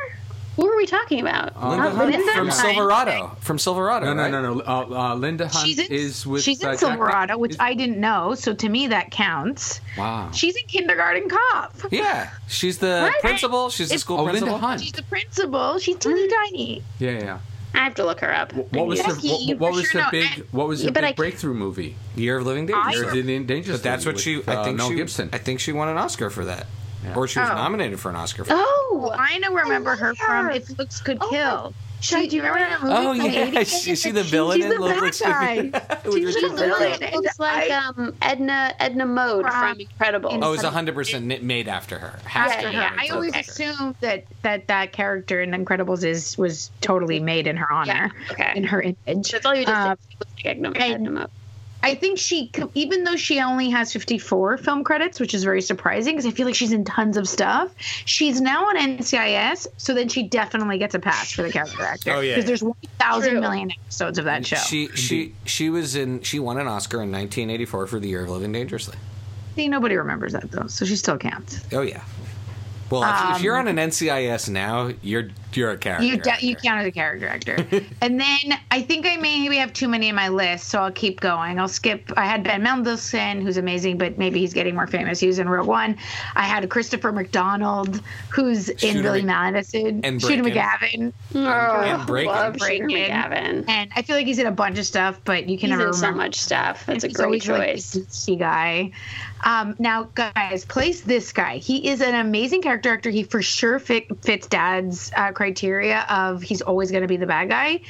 Who 0.60 0.70
are 0.70 0.76
we 0.76 0.84
talking 0.84 1.20
about? 1.20 1.56
Linda 1.56 1.86
Uh, 1.86 1.90
Hunt 1.90 2.10
Linda 2.12 2.32
from 2.32 2.48
Hunt. 2.48 2.52
Silverado. 2.52 3.36
From 3.40 3.58
Silverado, 3.58 4.04
No, 4.06 4.12
no, 4.14 4.22
right? 4.22 4.30
no, 4.30 4.54
no. 4.54 4.60
Uh, 4.60 4.86
uh, 5.12 5.14
Linda 5.14 5.48
Hunt 5.48 5.66
She's 5.66 5.78
in 5.78 5.86
is 5.90 6.26
with 6.26 6.42
she's 6.42 6.60
in 6.60 6.68
uh, 6.68 6.72
Jack 6.72 6.80
Silverado, 6.80 7.38
which 7.38 7.52
is- 7.52 7.56
I 7.60 7.72
didn't 7.72 7.98
know, 7.98 8.34
so 8.34 8.52
to 8.52 8.68
me 8.68 8.86
that 8.88 9.10
counts. 9.10 9.80
Wow. 9.96 10.30
She's 10.32 10.54
in 10.56 10.66
Kindergarten 10.66 11.30
Cop. 11.30 11.74
Yeah, 11.90 12.28
she's 12.46 12.76
the 12.76 13.08
Right. 13.10 13.20
principal. 13.22 13.70
She's 13.70 13.88
the 13.88 13.94
It's- 13.94 14.00
school 14.02 14.18
Oh, 14.20 14.24
Linda 14.24 14.40
principal. 14.40 14.58
Hunt. 14.58 14.80
She's 14.82 14.92
the 14.92 15.02
principal. 15.04 15.78
She's 15.78 15.96
teeny 15.96 16.28
tiny. 16.28 16.82
Yeah, 16.98 17.10
yeah. 17.12 17.38
I 17.72 17.78
have 17.84 17.94
to 17.94 18.04
look 18.04 18.20
her 18.20 18.34
up. 18.34 18.52
What 18.52 18.86
was 18.86 19.00
her 19.00 19.14
what, 19.14 19.58
what 19.60 19.72
was 19.72 19.86
sure 19.86 20.02
her 20.02 20.10
big 20.10 20.26
I- 20.26 20.42
what 20.50 20.68
was 20.68 20.82
her 20.84 20.90
big 20.90 21.16
breakthrough 21.16 21.54
movie? 21.54 21.96
Year 22.16 22.36
of 22.38 22.44
Living 22.46 22.64
I- 22.64 22.66
Dangerously. 22.92 23.00
Year 23.00 23.38
of 23.40 23.46
the 23.46 23.54
Dangerous 23.54 23.78
But 23.78 23.82
that's 23.84 24.04
what 24.04 24.18
she. 24.18 24.42
uh, 24.42 24.60
I 24.60 24.64
think 24.64 24.76
Mel 24.76 24.88
she. 24.90 24.96
Gibson. 24.96 25.30
I 25.32 25.38
think 25.38 25.60
she 25.60 25.72
won 25.72 25.88
an 25.88 25.96
Oscar 25.96 26.28
for 26.30 26.44
that, 26.44 26.66
or 27.16 27.26
she 27.28 27.38
was 27.40 27.48
Oh. 27.50 27.54
nominated 27.54 27.98
for 28.00 28.10
an 28.10 28.16
Oscar. 28.16 28.44
for 28.44 28.50
that. 28.50 28.58
Oh, 28.58 29.14
I 29.16 29.38
know 29.38 29.52
remember 29.54 29.96
her 29.96 30.08
love 30.08 30.18
from. 30.18 30.50
If 30.50 30.78
Looks 30.78 31.00
Could 31.00 31.18
Oh 31.20 31.28
Kill. 31.30 31.74
She, 32.02 32.28
do 32.28 32.36
you 32.36 32.42
remember 32.42 32.60
that 32.60 32.82
movie? 32.82 32.94
Oh 32.94 33.08
from 33.14 33.18
the 33.18 33.30
yeah, 33.30 33.46
80s? 33.50 33.88
is 33.88 34.00
she 34.00 34.10
the 34.10 34.22
villain 34.22 34.56
She's 34.56 34.64
in 34.64 34.70
the 34.70 34.78
Love 34.80 34.90
bad 34.94 35.02
Looks 35.02 35.20
guy. 35.20 35.54
She's 36.04 36.34
the 36.34 36.40
Gere? 36.40 36.56
villain. 36.56 37.02
It 37.02 37.12
looks 37.14 37.38
like 37.38 37.70
um, 37.70 38.14
Edna 38.22 38.72
Edna 38.80 39.04
Mode 39.04 39.42
From- 39.42 39.52
from 39.52 39.80
Incredible. 39.80 40.30
in- 40.30 40.42
Oh, 40.42 40.54
it's 40.54 40.62
hundred 40.62 40.94
percent 40.94 41.42
made 41.42 41.68
after 41.68 41.98
her. 41.98 42.18
Has 42.24 42.52
Yeah, 42.54 42.60
to 42.62 42.72
yeah, 42.72 42.90
made 42.96 43.10
I 43.10 43.14
always 43.14 43.34
after 43.34 43.64
her. 43.64 43.70
assumed 43.72 43.96
that, 44.00 44.24
that 44.40 44.68
that 44.68 44.92
character 44.92 45.42
in 45.42 45.50
Incredibles 45.50 46.02
is 46.02 46.38
was 46.38 46.70
totally 46.80 47.20
made 47.20 47.46
in 47.46 47.58
her 47.58 47.70
honor, 47.70 48.10
Yeah, 48.14 48.32
okay. 48.32 48.52
in 48.56 48.64
her 48.64 48.80
image. 48.80 49.30
That's 49.32 49.44
all 49.44 49.54
you 49.54 49.66
just 49.66 49.76
Um, 49.76 49.88
said. 49.88 49.98
It 50.10 50.20
looks 50.20 50.32
like 50.36 50.46
Edna, 50.46 50.68
and- 50.70 50.78
Edna 50.94 51.10
Mode. 51.10 51.30
I 51.82 51.94
think 51.94 52.18
she, 52.18 52.50
even 52.74 53.04
though 53.04 53.16
she 53.16 53.40
only 53.40 53.70
has 53.70 53.92
54 53.92 54.58
film 54.58 54.84
credits, 54.84 55.18
which 55.18 55.32
is 55.34 55.44
very 55.44 55.62
surprising 55.62 56.14
because 56.14 56.26
I 56.26 56.30
feel 56.30 56.46
like 56.46 56.54
she's 56.54 56.72
in 56.72 56.84
tons 56.84 57.16
of 57.16 57.28
stuff, 57.28 57.74
she's 58.04 58.40
now 58.40 58.66
on 58.66 58.76
NCIS, 58.76 59.66
so 59.76 59.94
then 59.94 60.08
she 60.08 60.24
definitely 60.24 60.78
gets 60.78 60.94
a 60.94 60.98
pass 60.98 61.32
for 61.32 61.42
the 61.42 61.50
character 61.50 61.82
actor. 61.82 62.12
Oh, 62.12 62.20
yeah. 62.20 62.34
Because 62.34 62.46
there's 62.46 62.62
1,000 62.62 63.72
episodes 63.72 64.18
of 64.18 64.26
that 64.26 64.46
show. 64.46 64.56
She 64.56 64.88
she 64.88 65.34
she 65.44 65.70
was 65.70 65.96
in. 65.96 66.22
She 66.22 66.38
won 66.38 66.58
an 66.58 66.66
Oscar 66.66 66.98
in 67.02 67.10
1984 67.10 67.86
for 67.86 67.98
The 67.98 68.08
Year 68.08 68.24
of 68.24 68.30
Living 68.30 68.52
Dangerously. 68.52 68.96
See, 69.56 69.68
nobody 69.68 69.96
remembers 69.96 70.32
that 70.32 70.50
though, 70.50 70.66
so 70.66 70.84
she 70.84 70.96
still 70.96 71.18
counts. 71.18 71.60
Oh 71.72 71.82
yeah. 71.82 72.02
Well, 72.90 73.02
if, 73.04 73.08
if 73.30 73.36
Um, 73.36 73.42
you're 73.42 73.56
on 73.56 73.68
an 73.68 73.76
NCIS 73.76 74.48
now, 74.48 74.90
you're 75.02 75.28
you're 75.52 75.72
a 75.72 75.76
character. 75.78 76.04
You 76.06 76.16
de- 76.16 76.46
you 76.46 76.54
count 76.54 76.80
as 76.80 76.86
a 76.86 76.92
character 76.92 77.26
actor. 77.26 77.56
and 78.00 78.20
then 78.20 78.58
I 78.70 78.82
think 78.82 79.04
I 79.04 79.16
maybe 79.16 79.56
have 79.56 79.72
too 79.72 79.88
many 79.88 80.08
in 80.08 80.14
my 80.14 80.28
list, 80.28 80.68
so 80.68 80.80
I'll 80.80 80.92
keep 80.92 81.18
going. 81.20 81.58
I'll 81.58 81.66
skip. 81.66 82.12
I 82.16 82.24
had 82.24 82.44
Ben 82.44 82.62
Mendelsohn, 82.62 83.40
who's 83.40 83.56
amazing, 83.56 83.98
but 83.98 84.16
maybe 84.16 84.38
he's 84.38 84.54
getting 84.54 84.76
more 84.76 84.86
famous. 84.86 85.18
He 85.18 85.26
was 85.26 85.40
in 85.40 85.48
Rogue 85.48 85.66
One. 85.66 85.96
I 86.36 86.42
had 86.44 86.68
Christopher 86.70 87.10
McDonald, 87.10 88.00
who's 88.28 88.68
in 88.68 88.78
Shooter 88.78 89.02
Billy 89.02 89.18
Mc- 89.22 89.26
Madison, 89.26 90.04
and 90.04 90.20
Shooter 90.22 90.42
McGavin, 90.44 91.12
Oh, 91.34 91.38
and 91.80 92.06
Breakin'. 92.06 92.32
love 92.32 92.56
Shooter 92.60 92.86
McGavin. 92.86 93.64
and 93.68 93.90
I 93.96 94.02
feel 94.02 94.14
like 94.16 94.26
he's 94.26 94.38
in 94.38 94.46
a 94.46 94.52
bunch 94.52 94.78
of 94.78 94.86
stuff, 94.86 95.20
but 95.24 95.48
you 95.48 95.58
can 95.58 95.70
He's 95.70 95.78
never 95.78 95.88
in 95.88 95.94
so 95.94 96.12
much 96.12 96.36
stuff. 96.36 96.86
That's 96.86 97.02
a 97.04 97.08
great 97.08 97.24
always, 97.24 97.48
like, 97.48 97.68
choice. 97.74 98.24
the 98.26 98.36
guy. 98.36 98.92
Um, 99.44 99.74
now, 99.78 100.04
guys, 100.14 100.64
place 100.64 101.00
this 101.00 101.32
guy. 101.32 101.56
He 101.58 101.88
is 101.88 102.00
an 102.00 102.14
amazing 102.14 102.62
character 102.62 102.92
actor. 102.92 103.10
He 103.10 103.22
for 103.22 103.40
sure 103.42 103.78
fit, 103.78 104.06
fits 104.22 104.46
Dad's 104.46 105.10
uh, 105.16 105.32
criteria 105.32 106.04
of 106.10 106.42
he's 106.42 106.60
always 106.62 106.90
going 106.90 107.02
to 107.02 107.08
be 107.08 107.16
the 107.16 107.26
bad 107.26 107.48
guy. 107.48 107.80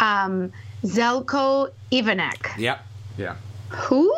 Um, 0.00 0.52
Zeljko 0.84 1.70
Ivanek. 1.90 2.56
Yep. 2.58 2.80
Yeah. 3.18 3.36
Who? 3.70 4.14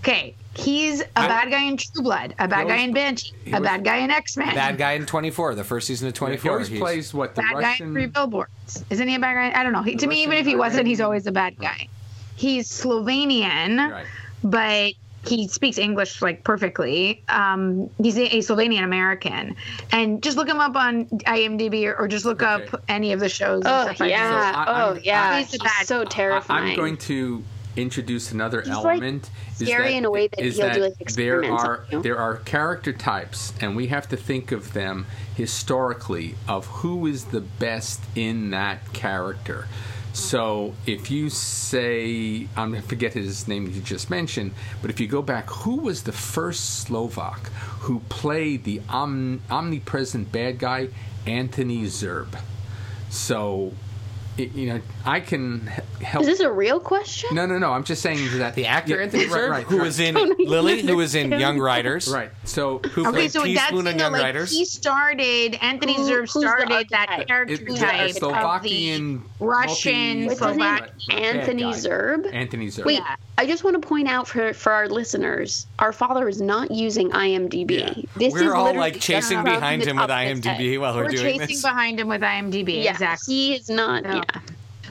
Okay, 0.00 0.34
he's 0.54 1.00
a 1.00 1.06
I- 1.16 1.26
bad 1.28 1.50
guy 1.50 1.62
in 1.64 1.78
True 1.78 2.02
Blood, 2.02 2.34
a 2.38 2.46
bad 2.46 2.60
always- 2.64 2.74
guy 2.76 2.82
in 2.82 2.92
Banshee, 2.92 3.32
a 3.52 3.60
bad 3.60 3.84
guy 3.84 3.96
in 3.98 4.10
X 4.10 4.36
Men, 4.36 4.54
Bad 4.54 4.76
guy 4.76 4.92
in 4.92 5.06
24, 5.06 5.54
the 5.54 5.64
first 5.64 5.86
season 5.86 6.08
of 6.08 6.14
He 6.14 6.18
24. 6.18 6.50
always 6.52 6.68
plays 6.68 7.14
what 7.14 7.34
the 7.34 7.40
bad 7.42 7.60
guy 7.60 7.76
in 7.80 7.92
Three 7.94 8.06
Billboards. 8.06 8.84
Isn't 8.90 9.08
he 9.08 9.14
a 9.14 9.18
bad 9.18 9.34
guy? 9.54 9.58
I 9.58 9.62
don't 9.62 9.72
know. 9.72 9.82
He, 9.82 9.92
The 9.92 9.98
to 10.00 10.06
me, 10.06 10.22
even 10.22 10.36
if 10.36 10.44
he 10.46 10.56
wasn't, 10.56 10.86
he's 10.86 11.00
always 11.00 11.26
a 11.26 11.32
bad 11.32 11.56
guy. 11.58 11.88
He's 12.36 12.68
Slovenian. 12.68 13.90
Right. 13.90 14.06
but 14.42 14.92
he 15.26 15.48
speaks 15.48 15.78
English 15.78 16.20
like 16.22 16.44
perfectly. 16.44 17.22
Um, 17.28 17.90
he's 18.02 18.16
a, 18.18 18.36
a 18.36 18.38
Slovenian 18.40 18.84
American, 18.84 19.56
and 19.92 20.22
just 20.22 20.36
look 20.36 20.48
him 20.48 20.60
up 20.60 20.76
on 20.76 21.06
IMDb 21.06 21.86
or, 21.86 21.96
or 21.96 22.08
just 22.08 22.24
look 22.24 22.42
Okay. 22.42 22.64
up 22.74 22.82
any 22.88 23.12
of 23.12 23.20
the 23.20 23.28
shows. 23.28 23.62
Oh 23.64 23.84
stuff 23.84 24.00
like 24.00 24.10
yeah. 24.10 24.28
that. 24.28 24.54
So 24.54 24.58
I- 24.60 24.64
oh 24.82 24.88
I'm- 24.94 25.00
yeah. 25.04 25.38
He's 25.38 25.46
the 25.48 25.52
He's 25.52 25.62
bad 25.62 25.86
so 25.86 26.04
terrifying. 26.04 26.70
I'm 26.70 26.76
going 26.76 26.96
to 26.98 27.42
introduce 27.76 28.30
another 28.30 28.60
He's, 28.60 28.68
like, 28.70 29.00
element. 29.02 29.28
is 29.58 29.66
scary 29.66 29.96
in 29.96 30.04
a 30.04 30.10
way 30.10 30.28
that 30.28 30.38
is 30.40 30.56
he'll 30.58 30.72
do, 30.72 30.80
like, 30.82 31.12
there 31.14 31.44
are 31.52 31.84
there 31.90 32.16
are 32.16 32.36
character 32.36 32.92
types, 32.92 33.52
and 33.60 33.74
we 33.74 33.88
have 33.88 34.08
to 34.10 34.16
think 34.16 34.52
of 34.52 34.74
them 34.74 35.06
historically 35.34 36.34
of 36.46 36.66
who 36.66 37.06
is 37.06 37.26
the 37.26 37.40
best 37.40 38.00
in 38.14 38.50
that 38.50 38.92
character. 38.92 39.66
So 40.14 40.74
if 40.86 41.10
you 41.10 41.28
say 41.28 42.46
I'm 42.56 42.70
going 42.70 42.82
to 42.82 42.88
forget 42.88 43.14
his 43.14 43.48
name 43.48 43.66
you 43.66 43.80
just 43.80 44.10
mentioned, 44.10 44.52
but 44.80 44.88
if 44.90 45.00
you 45.00 45.08
go 45.08 45.22
back, 45.22 45.50
who 45.50 45.76
was 45.76 46.04
the 46.04 46.12
first 46.12 46.84
Slovak 46.84 47.48
who 47.80 47.98
played 48.08 48.62
the 48.62 48.80
om- 48.88 49.42
omnipresent 49.50 50.30
bad 50.30 50.60
guy, 50.60 50.88
Anthony 51.26 51.82
Zerbe? 51.82 52.38
So, 53.10 53.72
you 54.36 54.66
know, 54.66 54.80
I 55.04 55.20
can 55.20 55.60
help. 56.02 56.22
Is 56.22 56.26
this 56.28 56.40
a 56.40 56.50
real 56.50 56.80
question? 56.80 57.34
No, 57.34 57.46
no, 57.46 57.58
no. 57.58 57.72
I'm 57.72 57.84
just 57.84 58.02
saying 58.02 58.38
that 58.38 58.54
The 58.54 58.66
actor 58.66 58.96
Yeah, 58.96 59.02
Anthony 59.02 59.26
right, 59.26 59.48
right, 59.50 59.64
who 59.66 59.78
was 59.78 60.00
in 60.00 60.14
Lily, 60.38 60.82
who 60.82 60.96
was 60.96 61.14
in 61.14 61.30
Young 61.32 61.58
Riders. 61.60 62.08
right. 62.12 62.30
So 62.44 62.78
Who 62.78 63.02
Okay, 63.02 63.10
played 63.12 63.32
so 63.32 63.40
that's 63.40 63.50
Teaspoon 63.52 63.84
you 63.86 63.90
in 63.92 63.96
know, 63.96 64.04
Young 64.04 64.12
like 64.12 64.22
Riders. 64.22 64.50
he 64.50 64.64
started. 64.64 65.56
Anthony 65.62 65.94
Who- 65.94 66.02
Zerbe 66.02 66.20
who's 66.20 66.32
the 66.34 66.40
started 66.40 66.86
that 66.90 67.08
archetype? 67.10 67.26
character 67.28 67.54
it, 67.54 67.60
it's 67.68 67.78
type 67.80 68.00
a 68.00 68.04
of 68.06 68.12
the 68.14 68.18
Slovakian, 68.20 69.22
Russian, 69.40 70.26
What's 70.26 70.40
his 70.40 70.40
multi- 70.40 70.58
name? 70.58 70.68
right, 70.68 70.80
right, 70.80 71.08
bad 71.08 71.18
Anthony. 71.36 71.62
Zerbe. 71.64 72.34
Anthony 72.34 72.66
Zerbe. 72.68 72.84
Wait, 72.86 72.94
Yeah. 72.98 73.16
I 73.36 73.46
just 73.46 73.64
want 73.64 73.80
to 73.80 73.86
point 73.86 74.08
out 74.08 74.28
for 74.28 74.52
for 74.54 74.72
our 74.72 74.88
listeners, 74.88 75.66
our 75.80 75.92
father 75.92 76.28
is 76.28 76.40
not 76.40 76.70
using 76.70 77.10
IMDb. 77.10 77.80
Yeah. 77.80 77.94
This 78.16 78.34
is 78.34 78.42
We're 78.42 78.54
all 78.54 78.74
like 78.74 79.00
chasing 79.00 79.42
behind 79.42 79.82
him 79.82 79.96
with 79.96 80.08
top 80.08 80.10
of 80.10 80.26
his 80.28 80.40
IMDb 80.40 80.70
head. 80.72 80.78
while 80.80 80.94
we're, 80.94 81.04
We're 81.04 81.10
doing 81.10 81.22
chasing 81.40 81.46
this. 81.48 81.62
behind 81.62 81.98
him 82.00 82.08
with 82.08 82.20
IMDb. 82.20 82.84
Yeah, 82.84 82.92
exactly. 82.92 83.34
he 83.34 83.54
is 83.54 83.68
not. 83.68 84.04
No. 84.04 84.22
Yeah, 84.32 84.40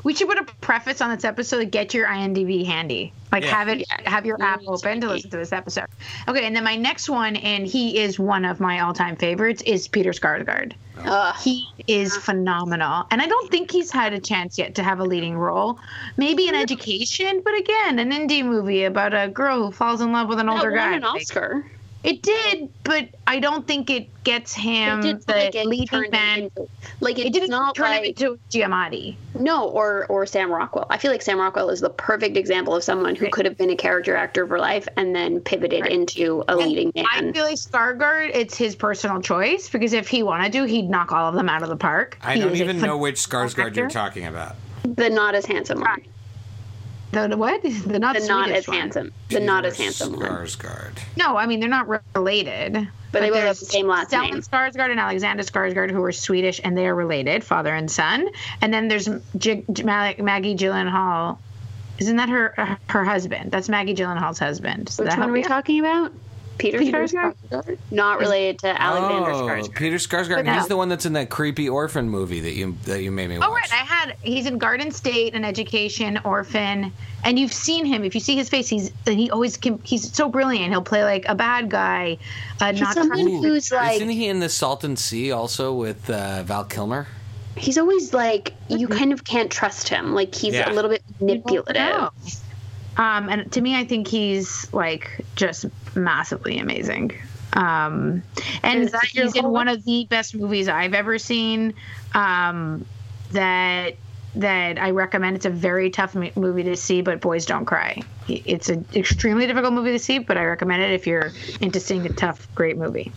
We 0.04 0.14
should 0.14 0.28
put 0.28 0.38
a 0.38 0.44
preface 0.62 1.02
on 1.02 1.14
this 1.16 1.24
episode. 1.24 1.72
Get 1.72 1.94
your 1.94 2.08
IMDb 2.08 2.66
handy. 2.66 3.14
Like 3.32 3.44
Yeah. 3.44 3.56
have 3.56 3.68
it, 3.70 3.86
have 4.06 4.26
your 4.26 4.42
app 4.42 4.62
open 4.68 5.02
to 5.02 5.08
listen 5.08 5.30
to 5.32 5.38
this 5.38 5.54
episode. 5.54 5.86
Okay, 6.28 6.46
and 6.46 6.56
then 6.56 6.64
my 6.64 6.76
next 6.76 7.10
one, 7.10 7.36
and 7.38 7.66
he 7.66 7.98
is 8.00 8.20
one 8.20 8.44
of 8.46 8.60
my 8.60 8.82
all-time 8.82 9.16
favorites, 9.16 9.64
is 9.66 9.88
Peter 9.88 10.12
Skarsgård. 10.12 10.74
Ugh. 11.06 11.36
He 11.42 11.68
is 11.88 12.16
phenomenal, 12.18 13.06
and 13.12 13.22
I 13.22 13.28
don't 13.28 13.50
think 13.50 13.72
he's 13.72 13.92
had 13.92 14.14
a 14.14 14.20
chance 14.20 14.58
yet 14.58 14.76
to 14.76 14.84
have 14.84 15.00
a 15.00 15.04
leading 15.04 15.36
role. 15.38 15.80
Maybe 16.18 16.48
in 16.48 16.54
Education, 16.56 17.42
but 17.44 17.58
again, 17.58 17.98
an 18.00 18.12
indie 18.12 18.46
movie 18.46 18.84
about 18.84 19.14
a 19.14 19.30
girl 19.30 19.66
who 19.66 19.72
falls 19.72 20.02
in 20.02 20.12
love 20.12 20.28
with 20.28 20.40
an 20.40 20.46
that 20.48 20.58
older 20.58 20.70
won 20.72 20.78
guy. 20.80 20.96
an 20.98 21.02
Like, 21.02 21.22
Oscar. 21.22 21.66
It 22.04 22.22
did, 22.22 22.70
but 22.84 23.10
I 23.28 23.40
don't 23.40 23.66
think 23.66 23.90
it 23.90 24.10
gets 24.24 24.54
him 24.54 25.00
it 25.00 25.02
didn't 25.04 25.28
the 25.28 25.34
like 25.34 25.56
it 25.56 25.66
leading 25.66 26.10
man. 26.12 26.40
it 26.40 26.44
into 26.58 26.70
like 27.00 27.20
It 27.20 27.32
didn't 27.34 27.50
not 27.50 27.76
turn 27.76 27.86
like 27.88 28.02
him 28.04 28.10
into 28.10 28.40
Giamatti. 28.52 29.16
no 29.40 29.68
or 29.70 30.06
or 30.08 30.26
Sam 30.26 30.52
Rockwell. 30.52 30.86
I 30.90 30.98
feel 30.98 31.12
like 31.12 31.22
Sam 31.22 31.40
Rockwell 31.40 31.70
is 31.70 31.80
the 31.82 31.90
perfect 31.90 32.36
example 32.38 32.76
of 32.76 32.84
someone 32.84 33.16
who 33.16 33.26
Right. 33.26 33.34
could 33.34 33.46
have 33.46 33.58
been 33.58 33.70
a 33.70 33.76
character 33.76 34.16
actor 34.16 34.46
for 34.48 34.60
life 34.60 34.88
and 34.98 35.16
then 35.16 35.40
pivoted 35.40 35.82
Right. 35.84 35.92
into 35.92 36.44
a 36.48 36.56
leading 36.56 36.92
man. 36.96 37.06
I 37.12 37.32
feel 37.32 37.46
like 37.46 37.56
Skarsgård, 37.56 38.32
it's 38.34 38.58
his 38.58 38.76
personal 38.76 39.22
choice 39.22 39.70
because 39.70 39.94
if 39.94 40.08
he 40.08 40.24
wanted 40.24 40.52
to, 40.54 40.64
he'd 40.66 40.90
knock 40.90 41.12
all 41.12 41.28
of 41.30 41.36
them 41.36 41.50
out 41.50 41.64
of 41.64 41.70
the 41.70 41.78
park. 41.78 42.18
I 42.22 42.34
He 42.36 42.42
don't 42.42 42.56
even 42.56 42.80
know 42.80 42.98
which 42.98 43.16
Skarsgård 43.16 43.68
actor. 43.68 43.82
you're 43.82 43.90
talking 43.90 44.26
about. 44.26 44.56
The 44.84 45.10
not 45.10 45.36
as 45.36 45.46
handsome 45.46 45.80
one. 45.82 46.02
The, 47.14 47.28
the 47.28 47.38
what? 47.38 47.62
The 47.64 48.00
not 48.00 48.16
The 48.16 48.28
not 48.28 48.50
as 48.52 48.68
one. 48.68 48.78
handsome. 48.78 49.12
The 49.30 49.40
not 49.40 49.66
as 49.66 49.74
Peter 49.74 49.84
handsome 49.84 50.14
one. 50.14 50.22
No, 51.18 51.38
I 51.38 51.46
mean 51.46 51.60
they're 51.60 51.70
not 51.70 51.88
related. 52.16 52.88
But 53.12 53.22
they 53.22 53.30
both 53.30 53.44
have 53.44 53.60
the 53.60 53.66
same 53.66 53.88
last 53.88 54.10
Stellan 54.12 54.32
name. 54.32 54.42
Skarsgård 54.42 54.90
and 54.90 55.00
Alexander 55.00 55.44
Skarsgård, 55.44 55.92
who 55.92 56.04
are 56.04 56.12
Swedish 56.12 56.60
and 56.64 56.76
they 56.76 56.88
are 56.88 56.96
related, 56.96 57.44
father 57.44 57.74
and 57.74 57.90
son. 57.90 58.28
And 58.62 58.74
then 58.74 58.88
there's 58.88 59.08
J- 59.38 59.64
J- 59.72 59.84
Maggie 59.84 60.56
Gyllenhaal. 60.56 61.38
Isn't 62.00 62.16
that 62.16 62.30
her 62.30 62.78
her 62.90 63.04
husband? 63.06 63.52
That's 63.52 63.70
Maggie 63.70 63.94
Gyllenhaal's 63.94 64.40
husband. 64.40 64.86
Does 64.88 64.98
Which 64.98 65.10
that 65.10 65.20
one 65.20 65.20
help 65.20 65.30
are 65.30 65.34
we 65.34 65.44
talking 65.44 65.80
about? 65.80 66.12
Peter, 66.58 66.80
Peter 66.80 67.04
Skarsgård? 67.04 67.36
Skarsgård. 67.50 67.78
Not 67.92 68.20
related 68.20 68.60
to 68.60 68.82
Alexander 68.82 69.32
oh, 69.32 69.44
Skarsgård. 69.44 69.76
Peter 69.76 69.98
Skarsgård. 69.98 70.36
But 70.36 70.46
no. 70.46 70.54
He's 70.54 70.68
the 70.68 70.78
one 70.78 70.90
that's 70.90 71.06
in 71.06 71.14
that 71.14 71.30
creepy 71.30 71.70
orphan 71.70 72.10
movie 72.10 72.40
that 72.42 72.54
you 72.54 72.78
that 72.86 73.02
you 73.02 73.12
made 73.12 73.30
me 73.30 73.38
watch. 73.38 73.48
Oh 73.50 73.54
right, 73.54 73.72
I 73.72 73.78
had. 73.78 74.16
He's 74.22 74.46
in 74.46 74.58
Garden 74.58 74.92
State, 74.92 75.34
an 75.34 75.44
education 75.44 76.20
orphan, 76.24 76.92
and 77.24 77.40
you've 77.40 77.54
seen 77.54 77.86
him. 77.86 78.04
If 78.04 78.16
you 78.16 78.22
see 78.22 78.36
his 78.36 78.50
face, 78.50 78.68
he's 78.68 78.92
and 79.08 79.20
he 79.20 79.32
always 79.32 79.58
can. 79.58 79.80
He's 79.84 80.14
so 80.14 80.30
brilliant. 80.30 80.70
He'll 80.72 80.82
play 80.82 81.04
like 81.04 81.26
a 81.28 81.36
bad 81.36 81.70
guy, 81.70 82.18
uh, 82.62 82.72
He's 82.72 82.82
not 82.82 82.94
someone 82.94 83.18
trying 83.18 83.44
who's 83.44 83.72
like 83.72 83.96
Isn't 83.98 84.10
he 84.10 84.28
in 84.28 84.40
the 84.40 84.50
Salton 84.50 84.96
Sea 84.96 85.32
also 85.32 85.74
with 85.74 86.10
uh, 86.10 86.44
Val 86.44 86.66
Kilmer? 86.66 87.08
he's 87.56 87.78
always 87.78 88.14
like 88.14 88.54
you 88.68 88.88
kind 88.88 89.14
of 89.14 89.24
can't 89.24 89.52
trust 89.52 89.88
him. 89.88 90.14
Like 90.14 90.34
he's 90.34 90.54
Yeah. 90.54 90.72
a 90.72 90.74
little 90.74 90.90
bit 90.90 91.04
manipulative. 91.20 92.10
Um, 92.98 93.30
and 93.30 93.52
to 93.54 93.62
me, 93.62 93.76
I 93.76 93.86
think 93.86 94.08
he's 94.08 94.72
like 94.74 95.24
just 95.36 95.66
massively 95.96 96.60
amazing. 96.60 97.14
Um, 97.54 98.24
and 98.64 98.84
Is 98.84 98.92
that 98.92 99.06
he's 99.06 99.36
in 99.36 99.48
one 99.48 99.68
of 99.68 99.84
the 99.86 100.06
best 100.10 100.36
movies 100.36 100.68
I've 100.68 100.94
ever 100.94 101.20
seen. 101.20 101.76
Um, 102.14 102.86
that 103.32 103.96
that 104.36 104.80
I 104.80 104.92
recommend. 104.92 105.36
It's 105.36 105.46
a 105.46 105.50
very 105.52 105.90
tough 105.90 106.16
mo- 106.16 106.32
movie 106.36 106.64
to 106.64 106.76
see, 106.76 107.02
but 107.02 107.22
boys 107.22 107.46
don't 107.46 107.66
cry. 107.66 108.02
It's 108.28 108.70
an 108.70 108.86
extremely 108.96 109.46
difficult 109.46 109.74
movie 109.74 109.92
to 109.92 110.00
see, 110.00 110.20
but 110.20 110.38
I 110.38 110.46
recommend 110.46 110.82
it 110.82 110.92
if 110.92 111.06
you're 111.06 111.32
into 111.62 111.80
seeing 111.80 112.06
a 112.06 112.14
tough, 112.14 112.48
great 112.56 112.78
movie. 112.78 113.12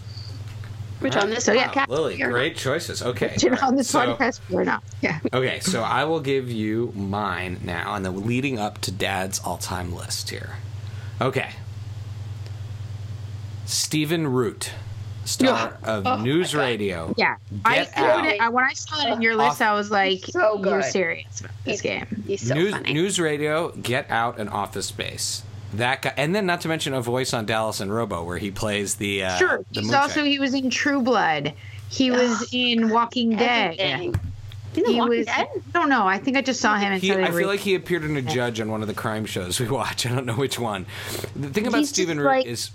Which 1.01 1.17
on 1.17 1.31
this 1.31 1.45
So, 1.45 1.53
yeah. 1.53 1.71
podcast, 1.71 1.89
Lily, 1.89 2.17
you're 2.17 2.31
great 2.31 2.57
choices. 2.57 3.03
Okay. 3.03 3.35
You 3.41 3.51
know, 3.51 3.59
on 3.63 3.77
this 3.77 3.89
so, 3.89 4.01
podcast, 4.01 4.41
or 4.51 4.65
not? 4.65 4.83
Yeah. 5.03 5.21
Okay, 5.33 5.61
so 5.61 5.83
I 5.83 6.05
will 6.05 6.21
give 6.21 6.51
you 6.51 6.93
mine 6.95 7.61
now, 7.63 7.95
and 7.95 8.05
then 8.05 8.27
leading 8.27 8.59
up 8.59 8.81
to 8.83 8.91
Dad's 8.91 9.39
all-time 9.39 9.95
list 9.95 10.31
here. 10.31 10.57
Okay. 11.21 11.51
Stephen 13.67 14.27
Root, 14.29 14.71
star 15.25 15.77
of 15.83 16.23
News 16.23 16.55
Radio. 16.55 17.15
Yeah, 17.17 17.37
I, 17.65 17.77
Get 17.77 17.97
Out. 17.97 18.41
I 18.41 18.49
when 18.49 18.65
I 18.65 18.73
saw 18.73 19.07
it 19.07 19.13
in 19.13 19.23
your 19.23 19.37
list, 19.37 19.61
I 19.61 19.73
was 19.75 19.91
like, 19.91 20.25
So 20.25 20.63
"You're 20.65 20.83
serious 20.83 21.41
about 21.41 21.53
this 21.65 21.81
game." 21.81 22.07
he's 22.27 22.47
so 22.47 22.55
News, 22.55 22.73
funny. 22.73 22.93
News 22.93 23.19
Radio, 23.21 23.71
Get 23.73 24.11
Out, 24.11 24.39
and 24.39 24.49
Office 24.49 24.87
Space. 24.87 25.43
That 25.75 26.03
guy, 26.03 26.15
and 26.17 26.35
then 26.35 26.47
not 26.47 26.61
to 26.63 26.69
mention 26.69 26.95
a 26.95 27.01
voice 27.03 27.35
on 27.35 27.45
Dallas 27.45 27.81
and 27.81 27.93
Robo, 27.93 28.23
where 28.23 28.39
he 28.39 28.51
plays 28.51 28.95
the 28.95 29.25
uh, 29.25 29.37
Sure. 29.37 29.65
the 29.73 29.81
He's 29.81 29.93
also 29.93 30.23
he 30.25 30.39
was 30.39 30.55
in 30.55 30.71
True 30.71 31.03
Blood. 31.03 31.53
He 31.91 32.11
was 32.11 32.49
in 32.53 32.89
Walking 32.91 33.37
Dead. 33.37 33.77
Everything. 33.79 34.21
He 34.75 34.83
Walking 34.83 35.09
was. 35.19 35.27
Dead? 35.27 35.49
I 35.55 35.61
don't 35.73 35.89
know. 35.89 36.07
I 36.07 36.19
think 36.19 36.37
I 36.37 36.41
just 36.43 36.61
saw 36.61 36.77
him 36.77 36.93
in. 36.93 37.01
He, 37.01 37.09
something 37.09 37.25
I 37.27 37.31
feel 37.31 37.49
like 37.49 37.61
he 37.61 37.75
appeared 37.75 38.05
in 38.05 38.17
a 38.17 38.23
judge 38.23 38.61
on 38.61 38.71
one 38.71 38.83
of 38.83 38.89
the 38.89 38.95
crime 38.95 39.25
shows 39.27 39.59
we 39.59 39.69
watch. 39.71 40.07
I 40.07 40.15
don't 40.15 40.25
know 40.25 40.35
which 40.35 40.59
one. 40.59 40.87
The 41.35 41.49
thing 41.49 41.67
about 41.67 41.79
He's 41.79 41.89
Stephen 41.89 42.19
Root 42.21 42.27
like- 42.27 42.47
is 42.47 42.71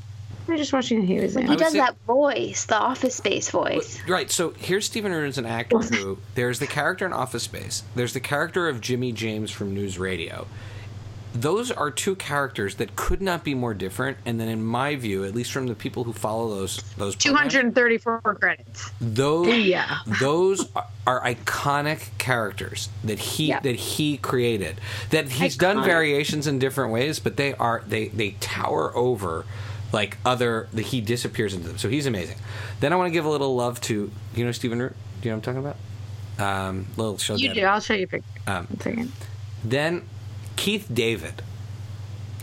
I'm 0.48 0.58
just 0.58 0.74
watching. 0.74 1.06
He 1.06 1.20
was 1.20 1.36
in. 1.36 1.48
He 1.48 1.56
does 1.56 1.72
say- 1.74 1.78
that 1.80 1.96
voice, 2.08 2.66
the 2.66 2.78
Office 2.78 3.16
Space 3.16 3.50
voice. 3.50 4.00
Right. 4.08 4.30
So 4.32 4.52
here's 4.58 4.86
Stephen 4.86 5.12
Root 5.12 5.28
as 5.30 5.38
an 5.38 5.46
actor 5.46 5.78
who 5.80 6.18
there's 6.36 6.60
the 6.60 6.68
character 6.68 7.06
in 7.06 7.14
Office 7.14 7.44
Space. 7.44 7.84
There's 7.96 8.14
the 8.14 8.20
character 8.20 8.68
of 8.68 8.82
Jimmy 8.82 9.12
James 9.12 9.52
from 9.52 9.74
News 9.74 9.98
Radio. 9.98 10.48
those 11.34 11.72
are 11.72 11.90
two 11.90 12.14
characters 12.16 12.76
that 12.76 12.94
could 12.98 13.22
not 13.22 13.42
be 13.46 13.54
more 13.54 13.74
different. 13.74 14.18
And 14.26 14.38
then, 14.38 14.50
in 14.50 14.62
my 14.62 14.98
view, 14.98 15.24
at 15.24 15.34
least 15.34 15.54
from 15.54 15.66
the 15.68 15.76
people 15.76 16.04
who 16.04 16.12
follow 16.12 16.50
those 16.54 16.78
those 16.98 17.16
Two 17.16 17.30
programs, 17.30 17.54
hundred 17.54 17.66
and 17.68 17.76
thirty-four 17.76 18.20
credits. 18.22 18.92
those 19.00 19.48
oh, 19.48 19.52
Yeah. 19.52 20.00
those 20.20 20.70
are, 20.76 20.88
are 21.08 21.22
iconic 21.24 22.10
characters 22.18 22.90
that 23.06 23.18
he 23.20 23.46
Yep. 23.48 23.64
that 23.64 23.76
he 23.78 24.18
created 24.18 24.82
that 25.12 25.30
he's 25.30 25.56
done 25.56 25.82
variations 25.86 26.48
in 26.48 26.60
different 26.60 26.92
ways 26.92 27.20
but 27.20 27.38
they 27.38 27.54
are 27.54 27.82
they 27.88 28.10
they 28.10 28.32
tower 28.42 28.92
over 28.96 29.46
like 29.92 30.18
other 30.26 30.68
that 30.74 30.84
he 30.88 31.02
disappears 31.02 31.54
into 31.54 31.68
them 31.68 31.78
so 31.78 31.90
he's 31.90 32.06
amazing 32.06 32.38
then 32.80 32.94
i 32.94 32.96
want 32.96 33.08
to 33.08 33.12
give 33.12 33.26
a 33.26 33.30
little 33.30 33.56
love 33.56 33.80
to 33.82 34.10
you 34.36 34.46
know 34.46 34.52
stephen 34.52 34.80
root 34.82 34.94
do 35.22 35.30
you 35.30 35.32
know 35.32 35.38
what 35.38 35.48
i'm 35.48 35.56
talking 35.56 35.70
about 36.38 36.46
um 36.46 36.86
little 36.98 37.18
show 37.18 37.36
You 37.36 37.50
that- 37.50 37.56
do. 37.56 37.62
I'll 37.66 37.80
show 37.82 37.94
you 37.94 38.06
a 38.06 38.08
picture. 38.08 38.26
Um, 38.48 38.66
One 38.68 38.80
second. 38.80 39.12
then 39.64 40.08
Keith 40.56 40.88
David. 40.92 41.42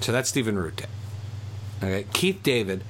So 0.00 0.12
that's 0.12 0.28
Stephen 0.28 0.56
Root. 0.56 0.82
Okay, 1.82 2.06
Keith 2.12 2.40
David. 2.44 2.84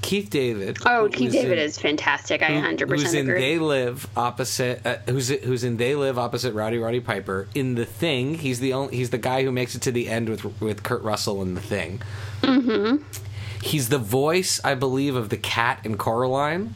Keith 0.00 0.30
David. 0.30 0.78
Oh, 0.86 1.08
Keith 1.12 1.32
David 1.32 1.58
in- 1.58 1.64
is 1.64 1.78
fantastic. 1.78 2.40
I 2.42 2.50
100% 2.52 2.88
who's 2.88 3.12
in 3.12 3.28
agree. 3.28 3.40
They 3.40 3.58
Live 3.58 4.06
opposite. 4.16 4.86
Uh, 4.86 4.96
who's 5.08 5.28
who's 5.28 5.64
in 5.64 5.76
They 5.76 5.94
Live 5.94 6.18
opposite 6.18 6.54
Rowdy 6.54 6.78
Roddy 6.78 7.00
Piper 7.00 7.48
in 7.54 7.74
The 7.74 7.84
Thing. 7.84 8.34
He's 8.36 8.60
the 8.60 8.72
only. 8.72 8.96
He's 8.96 9.10
the 9.10 9.18
guy 9.18 9.42
who 9.42 9.52
makes 9.52 9.74
it 9.74 9.82
to 9.82 9.92
the 9.92 10.08
end 10.08 10.28
with 10.30 10.44
with 10.62 10.82
Kurt 10.82 11.02
Russell 11.02 11.42
in 11.42 11.54
The 11.54 11.60
Thing. 11.60 12.00
Mm-hmm. 12.42 13.02
He's 13.68 13.90
the 13.90 13.98
voice, 13.98 14.62
I 14.64 14.74
believe, 14.74 15.14
of 15.14 15.28
the 15.28 15.36
cat 15.36 15.80
in 15.84 15.98
Coraline. 15.98 16.74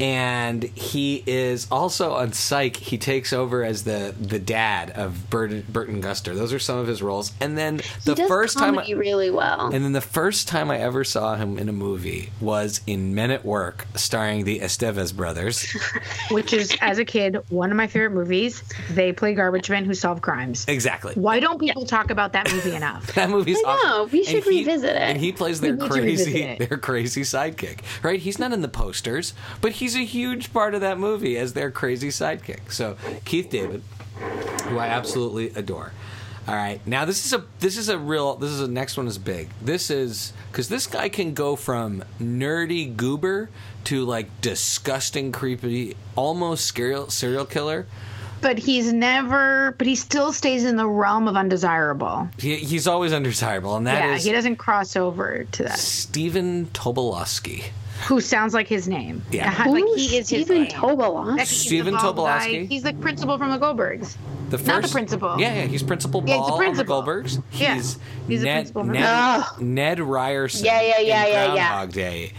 And 0.00 0.62
he 0.64 1.22
is 1.26 1.66
also 1.70 2.12
on 2.12 2.32
Psych. 2.32 2.76
He 2.76 2.98
takes 2.98 3.32
over 3.32 3.64
as 3.64 3.84
the 3.84 4.14
the 4.20 4.38
dad 4.38 4.90
of 4.90 5.30
Burton, 5.30 5.64
Burton 5.68 6.02
Guster. 6.02 6.34
Those 6.34 6.52
are 6.52 6.58
some 6.58 6.78
of 6.78 6.86
his 6.86 7.02
roles. 7.02 7.32
And 7.40 7.56
then 7.56 7.78
the 8.04 8.12
he 8.12 8.14
does 8.14 8.28
first 8.28 8.58
time, 8.58 8.74
comedy 8.74 8.94
I, 8.94 8.96
really 8.98 9.30
well. 9.30 9.66
and 9.72 9.84
then 9.84 9.92
the 9.92 10.00
first 10.00 10.48
time 10.48 10.70
I 10.70 10.78
ever 10.78 11.02
saw 11.04 11.36
him 11.36 11.58
in 11.58 11.68
a 11.68 11.72
movie 11.72 12.30
was 12.40 12.80
in 12.86 13.14
Men 13.14 13.30
at 13.30 13.44
Work, 13.44 13.86
starring 13.94 14.44
the 14.44 14.60
Estevez 14.60 15.14
brothers. 15.14 15.66
Which 16.30 16.52
is, 16.52 16.76
as 16.80 16.98
a 16.98 17.04
kid, 17.04 17.38
one 17.48 17.70
of 17.70 17.76
my 17.76 17.86
favorite 17.86 18.10
movies. 18.12 18.62
They 18.90 19.12
play 19.12 19.34
garbage 19.34 19.70
men 19.70 19.84
who 19.84 19.94
solve 19.94 20.20
crimes. 20.22 20.64
Exactly. 20.68 21.14
Why 21.14 21.40
don't 21.40 21.58
people 21.58 21.86
talk 21.86 22.10
about 22.10 22.32
that 22.34 22.52
movie 22.52 22.74
enough? 22.74 23.06
That 23.16 23.30
movie's 23.30 23.58
I 23.58 23.62
know, 23.62 24.02
awesome. 24.02 24.10
we 24.12 24.24
should 24.24 24.34
And 24.36 24.44
he- 24.44 24.58
revisit 24.64 24.90
it. 24.90 24.96
And 24.96 25.18
he 25.18 25.32
plays 25.32 25.60
their 25.60 25.72
We 25.74 25.78
need 25.78 25.88
to 25.88 25.94
revisit 26.00 26.32
crazy, 26.32 26.64
their 26.66 26.78
crazy 26.78 27.22
sidekick. 27.22 27.78
Right? 28.02 28.20
He's 28.20 28.38
not 28.38 28.52
in 28.52 28.60
the 28.60 28.68
posters, 28.68 29.32
but 29.62 29.72
he's 29.86 29.94
a 29.94 30.04
huge 30.04 30.52
part 30.52 30.74
of 30.74 30.80
that 30.80 30.98
movie 30.98 31.38
as 31.38 31.52
their 31.52 31.70
crazy 31.70 32.08
sidekick. 32.08 32.72
So 32.72 32.96
Keith 33.24 33.48
David, 33.48 33.82
who 34.64 34.78
I 34.78 34.88
absolutely 34.88 35.50
adore. 35.50 35.92
All 36.48 36.54
right, 36.54 36.84
now 36.86 37.04
this 37.04 37.24
is 37.24 37.32
a 37.32 37.44
this 37.60 37.76
is 37.76 37.88
a 37.88 37.98
real 37.98 38.34
this 38.34 38.50
is 38.50 38.58
the 38.60 38.68
next 38.68 38.96
one 38.96 39.06
is 39.06 39.16
big. 39.16 39.48
This 39.62 39.90
is 39.90 40.32
because 40.50 40.68
this 40.68 40.88
guy 40.88 41.08
can 41.08 41.34
go 41.34 41.54
from 41.54 42.02
nerdy 42.20 42.96
goober 42.96 43.48
to 43.84 44.04
like 44.04 44.28
disgusting, 44.40 45.30
creepy, 45.30 45.96
almost 46.16 46.74
serial 46.74 47.08
serial 47.08 47.44
killer. 47.44 47.86
But 48.40 48.58
he's 48.58 48.92
never. 48.92 49.74
But 49.78 49.86
he 49.86 49.94
still 49.94 50.32
stays 50.32 50.64
in 50.64 50.76
the 50.76 50.86
realm 50.86 51.26
of 51.26 51.36
undesirable. 51.36 52.28
He, 52.38 52.56
he's 52.56 52.86
always 52.86 53.12
undesirable, 53.12 53.76
and 53.76 53.86
that 53.86 54.04
yeah, 54.04 54.14
is 54.14 54.24
he 54.24 54.32
doesn't 54.32 54.56
cross 54.56 54.96
over 54.96 55.44
to 55.52 55.62
that. 55.64 55.78
Stephen 55.78 56.66
Tobolowsky. 56.66 57.70
Who 58.08 58.20
sounds 58.20 58.54
like 58.54 58.68
his 58.68 58.86
name? 58.88 59.22
Yeah. 59.30 59.52
Uh, 59.66 59.70
like 59.72 59.84
he 59.96 60.16
is 60.18 60.26
Stephen. 60.26 60.66
Tobolowsky? 60.66 61.46
Stephen. 61.46 61.94
Tobolowsky. 61.94 62.68
He's 62.68 62.82
the 62.82 62.92
principal 62.94 63.38
from 63.38 63.50
the 63.50 63.58
Goldbergs. 63.58 64.16
The 64.50 64.58
first, 64.58 64.66
Not 64.68 64.82
the 64.82 64.88
principal. 64.88 65.40
Yeah, 65.40 65.54
yeah, 65.54 65.62
he's 65.62 65.82
Principal 65.82 66.22
Yeah, 66.26 66.36
he's 66.38 66.46
the 66.46 66.56
principal. 66.56 66.94
on 66.98 67.04
the 67.04 67.10
Goldbergs. 67.12 67.42
Yeah, 67.52 67.74
He's, 67.74 67.98
he's 68.28 68.40
the 68.40 68.44
Ned, 68.46 68.56
principal 68.58 68.82
from- 68.84 68.92
Ned, 68.92 69.02
Ugh. 69.04 69.60
Ned 69.60 70.00
Ryerson. 70.00 70.64
Yeah, 70.64 70.80
yeah, 70.82 70.88
yeah, 70.88 70.98
in 71.00 71.06
yeah, 71.32 71.54
yeah. 71.54 71.54
Groundhog 71.68 71.92
Day. 71.94 72.32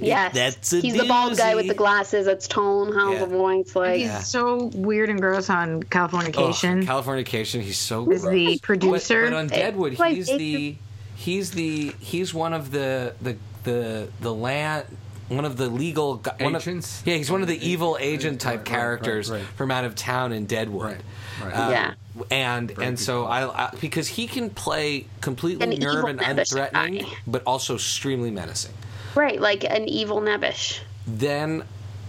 Yes. 0.00 0.34
That's 0.34 0.72
a 0.72 0.80
He's 0.80 0.96
the 0.96 1.04
bald 1.04 1.36
guy 1.36 1.54
with 1.54 1.68
the 1.68 1.74
glasses 1.74 2.26
that's 2.26 2.48
tone, 2.48 2.92
how 2.92 3.12
Yeah. 3.12 3.20
the 3.20 3.26
voice 3.26 3.76
like 3.76 4.00
He's 4.00 4.26
so 4.26 4.64
weird 4.74 5.08
and 5.08 5.20
gross 5.20 5.48
on 5.48 5.76
Oh, 5.76 5.80
Californication. 5.86 6.84
Californication. 6.84 7.60
He's 7.60 7.78
so 7.78 8.10
is 8.10 8.22
gross. 8.22 8.34
the 8.34 8.58
producer. 8.60 9.24
but 9.30 9.34
on 9.34 9.46
Deadwood, 9.46 9.98
like 10.00 10.16
he's 10.16 10.28
it's 10.28 10.38
the 10.38 10.76
he's 11.14 11.52
the 11.52 11.94
he's 12.00 12.34
one 12.34 12.52
of 12.52 12.72
the 12.72 13.14
the 13.22 13.36
the 13.64 14.08
the 14.20 14.32
land 14.32 14.86
one 15.28 15.44
of 15.46 15.56
the 15.56 15.68
legal 15.68 16.16
gu- 16.16 16.30
one 16.40 16.54
Agents? 16.54 17.00
Of, 17.00 17.06
yeah, 17.06 17.14
he's 17.16 17.30
one 17.30 17.40
of 17.42 17.48
the 17.48 17.66
evil 17.66 17.96
agent 17.98 18.40
type 18.42 18.50
Right, 18.50 18.58
right, 18.58 18.66
characters 18.66 19.30
right, 19.30 19.38
right. 19.38 19.46
from 19.56 19.70
out 19.70 19.84
of 19.86 19.94
town 19.94 20.32
in 20.32 20.44
Deadwood. 20.46 20.84
Right, 20.92 21.00
right. 21.42 21.52
Uh, 21.52 21.70
Yeah. 21.70 21.94
and 22.30 22.70
Very 22.70 22.86
and 22.88 23.00
so 23.00 23.24
I, 23.24 23.66
I 23.66 23.70
because 23.80 24.06
he 24.08 24.26
can 24.26 24.50
play 24.50 25.06
completely 25.22 25.64
An 25.74 25.80
nerve 25.80 26.04
and 26.04 26.20
nebbish 26.20 26.52
unthreatening, 26.54 27.02
guy. 27.02 27.08
but 27.26 27.42
also 27.46 27.74
extremely 27.76 28.30
menacing. 28.30 28.74
right, 29.14 29.40
like 29.40 29.64
an 29.64 29.88
evil 29.88 30.20
nebbish. 30.20 30.80
then 31.06 31.64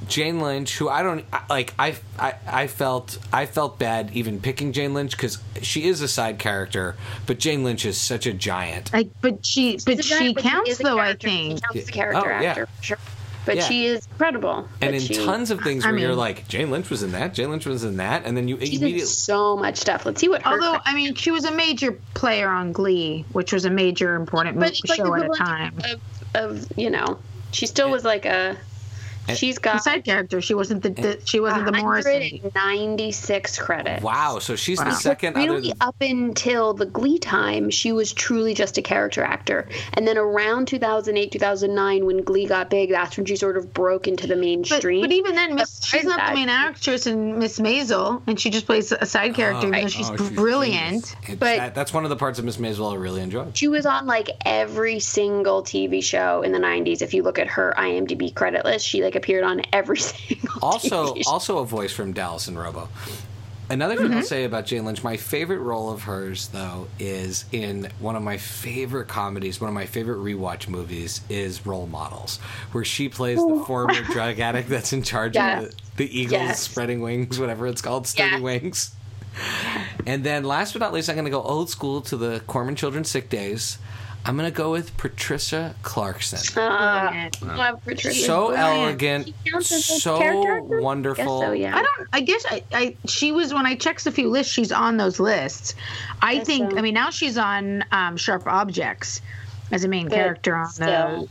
Jane 0.07 0.39
Lynch, 0.39 0.77
who 0.77 0.89
I 0.89 1.03
don't 1.03 1.25
I- 1.33 1.41
like, 1.49 1.73
I, 1.79 1.95
I 2.19 2.33
I 2.47 2.67
felt 2.67 3.17
I 3.33 3.45
felt 3.45 3.79
bad 3.79 4.11
even 4.13 4.39
picking 4.39 4.71
Jane 4.73 4.93
Lynch 4.93 5.11
because 5.11 5.39
she 5.61 5.87
is 5.87 6.01
a 6.01 6.07
side 6.07 6.39
character, 6.39 6.95
but 7.25 7.39
Jane 7.39 7.63
Lynch 7.63 7.85
is 7.85 7.97
such 7.97 8.25
a 8.25 8.33
giant. 8.33 8.91
I, 8.93 9.09
but 9.21 9.45
she, 9.45 9.73
but 9.85 9.97
She's 9.97 9.99
a 9.99 10.03
she 10.03 10.09
giant, 10.33 10.37
counts 10.37 10.69
is 10.71 10.77
though. 10.79 10.99
I 10.99 11.13
character. 11.15 11.27
She 11.29 11.35
think. 11.47 11.61
counts 11.61 11.75
as 11.77 11.89
a 11.89 11.91
character 11.91 12.33
Oh, 12.33 12.41
yeah. 12.41 12.49
actor, 12.51 12.65
for 12.67 12.83
sure. 12.83 12.97
But 13.45 13.57
Yeah. 13.57 13.63
she 13.67 13.85
is 13.85 14.07
incredible. 14.07 14.67
and 14.81 14.95
in 14.95 15.01
she, 15.01 15.13
tons 15.23 15.51
of 15.51 15.61
things 15.61 15.85
I 15.85 15.91
where 15.91 15.99
you're 15.99 16.15
like, 16.15 16.47
Jane 16.47 16.71
Lynch 16.71 16.89
was 16.89 17.03
in 17.03 17.11
that, 17.11 17.35
Jane 17.35 17.51
Lynch 17.51 17.67
was 17.67 17.83
in 17.83 17.97
that, 17.97 18.25
and 18.25 18.35
then 18.35 18.47
you 18.47 18.59
she's 18.59 18.69
in 18.77 18.87
immediately 18.87 19.05
so 19.05 19.55
much 19.55 19.77
stuff. 19.77 20.03
Let's 20.05 20.19
see 20.19 20.29
what 20.29 20.41
her. 20.41 20.51
Although 20.53 20.79
I 20.83 20.95
mean, 20.95 21.13
she 21.13 21.29
was 21.29 21.45
a 21.45 21.51
major 21.51 21.91
player 22.15 22.49
on 22.49 22.71
Glee, 22.71 23.23
which 23.33 23.53
was 23.53 23.65
a 23.65 23.69
major 23.69 24.15
important 24.15 24.55
but 24.55 24.61
mo- 24.61 24.67
it's 24.69 24.83
like 24.89 24.97
show 24.97 25.13
at 25.13 25.25
a 25.25 25.29
time. 25.29 25.77
Of, 26.33 26.53
of 26.63 26.77
you 26.77 26.89
know, 26.89 27.19
she 27.51 27.67
still 27.67 27.91
was 27.91 28.03
like 28.03 28.25
a. 28.25 28.57
And- 29.27 29.37
She's 29.37 29.57
A 29.57 29.61
got 29.61 29.83
side 29.83 30.03
character. 30.05 30.41
She 30.41 30.53
wasn't 30.53 30.83
the, 30.83 30.89
the 30.89 31.21
she 31.25 31.39
wasn't 31.39 31.65
the 31.65 31.71
Morrissey. 31.73 32.41
196 32.43 33.57
credits. 33.59 34.03
wow. 34.03 34.39
So 34.39 34.55
she's 34.55 34.79
the 34.79 34.91
second 34.91 35.35
other 35.37 35.53
Really, 35.53 35.69
than 35.69 35.77
up 35.81 35.95
until 36.01 36.73
the 36.73 36.85
Glee 36.85 37.19
time, 37.19 37.69
she 37.69 37.91
was 37.91 38.13
truly 38.13 38.53
just 38.53 38.77
a 38.77 38.81
character 38.81 39.23
actor. 39.23 39.67
And 39.93 40.07
then 40.07 40.17
around 40.17 40.67
2008, 40.67 41.31
2009, 41.31 42.05
when 42.05 42.23
Glee 42.23 42.45
got 42.47 42.69
big, 42.69 42.89
that's 42.91 43.17
when 43.17 43.25
she 43.25 43.35
sort 43.35 43.57
of 43.57 43.73
broke 43.73 44.07
into 44.07 44.27
the 44.27 44.35
mainstream. 44.35 45.01
but 45.01 45.11
even 45.11 45.35
then, 45.35 45.55
Miss, 45.55 45.83
she's 45.83 46.03
not 46.03 46.17
that- 46.17 46.29
the 46.29 46.35
main 46.35 46.49
actress 46.49 47.07
in 47.07 47.39
Miss 47.39 47.59
Maisel, 47.59 48.21
and 48.27 48.39
she 48.39 48.49
just 48.49 48.65
plays 48.65 48.91
a 48.91 49.05
side 49.05 49.31
oh, 49.31 49.33
character. 49.33 49.67
even 49.67 49.81
though 49.81 49.87
she's 49.87 50.09
Oh, 50.09 50.17
she's 50.17 50.29
brilliant. 50.31 51.15
It's- 51.23 51.35
But- 51.37 51.57
that- 51.57 51.75
that's 51.75 51.93
one 51.93 52.03
of 52.03 52.09
the 52.09 52.15
parts 52.15 52.39
of 52.39 52.45
Miss 52.45 52.57
Maisel 52.57 52.91
I 52.93 52.95
really 52.95 53.21
enjoyed. 53.21 53.55
she 53.57 53.67
was 53.67 53.85
on 53.85 54.05
like 54.05 54.29
every 54.45 54.99
single 54.99 55.63
TV 55.63 56.01
show 56.03 56.41
in 56.41 56.51
the 56.51 56.59
90s. 56.59 57.01
If 57.01 57.13
you 57.13 57.23
look 57.23 57.39
at 57.39 57.47
her 57.47 57.73
IMDb 57.77 58.33
credit 58.33 58.65
list, 58.65 58.85
she 58.85 59.03
like 59.03 59.14
appeared 59.15 59.43
on 59.43 59.61
every 59.73 59.97
single 59.99 60.61
also 60.61 61.13
TV 61.15 61.23
also 61.27 61.59
a 61.59 61.65
voice 61.65 61.91
from 61.93 62.13
Dallas 62.13 62.47
and 62.47 62.57
Robo. 62.57 62.89
Another 63.67 63.95
thing 63.97 64.13
I'll 64.13 64.19
Mm-hmm. 64.19 64.21
say 64.21 64.43
about 64.43 64.67
Jane 64.67 64.85
Lynch, 64.85 65.03
my 65.03 65.17
favorite 65.17 65.57
role 65.57 65.89
of 65.91 66.03
hers 66.03 66.49
though 66.49 66.87
is 66.99 67.45
in 67.51 67.89
one 67.99 68.15
of 68.15 68.21
my 68.21 68.37
favorite 68.37 69.07
comedies, 69.07 69.59
one 69.59 69.69
of 69.69 69.73
my 69.73 69.87
favorite 69.87 70.17
rewatch 70.19 70.67
movies 70.67 71.21
is 71.29 71.65
Role 71.65 71.87
Models, 71.87 72.37
where 72.73 72.83
she 72.85 73.09
plays 73.09 73.43
the 73.43 73.65
former 73.65 74.03
drug 74.11 74.39
addict 74.39 74.69
that's 74.69 74.93
in 74.93 75.01
charge 75.01 75.35
Yes. 75.35 75.63
of 75.63 75.69
the, 75.97 76.03
the 76.05 76.19
Eagles 76.19 76.33
Yes. 76.41 76.59
spreading 76.61 77.01
wings, 77.01 77.39
whatever 77.39 77.65
it's 77.65 77.81
called, 77.81 78.05
sturdy 78.05 78.35
Yeah. 78.35 78.39
wings. 78.39 78.91
And 80.05 80.23
then 80.23 80.43
last 80.43 80.73
but 80.73 80.79
not 80.79 80.93
least, 80.93 81.09
I'm 81.09 81.15
going 81.15 81.25
to 81.25 81.31
go 81.31 81.41
old 81.41 81.69
school 81.69 82.01
to 82.01 82.15
the 82.17 82.41
Corman 82.47 82.75
Children's 82.75 83.09
Sick 83.09 83.29
Days. 83.29 83.79
I'm 84.27 84.35
going 84.37 84.49
to 84.51 84.55
go 84.55 84.71
with 84.71 84.97
Patricia 84.97 85.75
Clarkson 85.83 86.39
Uh, 86.59 87.09
Brilliant. 87.11 87.41
love 87.57 87.83
Patricia. 87.83 88.25
so 88.25 88.47
brilliant. 88.47 88.59
elegant, 88.81 89.27
She 89.27 89.51
counts 89.51 89.71
as 89.71 89.89
a 89.89 89.99
so 89.99 90.17
character 90.17 90.79
wonderful. 90.81 91.39
Guess 91.41 91.47
so, 91.47 91.51
yeah. 91.53 91.77
I 91.77 91.83
don't. 91.83 92.07
I 92.11 92.21
guess 92.21 92.45
I, 92.49 92.63
I. 92.73 92.95
She 93.07 93.31
was 93.31 93.53
when 93.53 93.65
I 93.67 93.75
checked 93.75 94.05
a 94.07 94.11
few 94.11 94.29
lists. 94.29 94.51
She's 94.51 94.71
on 94.71 94.97
those 94.97 95.19
lists. 95.19 95.75
I 96.21 96.37
Guess 96.37 96.47
think. 96.47 96.71
so. 96.71 96.77
I 96.77 96.81
mean, 96.81 96.95
now 96.95 97.11
she's 97.11 97.37
on 97.37 97.85
um, 97.91 98.17
Sharp 98.17 98.47
Objects 98.47 99.21
as 99.71 99.83
a 99.83 99.87
main 99.87 100.07
But 100.07 100.15
character 100.15 100.55
on 100.55 100.69
still. 100.69 101.29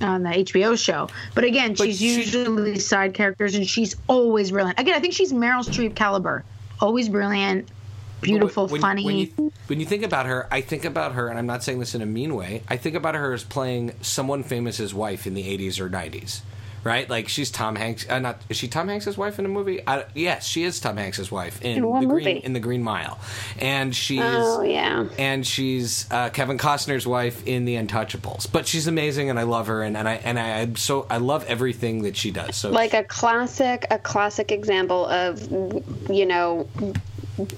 the 0.00 0.06
on 0.06 0.22
the 0.22 0.30
HBO 0.30 0.76
show. 0.82 1.08
But 1.34 1.44
again, 1.44 1.74
But 1.74 1.84
she's 1.88 1.98
she- 1.98 2.14
usually 2.16 2.78
side 2.78 3.14
characters, 3.14 3.54
and 3.54 3.66
she's 3.68 3.94
always 4.08 4.50
brilliant. 4.50 4.80
Again, 4.80 4.94
I 4.94 5.00
think 5.00 5.12
she's 5.12 5.32
Meryl 5.32 5.64
Streep 5.64 5.94
caliber. 5.94 6.44
Always 6.80 7.08
brilliant, 7.08 7.68
beautiful, 8.22 8.68
when, 8.68 8.80
funny. 8.80 9.04
When 9.04 9.16
you, 9.18 9.52
when 9.66 9.80
you 9.80 9.86
think 9.86 10.02
about 10.04 10.26
her, 10.26 10.46
I 10.50 10.60
think 10.60 10.84
about 10.84 11.12
her, 11.12 11.28
and 11.28 11.38
I'm 11.38 11.46
not 11.46 11.62
saying 11.62 11.78
this 11.80 11.94
in 11.94 12.02
a 12.02 12.06
mean 12.06 12.34
way. 12.34 12.62
I 12.68 12.76
think 12.76 12.96
about 12.96 13.14
her 13.14 13.32
as 13.32 13.44
playing 13.44 13.92
someone 14.00 14.42
famous's 14.42 14.94
wife 14.94 15.26
in 15.26 15.34
the 15.34 15.42
80s 15.42 15.78
or 15.80 15.88
90s, 15.90 16.40
right? 16.84 17.08
Like 17.08 17.28
she's 17.28 17.50
Tom 17.50 17.76
Hanks. 17.76 18.08
Uh, 18.08 18.18
not 18.18 18.40
is 18.48 18.56
she 18.56 18.66
Tom 18.68 18.88
Hanks's 18.88 19.16
wife 19.16 19.38
in 19.38 19.44
a 19.46 19.48
movie? 19.48 19.80
I, 19.86 20.04
yes, 20.14 20.46
she 20.46 20.64
is 20.64 20.80
Tom 20.80 20.96
Hanks's 20.96 21.30
wife 21.30 21.62
in, 21.62 21.78
In 21.78 21.86
what 21.86 22.00
the 22.00 22.06
Green 22.06 22.24
movie? 22.24 22.38
in 22.44 22.52
the 22.54 22.60
Green 22.60 22.82
Mile, 22.82 23.18
and 23.60 23.94
she's 23.94 24.20
Oh, 24.22 24.62
yeah. 24.62 25.06
and 25.18 25.46
she's 25.46 26.10
uh, 26.10 26.30
Kevin 26.30 26.58
Costner's 26.58 27.06
wife 27.06 27.46
in 27.46 27.64
The 27.64 27.76
Untouchables. 27.76 28.50
But 28.50 28.66
she's 28.66 28.86
amazing, 28.88 29.30
and 29.30 29.38
I 29.38 29.44
love 29.44 29.68
her, 29.68 29.82
and, 29.82 29.96
and 29.96 30.08
I 30.08 30.14
and 30.14 30.38
I, 30.38 30.60
I'm 30.62 30.76
so 30.76 31.06
I 31.08 31.18
love 31.18 31.44
everything 31.46 32.02
that 32.02 32.16
she 32.16 32.30
does. 32.32 32.56
So 32.56 32.70
like 32.70 32.94
a 32.94 33.04
classic 33.04 33.86
a 33.90 33.98
classic 33.98 34.50
example 34.50 35.06
of 35.06 35.40
you 36.10 36.26
know 36.26 36.68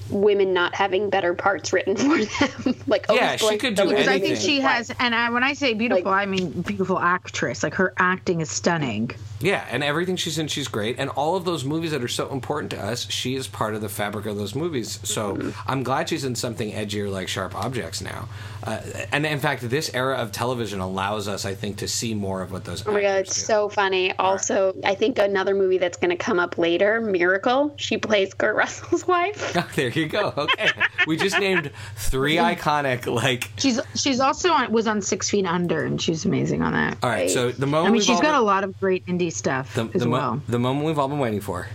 women 0.09 0.53
not 0.53 0.73
having 0.75 1.09
better 1.09 1.33
parts 1.33 1.73
written 1.73 1.95
for 1.95 2.23
them. 2.25 2.75
like 2.87 3.05
Yeah, 3.09 3.15
always 3.15 3.39
she 3.41 3.45
going 3.47 3.59
could 3.59 3.75
do 3.75 3.83
women 3.83 3.95
Because 3.97 4.07
I 4.07 4.19
think 4.19 4.37
she 4.37 4.59
has, 4.61 4.91
and 4.99 5.13
I, 5.15 5.29
when 5.29 5.43
I 5.43 5.53
say 5.53 5.73
beautiful, 5.73 6.11
Like- 6.11 6.21
I 6.23 6.25
mean 6.25 6.61
beautiful 6.61 6.99
actress. 6.99 7.63
Like 7.63 7.75
her 7.75 7.93
acting 7.97 8.41
is 8.41 8.49
stunning. 8.49 9.11
Yeah, 9.45 9.65
and 9.69 9.83
everything 9.83 10.15
she's 10.15 10.37
in, 10.39 10.47
she's 10.47 10.67
great. 10.67 10.97
And 10.99 11.09
all 11.11 11.35
of 11.35 11.45
those 11.45 11.63
movies 11.63 11.91
that 11.91 12.03
are 12.03 12.07
so 12.07 12.31
important 12.31 12.71
to 12.71 12.81
us, 12.83 13.09
she 13.11 13.35
is 13.35 13.47
part 13.47 13.75
of 13.75 13.81
the 13.81 13.89
fabric 13.89 14.25
of 14.25 14.37
those 14.37 14.55
movies. 14.55 14.99
So 15.03 15.35
Mm-hmm. 15.35 15.69
I'm 15.69 15.83
glad 15.83 16.09
she's 16.09 16.23
in 16.23 16.35
something 16.35 16.71
edgier 16.71 17.11
like 17.11 17.27
Sharp 17.27 17.55
Objects 17.55 18.01
now. 18.01 18.27
Uh, 18.63 18.79
and 19.11 19.25
in 19.25 19.39
fact, 19.39 19.67
this 19.69 19.93
era 19.93 20.15
of 20.15 20.31
television 20.31 20.79
allows 20.79 21.27
us, 21.27 21.45
I 21.45 21.53
think, 21.55 21.77
to 21.77 21.87
see 21.87 22.13
more 22.13 22.41
of 22.41 22.51
what 22.51 22.63
those. 22.65 22.85
Oh 22.87 22.91
my 22.91 23.01
god, 23.01 23.19
it's 23.21 23.35
do. 23.35 23.41
so 23.41 23.69
funny. 23.69 24.11
Also, 24.17 24.73
I 24.83 24.95
think 24.95 25.19
another 25.19 25.53
movie 25.53 25.77
that's 25.77 25.97
going 25.97 26.09
to 26.09 26.15
come 26.15 26.39
up 26.39 26.57
later, 26.57 26.99
Miracle. 27.01 27.73
She 27.77 27.97
plays 27.97 28.33
Kurt 28.33 28.55
Russell's 28.55 29.05
wife. 29.15 29.55
Oh, 29.65 29.69
there 29.75 29.89
you 29.89 30.07
go. 30.07 30.33
Okay, 30.37 30.69
we 31.07 31.15
just 31.17 31.39
named 31.39 31.71
three 31.95 32.35
iconic 32.51 33.05
like. 33.13 33.49
She's 33.57 33.79
she's 33.95 34.19
also 34.19 34.49
on 34.51 34.71
was 34.71 34.87
on 34.87 35.01
Six 35.01 35.29
Feet 35.29 35.45
Under, 35.45 35.83
and 35.85 36.01
she's 36.01 36.25
amazing 36.25 36.61
on 36.61 36.73
that. 36.73 36.97
All 37.03 37.09
right, 37.09 37.29
so 37.29 37.51
the 37.51 37.65
I 37.67 37.83
mean, 37.83 37.91
we've 37.93 38.03
she's 38.03 38.15
all 38.17 38.21
got 38.21 38.35
a 38.35 38.43
lot 38.43 38.63
of 38.63 38.77
great 38.79 39.05
indie 39.05 39.31
stuff 39.35 39.73
the, 39.75 39.89
as 39.93 40.01
the, 40.01 40.05
mo- 40.07 40.11
well. 40.17 40.41
the 40.47 40.59
moment 40.59 40.85
we've 40.85 40.97
all 40.99 41.07
been 41.07 41.19
waiting 41.19 41.41
for. 41.41 41.67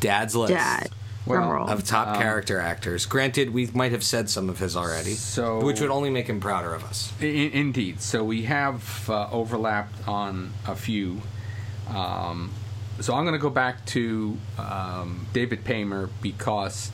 Dad's 0.00 0.34
list 0.36 0.52
Dad, 0.52 0.90
Well, 1.26 1.68
of 1.68 1.84
top 1.84 2.16
character 2.18 2.60
actors. 2.60 3.06
Granted, 3.06 3.52
we 3.52 3.66
might 3.68 3.92
have 3.92 4.04
said 4.04 4.28
some 4.30 4.48
of 4.48 4.58
his 4.58 4.76
already, 4.76 5.14
So- 5.14 5.64
which 5.64 5.80
would 5.80 5.90
only 5.90 6.10
make 6.10 6.26
him 6.26 6.40
prouder 6.40 6.74
of 6.74 6.84
us. 6.84 7.12
I- 7.20 7.24
indeed. 7.52 8.00
So 8.00 8.22
we 8.24 8.42
have 8.42 9.08
uh, 9.08 9.28
overlapped 9.30 10.06
on 10.08 10.52
a 10.66 10.74
few. 10.76 11.20
Um, 11.88 12.50
so 13.00 13.14
I'm 13.14 13.24
going 13.24 13.34
to 13.34 13.38
go 13.42 13.50
back 13.50 13.84
to 13.86 14.36
um, 14.58 15.26
David 15.32 15.64
Paymer 15.64 16.10
because 16.20 16.90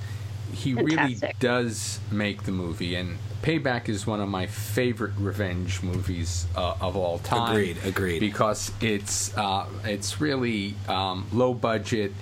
he 0.52 0.74
really 0.74 1.16
does 1.40 1.98
make 2.12 2.44
the 2.44 2.52
movie, 2.52 2.94
and 2.94 3.18
Payback 3.44 3.90
is 3.90 4.06
one 4.06 4.20
of 4.20 4.28
my 4.30 4.46
favorite 4.46 5.12
revenge 5.18 5.82
movies 5.82 6.46
uh, 6.56 6.76
of 6.80 6.96
all 6.96 7.18
time. 7.18 7.50
Agreed, 7.50 7.76
agreed. 7.84 8.20
Because 8.20 8.72
it's 8.80 9.36
uh, 9.36 9.66
it's 9.84 10.18
really 10.18 10.74
um, 10.88 11.26
low 11.30 11.52
budget. 11.52 12.12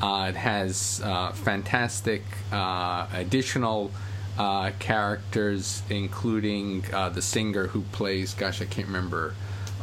Uh, 0.00 0.26
it 0.28 0.36
has 0.36 1.00
uh, 1.02 1.32
fantastic 1.32 2.22
uh, 2.52 3.08
additional 3.12 3.90
uh, 4.38 4.70
characters, 4.78 5.82
including 5.90 6.84
uh, 6.92 7.08
the 7.08 7.22
singer 7.22 7.66
who 7.66 7.80
plays. 7.90 8.34
Gosh, 8.34 8.62
I 8.62 8.66
can't 8.66 8.86
remember. 8.86 9.34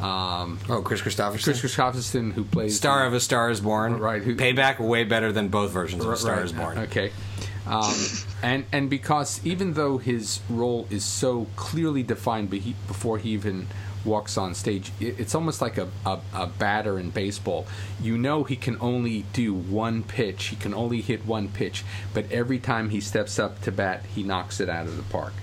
Um, 0.01 0.59
Oh, 0.69 0.81
Kris 0.81 1.01
Kristofferson. 1.01 1.43
Kris 1.43 1.61
Kristofferson, 1.61 2.33
who 2.33 2.43
plays 2.43 2.75
Star 2.75 3.05
of 3.05 3.13
A 3.13 3.19
Star 3.19 3.49
Is 3.49 3.61
Born. 3.61 3.97
Right, 3.99 4.21
who- 4.21 4.35
Payback 4.35 4.79
way 4.79 5.03
better 5.03 5.31
than 5.31 5.47
both 5.47 5.71
versions 5.71 6.03
of 6.03 6.11
A 6.11 6.17
Star 6.17 6.43
Is 6.43 6.51
Born. 6.51 6.77
Okay. 6.79 7.11
Um, 7.67 7.95
and 8.43 8.65
and 8.71 8.89
because 8.91 9.41
even 9.43 9.73
though 9.73 9.97
his 9.97 10.39
role 10.49 10.85
is 10.91 11.03
so 11.03 11.47
clearly 11.55 12.03
defined 12.03 12.49
be- 12.51 12.75
before 12.87 13.17
he 13.17 13.31
even 13.31 13.67
walks 14.03 14.37
on 14.37 14.53
stage, 14.53 14.91
it, 14.99 15.19
it's 15.19 15.33
almost 15.33 15.61
like 15.63 15.79
a, 15.79 15.87
a, 16.05 16.19
a 16.31 16.45
batter 16.45 16.99
in 16.99 17.09
baseball. 17.09 17.65
You 17.99 18.19
know 18.19 18.43
he 18.43 18.55
can 18.55 18.77
only 18.79 19.25
do 19.33 19.51
one 19.51 20.03
pitch. 20.03 20.45
He 20.47 20.55
can 20.57 20.75
only 20.75 21.01
hit 21.01 21.25
one 21.25 21.47
pitch, 21.47 21.83
but 22.13 22.31
every 22.31 22.59
time 22.59 22.89
he 22.89 23.01
steps 23.01 23.39
up 23.39 23.59
to 23.63 23.71
bat, 23.71 24.03
he 24.13 24.21
knocks 24.21 24.59
it 24.59 24.69
out 24.69 24.85
of 24.85 24.95
the 24.95 25.03
park. 25.03 25.33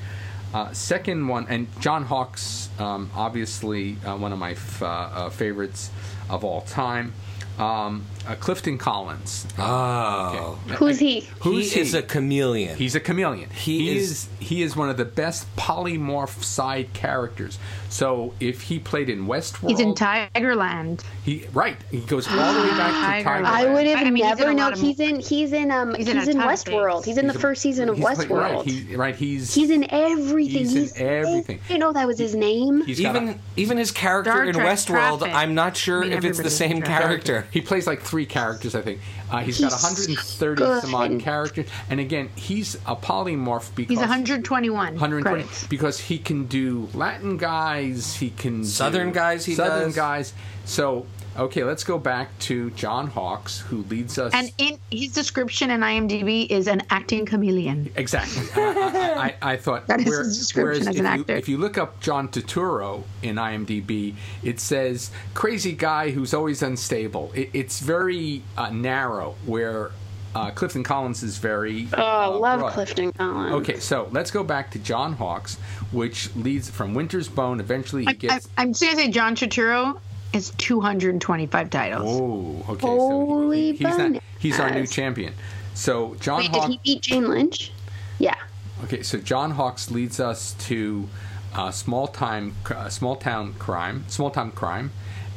Uh, 0.55 0.71
second 0.73 1.29
one, 1.29 1.47
and 1.49 1.67
John 1.81 2.05
Hawkes, 2.05 2.69
um, 2.79 3.11
obviously 3.15 3.97
uh, 4.05 4.17
one 4.19 4.33
of 4.35 4.39
my 4.39 4.51
f- 4.53 4.83
uh, 4.83 4.87
uh, 4.87 5.31
favorites 5.31 5.91
of 6.29 6.45
all 6.45 6.61
time. 6.61 7.15
Um, 7.59 8.05
uh, 8.29 8.35
Clifton 8.37 8.79
Collins. 8.79 9.47
Oh. 9.59 10.59
Okay. 10.67 10.75
Who's 10.77 10.99
he? 10.99 11.29
Who's 11.41 11.73
he, 11.73 11.81
is 11.81 11.95
a 11.95 12.03
chameleon. 12.03 12.77
He's 12.77 12.95
a 12.95 13.01
chameleon. 13.01 13.51
He 13.51 13.97
is- 13.97 14.11
is 14.11 14.29
he 14.41 14.63
is 14.63 14.77
one 14.77 14.89
of 14.91 14.97
the 14.97 15.05
best 15.05 15.47
polymorph 15.57 16.43
side 16.43 16.93
characters. 16.93 17.59
So 17.89 18.35
if 18.41 18.63
he 18.63 18.79
played 18.79 19.09
in 19.09 19.27
Westworld, 19.27 19.69
He's 19.71 19.81
in 19.81 19.95
Tigerland. 19.95 21.03
he 21.25 21.47
right. 21.53 21.77
He 21.91 22.01
goes 22.01 22.27
all 22.29 22.55
the 22.55 22.61
way 22.63 22.69
back 22.71 23.23
to 23.23 23.29
Tigerland. 23.31 23.43
Tigerland. 23.43 23.45
I 23.47 23.73
would 23.73 23.87
have 23.87 23.99
I 24.07 24.11
mean, 24.11 24.25
never 24.25 24.45
a 24.45 24.47
lot 24.49 24.55
known. 24.57 24.73
of 24.73 24.81
He's 24.81 24.99
in. 25.01 25.21
He's 25.21 25.53
in. 25.53 25.71
Um. 25.71 25.95
He's 25.95 26.07
He's, 26.09 26.29
in 26.29 26.41
in, 26.41 26.43
Westworld. 26.47 26.93
things. 26.95 27.05
He's 27.07 27.19
in 27.19 27.27
the 27.29 27.35
a- 27.35 27.39
first 27.39 27.63
season 27.63 27.89
of 27.89 27.97
Westworld. 27.99 28.57
Right, 28.57 28.67
he, 28.67 28.97
right. 28.97 29.15
He's 29.15 29.55
he's 29.55 29.71
in 29.71 29.87
everything. 29.91 30.67
He's 30.67 30.93
in 30.97 31.07
everything. 31.07 31.61
I 31.65 31.69
didn't 31.69 31.81
know 31.81 31.93
that 31.93 32.07
was 32.07 32.19
his 32.19 32.35
name. 32.35 32.83
he's 32.85 32.99
a- 33.01 33.09
even 33.09 33.41
even 33.57 33.79
his 33.79 33.91
character 33.91 34.33
Star 34.33 34.45
in 34.45 34.55
Trek 34.55 34.67
Westworld, 34.67 35.19
Traffic. 35.19 35.35
I'm 35.35 35.55
not 35.55 35.77
sure 35.77 36.03
I 36.03 36.09
mean, 36.09 36.13
if 36.19 36.25
it's 36.25 36.41
the 36.43 36.51
same 36.51 36.83
character. 36.83 37.47
He 37.51 37.61
plays 37.61 37.87
like 37.87 38.01
three 38.13 38.27
characters, 38.27 38.75
I 38.75 38.83
think. 38.83 39.01
Uh, 39.31 39.39
he's 39.39 39.59
got 39.59 39.73
He's 39.73 39.83
130 39.83 40.81
some 40.83 40.95
odd 40.95 41.19
characters, 41.19 41.67
and 41.89 41.99
again, 41.99 42.29
he's 42.37 42.75
a 42.87 42.95
polymorph 42.95 43.75
because 43.75 43.89
He's 43.89 43.99
121. 44.01 44.93
120 44.93 45.23
credits. 45.43 45.67
because 45.67 45.99
he 45.99 46.19
can 46.19 46.45
do 46.45 46.91
Latin 46.93 47.39
guys, 47.39 48.15
he 48.15 48.29
can 48.29 48.65
Southern 48.67 49.09
do 49.09 49.15
guys 49.15 49.47
he 49.47 49.55
Southern 49.55 49.85
does. 49.89 49.97
guys. 49.97 50.35
So 50.67 51.07
okay, 51.37 51.65
let's 51.65 51.85
go 51.85 51.99
back 51.99 52.37
to 52.41 52.71
John 52.71 53.07
Hawkes, 53.07 53.61
who 53.61 53.83
leads 53.85 54.19
us. 54.19 54.33
And 54.35 54.53
in 54.59 54.79
his 54.91 55.13
description 55.13 55.71
in 55.71 55.81
IMDb 55.81 56.49
is 56.51 56.67
an 56.67 56.83
acting 56.91 57.27
chameleon. 57.27 57.91
Exactly. 57.97 58.47
I, 58.55 58.71
I, 58.71 59.49
I, 59.51 59.53
I 59.53 59.57
thought. 59.57 59.87
That 59.93 60.01
is 60.01 60.07
where- 60.07 60.25
his 60.25 60.39
description 60.39 60.65
whereas 60.65 60.89
as 60.89 60.95
if 60.97 61.01
an 61.01 61.05
you, 61.05 61.21
actor. 61.21 61.37
If 61.37 61.49
you 61.49 61.59
look 61.59 61.77
up 61.77 62.01
John 62.01 62.29
Turturro 62.29 63.05
in 63.23 63.37
IMDb, 63.37 64.15
it 64.43 64.61
says 64.61 65.11
crazy 65.35 65.73
guy 65.73 66.11
who's 66.11 66.33
always 66.33 66.63
unstable. 66.63 67.33
It, 67.35 67.51
it's 67.53 67.81
very 67.81 68.43
uh, 68.57 68.71
narrow. 68.71 69.35
Where 69.45 69.91
uh, 70.35 70.51
Clifton 70.51 70.83
Collins 70.83 71.23
is 71.23 71.39
very. 71.39 71.89
Oh, 71.95 72.03
uh, 72.03 72.39
love 72.39 72.61
broad. 72.61 72.73
Clifton 72.73 73.13
Collins. 73.13 73.55
Okay, 73.55 73.79
so 73.81 74.09
let's 74.13 74.31
go 74.31 74.43
back 74.43 74.71
to 74.73 74.79
John 74.79 75.15
Hawkes, 75.15 75.57
which 75.91 76.35
leads 76.37 76.71
from 76.71 76.95
Winter's 76.95 77.29
Bone. 77.29 77.61
Eventually, 77.61 78.03
he 78.05 78.09
I, 78.11 78.13
gets. 78.15 78.49
I, 78.57 78.63
I'm 78.63 78.69
just 78.73 78.83
gonna 78.83 78.97
say 78.97 79.11
John 79.11 79.35
Turturro 79.37 79.99
has 80.35 80.53
225 80.59 81.71
titles. 81.71 82.21
Oh, 82.21 82.65
okay. 82.73 82.87
Holy 82.87 83.77
so 83.77 83.79
he, 83.79 83.85
he's 83.85 83.99
not, 83.99 84.23
he's 84.39 84.61
our 84.61 84.71
new 84.71 84.87
champion. 84.87 85.35
So 85.75 86.15
John 86.21 86.41
Wait, 86.41 86.53
did 86.53 86.65
he 86.65 86.81
beat 86.83 87.03
Jane 87.03 87.29
Lynch? 87.29 87.73
Yeah. 88.19 88.37
Okay, 88.85 89.03
so 89.03 89.19
John 89.19 89.53
Hawkes 89.53 89.91
leads 89.91 90.21
us 90.21 90.55
to 90.61 91.09
uh, 91.55 91.71
small 91.71 92.09
time, 92.09 92.55
uh, 92.71 92.89
small 92.89 93.17
town 93.17 93.55
crime, 93.55 94.05
small 94.09 94.31
town 94.31 94.53
crime, 94.53 94.91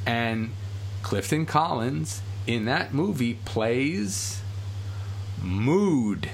and 0.06 0.52
Clifton 1.04 1.46
Collins 1.46 2.22
in 2.48 2.66
that 2.66 2.94
movie 2.94 3.36
plays 3.46 4.42
Mood, 5.42 6.30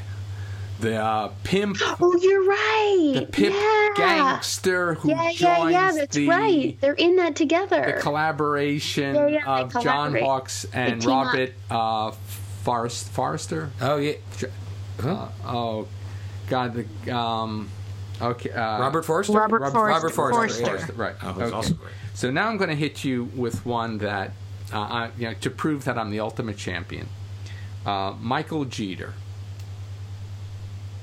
the 0.81 0.97
uh, 0.97 1.31
pimp, 1.43 1.77
Oh, 1.99 2.17
you're 2.21 2.43
right. 2.45 3.11
the 3.15 3.25
pimp 3.31 3.55
yeah. 3.55 3.89
gangster 3.95 4.95
who 4.95 5.09
Yeah, 5.09 5.23
joins 5.31 5.39
yeah, 5.41 5.69
yeah. 5.69 5.91
That's 5.93 6.15
the 6.15 6.27
right. 6.27 6.77
They're 6.81 6.93
in 6.93 7.15
that 7.17 7.35
together. 7.35 7.93
the 7.95 8.01
collaboration 8.01 9.15
Yeah, 9.15 9.27
yeah, 9.27 9.45
of 9.59 9.71
John 9.73 9.81
collaborate. 9.83 10.23
Hawkes 10.23 10.65
and 10.73 11.01
They 11.01 11.05
team 11.05 11.11
up. 11.11 11.25
Robert 11.27 11.53
uh, 11.69 12.11
Forrest, 12.63 13.09
Forrester. 13.09 13.69
Oh 13.79 13.97
yeah, 13.97 14.13
Uh, 15.03 15.29
oh, 15.45 15.87
God, 16.47 16.73
the 17.05 17.15
um, 17.15 17.69
okay, 18.21 18.51
uh, 18.51 18.79
Robert 18.79 19.03
Forster. 19.05 19.33
Robert 19.33 19.61
Robert- 19.61 19.71
Forster. 19.73 19.93
Robert 19.93 20.13
Forster, 20.15 20.65
Forster. 20.65 20.93
Right. 20.93 21.15
Oh, 21.23 21.31
who's 21.33 21.43
okay. 21.43 21.55
also 21.55 21.73
great. 21.75 21.93
So 22.13 22.29
now 22.29 22.49
I'm 22.49 22.57
going 22.57 22.69
to 22.69 22.75
hit 22.75 23.03
you 23.03 23.25
with 23.35 23.65
one 23.65 23.97
that, 23.99 24.31
uh, 24.73 24.79
I, 24.79 25.11
you 25.17 25.27
know, 25.29 25.33
to 25.41 25.49
prove 25.49 25.85
that 25.85 25.97
I'm 25.97 26.11
the 26.11 26.19
ultimate 26.19 26.57
champion. 26.57 27.07
Uh, 27.85 28.13
Michael 28.19 28.65
Jeter. 28.65 29.13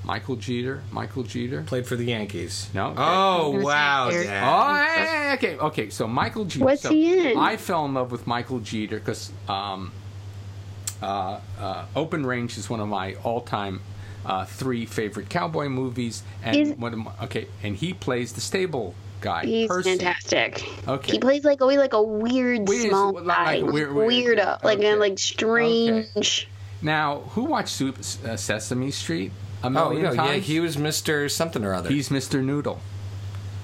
Michael 0.04 0.36
Jeter. 0.36 0.82
Michael 0.90 1.22
Jeter. 1.22 1.62
Played 1.62 1.86
for 1.86 1.96
the 1.96 2.04
Yankees. 2.04 2.68
No? 2.72 2.88
Okay. 2.88 2.94
Oh 2.98 3.52
gonna 3.52 3.64
wow, 3.64 4.10
Dad. 4.10 4.44
Oh, 4.44 4.74
hey, 4.76 5.00
hey, 5.00 5.06
hey, 5.06 5.32
okay, 5.34 5.58
okay. 5.58 5.90
So 5.90 6.06
Michael 6.08 6.44
Jeter. 6.46 6.64
What's 6.64 6.82
so 6.82 6.90
he 6.90 7.32
in? 7.32 7.38
I 7.38 7.56
fell 7.56 7.84
in 7.84 7.94
love 7.94 8.10
with 8.10 8.26
Michael 8.26 8.60
Jeter 8.60 8.98
because 8.98 9.30
um, 9.48 9.92
uh, 11.02 11.40
uh, 11.60 11.84
Open 11.94 12.24
Range 12.24 12.56
is 12.56 12.70
one 12.70 12.80
of 12.80 12.88
my 12.88 13.14
all-time 13.22 13.80
uh, 14.24 14.44
three 14.44 14.86
favorite 14.86 15.28
cowboy 15.28 15.68
movies, 15.68 16.22
and 16.42 16.56
Is- 16.56 16.72
one 16.76 16.92
of 16.92 16.98
my, 17.00 17.12
okay, 17.24 17.46
and 17.62 17.76
he 17.76 17.92
plays 17.92 18.32
the 18.32 18.40
stable 18.40 18.94
guy. 19.20 19.44
He's 19.44 19.68
Percy. 19.68 19.90
fantastic. 19.90 20.64
Okay. 20.88 21.12
He 21.12 21.18
plays 21.18 21.44
like 21.44 21.60
always 21.60 21.78
like 21.78 21.92
a 21.92 22.02
weird, 22.02 22.68
Weird, 22.68 22.88
small 22.90 23.12
like 23.12 23.26
guy, 23.26 23.54
a 23.56 23.64
weird- 23.64 23.92
weird- 23.94 24.38
weirdo, 24.38 24.62
like 24.64 24.78
okay. 24.78 24.92
a 24.92 24.96
like 24.96 25.18
strange. 25.18 26.48
Now, 26.80 27.20
who 27.30 27.44
watched 27.44 27.80
uh, 27.82 28.36
Sesame 28.36 28.90
Street 28.92 29.32
a 29.62 29.66
Oh 29.66 29.70
million 29.70 30.02
no, 30.02 30.14
times? 30.14 30.30
yeah, 30.30 30.36
he 30.38 30.60
was 30.60 30.76
Mister 30.78 31.28
something 31.28 31.64
or 31.64 31.74
other. 31.74 31.88
He's 31.90 32.08
Mr. 32.10 32.42
Noodle 32.42 32.80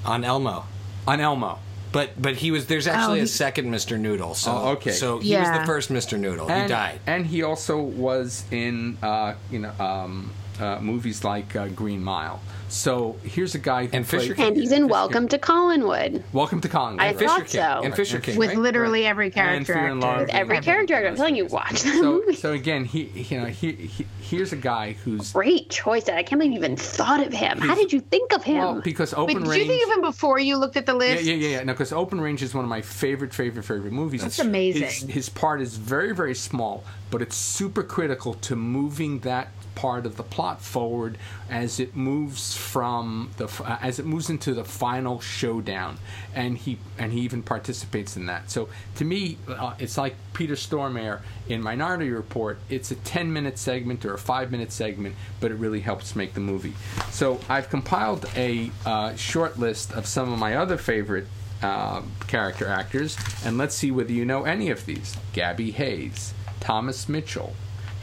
on 0.05 0.25
Elmo, 0.25 0.65
on 1.07 1.21
Elmo. 1.21 1.59
but 1.93 2.21
but 2.21 2.37
he 2.37 2.51
was. 2.51 2.67
There's 2.67 2.87
actually 2.87 3.19
a 3.21 3.23
he- 3.23 3.27
second 3.29 3.71
Mister 3.71 3.97
Noodle. 3.99 4.35
So 4.35 4.51
Oh, 4.53 4.69
okay. 4.73 4.93
So 4.93 5.19
he 5.21 5.37
was 5.37 5.49
the 5.51 5.65
first 5.65 5.91
Mister 5.91 6.19
Noodle. 6.19 6.47
he 6.49 6.67
died. 6.69 7.01
and 7.07 7.27
he 7.27 7.43
also 7.43 7.81
was 7.81 8.45
in, 8.51 8.99
uh, 9.03 9.35
you 9.51 9.61
know, 9.61 9.73
um, 9.79 10.33
uh, 10.61 10.79
movies 10.81 11.25
like 11.25 11.55
uh, 11.57 11.69
Green 11.69 12.03
Mile. 12.03 12.41
So 12.69 13.17
here's 13.23 13.55
a 13.55 13.59
guy 13.59 13.89
And 13.93 14.07
Fisher 14.07 14.35
played- 14.35 14.37
King. 14.37 14.47
And 14.49 14.57
he's 14.57 14.73
in 14.73 14.83
Fisher 14.85 14.87
Welcome 14.93 15.29
to 15.29 15.39
Collinwood. 15.39 16.23
Welcome 16.33 16.61
to 16.63 16.69
Collinwood. 16.69 17.01
I 17.01 17.09
right. 17.13 17.19
thought 17.19 17.39
King. 17.41 17.47
so. 17.49 17.81
And 17.85 17.95
Fisher 17.95 18.19
King. 18.21 18.37
with 18.37 18.51
right? 18.51 18.59
literally 18.59 19.07
every 19.07 19.31
character 19.31 19.75
Fear 19.75 19.87
and 19.89 20.03
actor. 20.03 20.21
With 20.25 20.31
every 20.35 20.61
character 20.61 20.95
actor. 20.95 21.09
I'm 21.09 21.17
telling 21.17 21.37
you, 21.37 21.47
watch 21.47 21.83
that 21.83 21.95
So, 21.95 22.03
movie. 22.15 22.35
so 22.35 22.53
again, 22.53 22.85
he, 22.85 23.05
he- 23.05 23.35
you 23.35 23.41
know, 23.41 23.47
he, 23.47 23.73
he, 23.73 24.07
here's 24.21 24.53
a 24.53 24.57
guy 24.57 24.93
who's 25.05 25.33
Great 25.33 25.71
choice. 25.71 26.09
I 26.09 26.23
can't 26.23 26.41
believe 26.41 26.53
you 26.53 26.59
even 26.59 26.77
thought 26.77 27.25
of 27.25 27.33
him. 27.33 27.59
How 27.59 27.75
did 27.75 27.93
you 27.93 28.01
think 28.01 28.33
of 28.33 28.43
him? 28.43 28.57
well 28.59 28.81
because 28.81 29.13
Wait, 29.13 29.19
Open 29.21 29.43
did 29.43 29.49
Range. 29.49 29.63
you 29.63 29.69
think 29.69 29.85
of 29.91 29.97
him 29.97 30.03
before 30.03 30.39
you 30.39 30.57
looked 30.57 30.77
at 30.77 30.87
the 30.87 30.95
list? 30.95 31.23
yeah, 31.25 31.35
yeah, 31.35 31.49
yeah. 31.59 31.63
No, 31.65 31.73
because 31.75 31.93
Open 31.93 32.21
Range 32.21 32.43
is 32.43 32.55
one 32.55 32.65
of 32.65 32.71
my 32.71 32.81
favorite, 32.83 33.33
favorite, 33.35 33.63
favorite 33.65 33.93
movies. 33.93 34.23
That's 34.23 34.39
It's- 34.39 34.49
amazing. 34.49 34.83
His, 34.85 35.01
his 35.03 35.29
part 35.29 35.61
is 35.61 35.77
very, 35.77 36.15
very 36.15 36.35
small, 36.35 36.83
but 37.11 37.23
it's 37.23 37.37
super 37.37 37.83
critical 37.83 38.35
to 38.35 38.57
moving 38.57 39.21
that 39.21 39.49
part 39.75 40.07
of 40.07 40.17
the 40.17 40.23
plot 40.23 40.61
forward 40.61 41.19
as 41.51 41.81
it 41.81 41.97
moves 41.97 42.57
from 42.57 43.31
the 43.37 43.47
uh, 43.65 43.79
as 43.81 43.99
it 43.99 44.07
moves 44.07 44.31
into 44.31 44.55
the 44.55 44.65
final 44.65 45.21
showdown, 45.21 45.99
and 46.35 46.59
he 46.59 46.79
and 46.99 47.13
he 47.13 47.21
even 47.21 47.43
participates 47.43 48.17
in 48.17 48.27
that. 48.27 48.51
So 48.51 48.69
to 48.97 49.05
me, 49.05 49.39
uh, 49.49 49.75
it's 49.79 49.99
like 49.99 50.15
Peter 50.33 50.55
Stormare 50.55 51.21
in 51.49 51.63
Minority 51.63 52.11
Report. 52.11 52.59
It's 52.69 52.91
a 52.91 52.97
ten 52.97 53.33
minute 53.33 53.59
segment 53.59 54.05
or 54.05 54.15
a 54.15 54.19
five 54.19 54.51
minute 54.51 54.73
segment, 54.73 55.15
but 55.41 55.51
it 55.51 55.57
really 55.57 55.81
helps 55.81 56.17
make 56.17 56.35
the 56.35 56.41
movie. 56.41 56.75
So 57.11 57.41
I've 57.49 57.69
compiled 57.71 58.29
a 58.37 58.71
uh, 58.85 59.15
short 59.17 59.59
list 59.59 59.93
of 59.93 60.07
some 60.07 60.33
of 60.33 60.39
my 60.39 60.57
other 60.57 60.77
favorite 60.77 61.27
uh, 61.63 62.03
character 62.27 62.67
actors, 62.67 63.17
and 63.45 63.57
let's 63.59 63.75
see 63.75 63.91
whether 63.91 64.13
you 64.13 64.25
know 64.25 64.45
any 64.45 64.71
of 64.71 64.85
these. 64.87 65.17
Gabby 65.33 65.71
Hayes, 65.71 66.35
Thomas 66.61 67.09
Mitchell, 67.09 67.55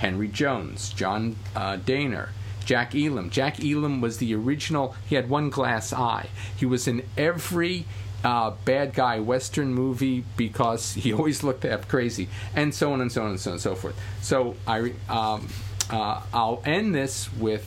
Henry 0.02 0.28
Jones, 0.28 0.90
John 0.90 1.36
uh, 1.56 1.78
Dehner, 1.78 2.30
Jack 2.66 2.96
Elam. 2.96 3.30
Jack 3.30 3.64
Elam 3.64 4.02
was 4.02 4.18
the 4.18 4.34
original, 4.34 4.96
he 5.08 5.14
had 5.14 5.30
one 5.30 5.52
glass 5.52 5.94
eye. 5.94 6.28
He 6.58 6.66
was 6.66 6.88
in 6.88 7.04
every 7.16 7.86
uh, 8.24 8.52
bad 8.66 8.96
guy 8.96 9.20
Western 9.20 9.76
movie 9.76 10.26
because 10.38 10.94
he 10.94 11.14
always 11.18 11.44
looked 11.44 11.64
half 11.64 11.88
crazy, 11.88 12.30
and 12.56 12.74
so 12.74 12.94
on 12.94 13.02
and 13.02 13.12
so 13.12 13.22
on 13.22 13.30
and 13.30 13.40
so 13.40 13.52
on 13.52 13.54
and 13.54 13.62
so 13.62 13.76
forth. 13.76 13.96
So 14.22 14.56
I, 14.66 14.94
um, 15.08 15.48
uh, 15.92 16.22
I'll 16.34 16.64
end 16.66 16.96
this 16.96 17.32
with 17.34 17.64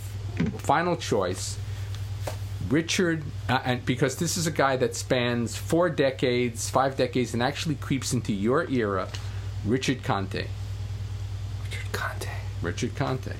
final 0.58 0.96
choice. 0.96 1.56
Richard, 2.68 3.22
uh, 3.48 3.60
and 3.64 3.86
because 3.86 4.16
this 4.16 4.36
is 4.36 4.48
a 4.48 4.50
guy 4.50 4.76
that 4.78 4.96
spans 4.96 5.54
four 5.54 5.88
decades, 5.88 6.68
five 6.68 6.96
decades, 6.96 7.32
and 7.32 7.44
actually 7.44 7.76
creeps 7.76 8.12
into 8.12 8.32
your 8.32 8.68
era, 8.68 9.06
Richard 9.64 10.02
Conte. 10.02 10.48
Richard 11.94 12.00
Conte. 12.00 12.28
Richard 12.62 12.94
Conte. 12.96 13.32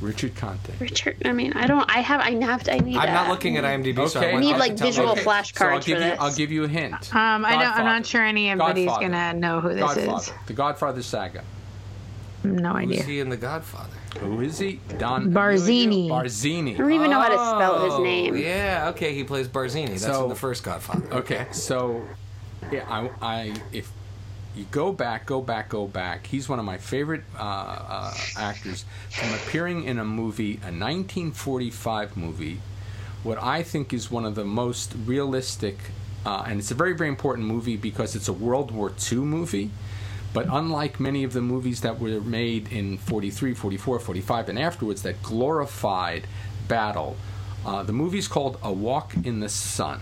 Richard 0.00 0.36
Conte. 0.36 0.72
Richard, 0.78 1.16
I 1.24 1.32
mean, 1.32 1.54
I 1.54 1.66
don't. 1.66 1.88
I 1.90 2.00
have. 2.00 2.20
I 2.20 2.32
have. 2.44 2.62
To, 2.64 2.74
I 2.74 2.78
need. 2.80 2.96
I'm 2.98 3.14
not 3.14 3.28
looking 3.28 3.56
at 3.56 3.64
IMDb, 3.64 4.06
so 4.08 4.20
I 4.20 4.24
Okay. 4.24 4.32
want 4.34 4.44
Need, 4.44 4.56
like, 4.56 4.72
to 4.72 4.76
tell 4.76 4.86
me. 4.86 4.90
visual 4.90 5.10
Okay. 5.12 5.22
flashcards 5.22 5.58
so 5.58 5.66
I'll 5.68 5.80
for 5.80 5.86
give 5.86 5.98
you. 5.98 6.04
this. 6.04 6.20
I'll 6.20 6.34
give 6.34 6.52
you 6.52 6.64
a 6.64 6.68
hint. 6.68 7.14
Um, 7.14 7.44
I 7.46 7.52
don't. 7.52 7.60
I'm 7.60 7.60
Godfather. 7.68 7.84
not 7.84 8.06
sure 8.06 8.22
anybody's 8.24 8.86
Godfather. 8.86 9.08
gonna 9.08 9.32
know 9.34 9.60
who 9.60 9.68
this 9.70 9.80
Godfather. 9.80 10.16
is. 10.18 10.32
The 10.46 10.52
Godfather 10.52 11.02
saga. 11.02 11.44
No 12.44 12.74
Who's 12.74 12.90
idea. 12.90 13.02
he 13.04 13.20
in 13.20 13.28
The 13.30 13.36
Godfather? 13.38 13.88
Who 14.20 14.40
is 14.42 14.58
he? 14.58 14.80
Don 14.98 15.32
Barzini. 15.32 16.08
Barzini. 16.08 16.74
I 16.74 16.78
don't 16.78 16.92
even 16.92 17.10
know 17.10 17.20
how 17.20 17.28
to 17.28 17.34
spell 17.34 17.84
his 17.84 17.94
Oh, 17.94 18.02
name. 18.02 18.36
Yeah, 18.36 18.88
okay, 18.90 19.14
he 19.14 19.24
plays 19.24 19.48
Barzini. 19.48 19.88
That's 19.88 20.02
So- 20.04 20.24
in 20.24 20.28
the 20.28 20.34
first 20.34 20.62
Godfather. 20.62 21.06
Okay, 21.12 21.46
so 21.52 22.02
yeah, 22.70 22.84
I, 22.88 23.10
I 23.22 23.54
if 23.72 23.90
you 24.56 24.64
go 24.70 24.92
back, 24.92 25.26
go 25.26 25.40
back, 25.40 25.68
go 25.68 25.86
back. 25.86 26.26
He's 26.26 26.48
one 26.48 26.58
of 26.58 26.64
my 26.64 26.78
favorite 26.78 27.22
uh, 27.38 27.42
uh, 27.42 28.14
actors 28.36 28.84
from 29.10 29.32
appearing 29.34 29.84
in 29.84 29.98
a 29.98 30.04
movie, 30.04 30.54
a 30.54 30.72
1945 30.72 32.16
movie, 32.16 32.60
what 33.22 33.42
I 33.42 33.62
think 33.62 33.92
is 33.92 34.10
one 34.10 34.24
of 34.24 34.34
the 34.34 34.44
most 34.44 34.94
realistic, 35.04 35.78
uh, 36.24 36.44
and 36.46 36.58
it's 36.58 36.70
a 36.70 36.74
very, 36.74 36.94
very 36.94 37.08
important 37.08 37.46
movie 37.46 37.76
because 37.76 38.16
it's 38.16 38.28
a 38.28 38.32
World 38.32 38.70
War 38.70 38.92
II 39.12 39.18
movie. 39.18 39.70
But 40.32 40.46
unlike 40.50 41.00
many 41.00 41.24
of 41.24 41.32
the 41.32 41.40
movies 41.40 41.80
that 41.80 41.98
were 41.98 42.20
made 42.20 42.70
in 42.70 42.98
43, 42.98 43.54
44, 43.54 43.98
45, 44.00 44.48
and 44.48 44.58
afterwards 44.58 45.02
that 45.02 45.22
glorified 45.22 46.26
battle, 46.68 47.16
uh, 47.64 47.82
the 47.82 47.92
movie's 47.92 48.28
called 48.28 48.58
A 48.62 48.72
Walk 48.72 49.14
in 49.24 49.40
the 49.40 49.48
Sun 49.48 50.00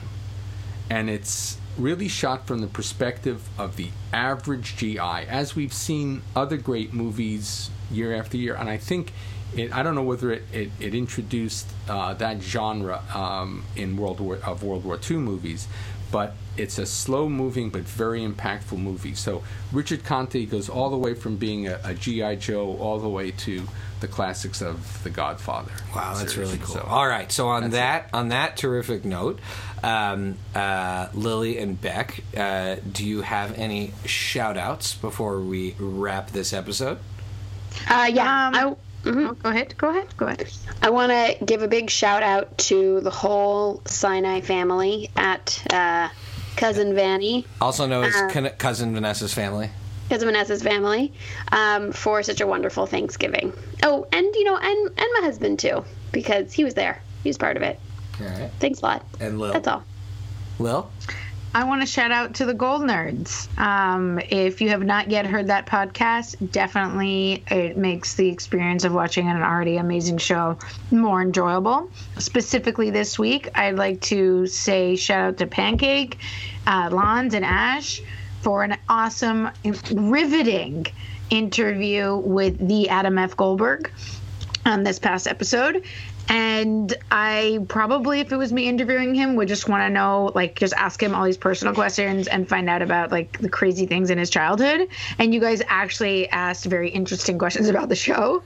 and 0.91 1.09
it's 1.09 1.57
really 1.79 2.09
shot 2.09 2.47
from 2.47 2.61
the 2.61 2.67
perspective 2.67 3.49
of 3.59 3.77
the 3.77 3.89
average 4.13 4.77
GI, 4.77 4.99
as 4.99 5.57
we've 5.57 5.73
seen 5.73 6.23
other 6.35 6.57
great 6.57 6.93
movies 6.93 7.71
year 7.91 8.15
after 8.15 8.37
year. 8.37 8.55
And 8.55 8.69
I 8.69 8.77
think 8.77 9.13
it, 9.57 9.75
I 9.75 9.83
don't 9.83 9.95
know 9.95 10.03
whether 10.03 10.33
it, 10.33 10.43
it, 10.53 10.71
it 10.81 10.95
introduced 10.95 11.67
uh, 11.89 12.15
that 12.15 12.43
genre 12.43 13.03
um, 13.15 13.65
in 13.77 13.97
World 13.97 14.21
War 14.21 14.39
of 14.45 14.63
World 14.63 14.85
War 14.85 14.99
II 15.11 15.19
movies, 15.19 15.69
but 16.11 16.35
it's 16.57 16.79
a 16.79 16.87
slow 16.87 17.29
moving 17.29 17.71
but 17.71 17.83
very 17.83 18.21
impactful 18.21 18.79
movie. 18.79 19.15
So 19.15 19.43
Richard 19.73 20.05
Conte 20.05 20.47
goes 20.47 20.69
all 20.69 20.91
the 20.91 20.97
way 20.97 21.15
from 21.15 21.37
being 21.37 21.67
a, 21.67 21.81
a 21.85 21.95
GI 21.95 22.37
Joe 22.37 22.77
all 22.77 22.99
the 22.99 23.09
way 23.09 23.31
to 23.33 23.63
the 24.05 24.13
classics 24.13 24.61
of 24.61 25.03
The 25.03 25.09
Godfather. 25.11 25.73
Wow, 25.97 26.15
that's 26.15 26.35
series. 26.35 26.51
really 26.51 26.59
cool. 26.63 26.75
So- 26.77 26.87
All 26.89 27.07
right, 27.09 27.33
so 27.33 27.49
on 27.49 27.71
That's 27.71 27.75
that 27.75 28.11
on 28.13 28.29
that 28.29 28.57
terrific 28.59 29.05
note, 29.05 29.39
um, 29.83 30.35
uh, 30.55 31.09
Lily 31.15 31.57
and 31.59 31.81
Beck, 31.81 32.23
uh, 32.37 32.77
do 32.93 33.07
you 33.07 33.23
have 33.23 33.59
any 33.59 33.93
shout 34.05 34.57
outs 34.59 34.95
before 34.95 35.41
we 35.41 35.75
wrap 35.79 36.31
this 36.31 36.53
episode? 36.53 36.99
Uh, 37.89 38.11
yeah. 38.13 38.49
Um, 38.49 38.55
I, 38.55 39.09
mhm. 39.09 39.29
Oh, 39.31 39.35
go 39.35 39.49
ahead. 39.51 39.75
Go 39.79 39.89
ahead. 39.89 40.07
Go 40.17 40.27
ahead. 40.27 40.49
I 40.83 40.91
want 40.91 41.11
to 41.13 41.45
give 41.45 41.63
a 41.63 41.69
big 41.69 41.89
shout 41.91 42.23
out 42.23 42.57
to 42.69 43.01
the 43.01 43.11
whole 43.11 43.81
Sinai 43.87 44.41
family 44.43 45.11
at 45.17 45.63
uh, 45.73 46.09
Cousin 46.57 46.95
Vanny, 46.95 47.47
Also 47.61 47.87
known 47.87 48.05
as 48.05 48.15
Uh, 48.15 48.49
cousin 48.59 48.95
Vanessa's 48.95 49.33
family. 49.35 49.71
Cousin 50.09 50.29
Vanessa's 50.29 50.63
family, 50.63 51.13
um, 51.53 51.93
for 51.93 52.23
such 52.23 52.41
a 52.41 52.47
wonderful 52.47 52.87
Thanksgiving. 52.87 53.53
Oh, 53.83 54.07
and 54.13 54.27
you 54.35 54.45
know, 54.45 54.57
and 54.57 54.87
and 54.89 55.09
my 55.19 55.21
husband 55.23 55.59
too, 55.59 55.85
because 56.13 56.53
he 56.53 56.65
was 56.65 56.75
there. 56.75 57.01
He 57.23 57.29
was 57.29 57.39
part 57.39 57.57
of 57.57 57.63
it. 57.63 57.81
All 58.21 58.27
right, 58.27 58.51
Thanks 58.61 58.81
a 58.81 58.85
lot. 58.87 59.07
and 59.21 59.39
Lil. 59.39 59.53
That's 59.53 59.67
all. 59.69 59.83
Lil. 60.59 60.91
I 61.57 61.63
want 61.65 61.83
to 61.83 61.87
shout 61.87 62.11
out 62.11 62.35
to 62.35 62.47
the 62.47 62.55
Gold 62.55 62.83
Nerds. 62.83 63.47
Um, 63.59 64.19
if 64.29 64.61
you 64.61 64.71
have 64.71 64.83
not 64.83 65.09
yet 65.09 65.25
heard 65.25 65.47
that 65.47 65.67
podcast, 65.67 66.51
definitely 66.51 67.45
it 67.49 67.77
makes 67.77 68.15
the 68.17 68.29
experience 68.29 68.83
of 68.83 68.93
watching 68.93 69.29
an 69.29 69.41
already 69.41 69.77
amazing 69.77 70.19
show 70.19 70.59
more 70.91 71.23
enjoyable. 71.23 71.89
Specifically 72.19 72.91
this 72.91 73.21
week, 73.21 73.49
I'd 73.55 73.77
like 73.77 74.01
to 74.03 74.49
say 74.49 74.97
shout 74.97 75.21
out 75.29 75.37
to 75.39 75.47
Pancake, 75.47 76.19
uh, 76.67 76.89
Lons, 76.91 77.35
and 77.35 77.45
Ash 77.45 78.03
for 78.45 78.63
an 78.63 78.77
awesome, 78.91 79.49
riveting 79.91 80.87
interview 81.31 82.15
with 82.17 82.69
the 82.69 82.91
Adam 82.91 83.17
F. 83.17 83.35
Goldberg 83.37 83.91
on 84.67 84.85
this 84.85 84.99
past 84.99 85.27
episode. 85.27 85.83
And 86.29 86.95
I 87.11 87.61
probably, 87.69 88.21
if 88.21 88.33
it 88.33 88.37
was 88.37 88.53
me 88.53 88.69
interviewing 88.69 89.15
him, 89.15 89.35
would 89.37 89.49
just 89.49 89.69
want 89.69 89.83
to 89.83 89.91
know, 89.91 90.31
like, 90.35 90.59
just 90.59 90.73
ask 90.75 91.03
him 91.03 91.15
all 91.15 91.25
these 91.25 91.37
personal 91.37 91.75
questions 91.75 92.29
and 92.29 92.49
find 92.49 92.69
out 92.71 92.81
about, 92.83 93.11
like, 93.11 93.39
the 93.41 93.49
crazy 93.49 93.87
things 93.87 94.09
in 94.11 94.17
his 94.19 94.31
childhood. 94.31 94.89
And 95.19 95.35
you 95.35 95.41
guys 95.41 95.61
actually 95.69 96.29
asked 96.31 96.65
very 96.67 96.89
interesting 96.91 97.39
questions 97.39 97.69
about 97.69 97.91
the 97.91 97.97
show, 97.97 98.43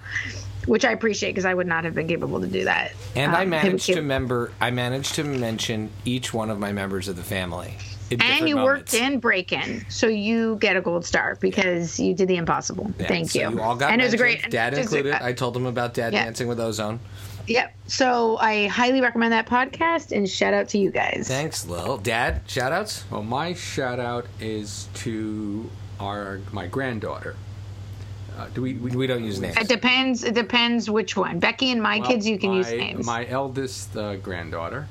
which 0.66 0.84
I 0.84 0.90
appreciate 0.90 1.30
because 1.30 1.44
I 1.44 1.54
would 1.54 1.68
not 1.68 1.84
have 1.84 1.94
been 1.94 2.08
capable 2.08 2.40
to 2.40 2.48
do 2.48 2.64
that. 2.64 2.92
And 3.14 3.34
I 3.34 3.42
Um, 3.42 3.50
managed 3.50 3.88
it- 3.90 3.94
to 3.94 4.02
member. 4.02 4.50
I 4.60 4.70
managed 4.70 5.14
to 5.16 5.24
mention 5.24 5.90
each 6.04 6.34
one 6.34 6.50
of 6.50 6.58
my 6.58 6.72
members 6.72 7.06
of 7.06 7.16
the 7.16 7.22
family. 7.22 7.74
In 8.10 8.20
And 8.20 8.30
different 8.30 8.48
you 8.48 8.56
worked 8.56 8.94
in 8.94 9.18
Break 9.20 9.52
In, 9.52 9.84
so 9.88 10.06
you 10.06 10.56
get 10.56 10.76
a 10.76 10.80
gold 10.80 11.04
star 11.04 11.36
because 11.40 11.98
you 12.00 12.14
did 12.14 12.28
the 12.28 12.36
impossible. 12.36 12.90
Yeah, 12.98 13.06
Thank 13.06 13.30
so 13.30 13.40
you. 13.40 13.50
You 13.50 13.60
all 13.60 13.76
got 13.76 13.92
and 13.92 14.00
it 14.00 14.04
was 14.04 14.14
a 14.14 14.16
great. 14.16 14.50
Dad 14.50 14.70
just- 14.74 14.92
included. 14.92 15.14
uh, 15.14 15.18
I 15.24 15.32
told 15.32 15.56
him 15.56 15.66
about 15.66 15.94
Dad 15.94 16.12
yeah. 16.12 16.24
dancing 16.24 16.48
with 16.48 16.60
Ozone. 16.60 17.00
Yep. 17.46 17.74
So 17.86 18.36
I 18.38 18.66
highly 18.66 19.00
recommend 19.00 19.32
that 19.32 19.46
podcast 19.46 20.14
and 20.14 20.28
shout 20.28 20.52
out 20.52 20.68
to 20.70 20.78
you 20.78 20.90
guys. 20.90 21.26
Thanks, 21.28 21.66
Lil. 21.66 21.96
Dad, 21.98 22.42
shout 22.46 22.72
outs? 22.72 23.04
Well, 23.10 23.22
my 23.22 23.54
shout 23.54 23.98
out 23.98 24.26
is 24.38 24.88
to 24.94 25.70
our 25.98 26.40
my 26.52 26.66
granddaughter. 26.66 27.36
Uh, 28.36 28.46
do 28.54 28.62
we, 28.62 28.74
we 28.74 28.94
We 28.94 29.06
don't 29.06 29.24
use 29.24 29.40
names. 29.40 29.56
It 29.56 29.66
depends. 29.66 30.22
It 30.22 30.34
depends 30.34 30.88
which 30.90 31.16
one. 31.16 31.38
Becky 31.40 31.70
and 31.72 31.82
my 31.82 31.98
Well, 31.98 32.08
kids, 32.08 32.26
you 32.28 32.38
can 32.38 32.50
my, 32.50 32.56
use 32.58 32.70
names. 32.70 33.06
My 33.06 33.26
eldest 33.26 33.96
uh, 33.96 34.16
granddaughter, 34.16 34.86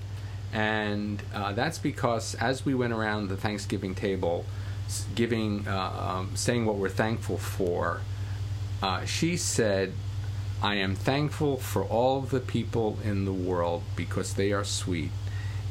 and 0.58 1.22
uh, 1.36 1.54
that's 1.54 1.78
because 1.78 2.34
as 2.36 2.66
we 2.66 2.74
went 2.74 2.92
around 2.92 3.30
the 3.30 3.38
Thanksgiving 3.38 3.94
table, 3.94 4.44
giving, 5.14 5.68
uh, 5.68 6.16
um, 6.18 6.32
saying 6.36 6.66
what 6.66 6.78
we're 6.78 6.90
thankful 6.90 7.38
for, 7.38 8.02
uh, 8.82 9.06
she 9.06 9.38
said, 9.38 9.94
"I 10.64 10.76
am 10.76 10.96
thankful 10.96 11.58
for 11.58 11.84
all 11.84 12.22
the 12.22 12.40
people 12.40 12.98
in 13.04 13.26
the 13.26 13.34
world 13.34 13.84
because 13.96 14.34
they 14.34 14.52
are 14.52 14.64
sweet, 14.64 15.12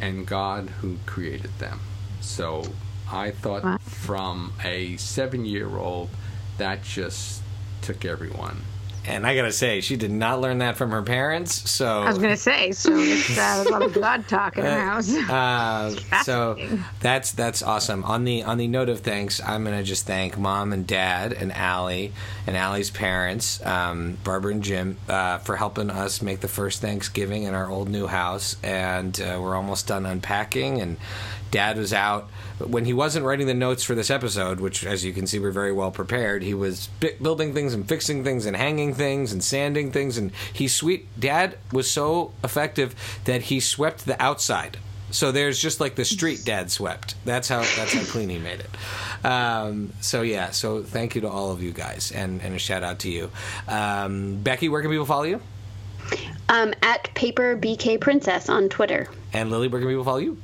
and 0.01 0.25
God 0.25 0.71
who 0.81 0.99
created 1.05 1.59
them." 1.59 1.81
So 2.21 2.67
I 3.11 3.33
thought, 3.33 3.65
Wow. 3.65 3.79
from 3.79 4.53
a 4.65 4.97
seven-year-old, 4.99 6.11
that 6.59 6.85
just 6.85 7.43
took 7.83 8.05
everyone. 8.05 8.63
And 9.07 9.27
I 9.27 9.35
gotta 9.37 9.53
say, 9.53 9.81
she 9.81 9.97
did 9.97 10.11
not 10.11 10.41
learn 10.41 10.59
that 10.59 10.77
from 10.77 10.91
her 10.91 11.03
parents. 11.03 11.71
So 11.71 12.03
I 12.03 12.09
was 12.09 12.19
gonna 12.19 12.37
say, 12.37 12.73
so 12.73 12.93
it's 12.95 13.39
uh, 13.39 13.65
a 13.67 13.71
lot 13.71 13.83
of 13.83 13.95
God 13.95 14.27
talk 14.29 14.57
in 14.59 14.67
our 14.67 14.81
house. 14.81 15.15
Uh, 15.37 15.91
so 16.23 16.57
that's 17.01 17.33
that's 17.33 17.63
awesome. 17.63 18.05
On 18.05 18.25
the 18.25 18.43
on 18.45 18.59
the 18.59 18.69
note 18.69 18.89
of 18.89 19.01
thanks, 19.01 19.41
I'm 19.43 19.65
gonna 19.65 19.83
just 19.83 20.07
thank 20.07 20.39
mom 20.39 20.73
and 20.73 20.87
dad 20.87 21.33
and 21.33 21.53
Allie 21.53 22.13
and 22.47 22.57
Allie's 22.57 22.91
parents, 22.91 23.65
um, 23.65 24.17
Barbara 24.25 24.53
and 24.53 24.63
Jim, 24.63 24.97
uh, 25.09 25.39
for 25.39 25.57
helping 25.57 25.91
us 25.91 26.23
make 26.23 26.41
the 26.41 26.49
first 26.49 26.81
Thanksgiving 26.81 27.43
in 27.43 27.55
our 27.55 27.69
old 27.69 27.89
new 27.89 28.07
house, 28.07 28.57
and 28.63 29.21
uh, 29.21 29.39
we're 29.41 29.57
almost 29.57 29.87
done 29.87 30.07
unpacking. 30.07 30.81
And 30.81 30.97
Dad 31.51 31.77
was 31.77 31.93
out 31.93 32.29
when 32.59 32.85
he 32.85 32.93
wasn't 32.93 33.25
writing 33.25 33.47
the 33.47 33.55
notes 33.55 33.85
for 33.85 33.95
this 33.95 34.11
episode, 34.11 34.61
which, 34.61 34.85
as 34.85 35.05
you 35.05 35.13
can 35.13 35.27
see, 35.27 35.39
we're 35.39 35.51
very 35.51 35.73
well 35.73 35.91
prepared. 35.91 36.43
He 36.43 36.55
was 36.55 36.89
bi- 37.01 37.17
building 37.21 37.53
things 37.53 37.75
and 37.75 37.87
fixing 37.87 38.25
things 38.25 38.47
and 38.47 38.57
hanging 38.57 38.95
things 38.95 39.33
and 39.33 39.43
sanding 39.45 39.93
things, 39.93 40.17
and 40.17 40.33
he 40.53 40.69
sweet. 40.69 41.09
Dad 41.19 41.59
was 41.73 41.91
so 41.91 42.33
effective 42.43 42.95
that 43.25 43.43
he 43.43 43.61
swept 43.61 44.07
the 44.07 44.21
outside. 44.23 44.79
So 45.11 45.33
there's 45.33 45.61
just 45.61 45.81
like 45.81 45.95
the 45.95 46.05
street 46.05 46.43
dad 46.45 46.71
swept. 46.71 47.15
That's 47.25 47.49
how 47.49 47.61
that's 47.61 47.95
how 47.95 48.03
clean 48.05 48.29
he 48.29 48.39
made 48.39 48.61
it. 48.61 49.25
Um, 49.25 49.93
so 50.01 50.23
yeah. 50.23 50.51
So 50.51 50.83
thank 50.83 51.15
you 51.15 51.21
to 51.23 51.29
all 51.29 51.53
of 51.53 51.63
you 51.63 51.73
guys, 51.73 52.11
and, 52.11 52.43
and 52.43 52.55
a 52.55 52.59
shout 52.59 52.83
out 52.83 53.01
to 53.01 53.11
you, 53.11 53.31
um, 53.69 54.37
Becky. 54.43 54.69
Where 54.69 54.83
can 54.83 54.91
people 54.91 55.07
follow 55.07 55.25
you? 55.25 55.41
Um, 56.49 56.75
at 56.83 57.13
Paper 57.15 57.57
BK 57.57 58.01
Princess 58.01 58.49
on 58.49 58.69
Twitter. 58.69 59.09
And 59.33 59.51
Lily, 59.51 59.69
where 59.69 59.81
can 59.81 59.89
people 59.91 60.05
follow 60.05 60.19
you? 60.19 60.39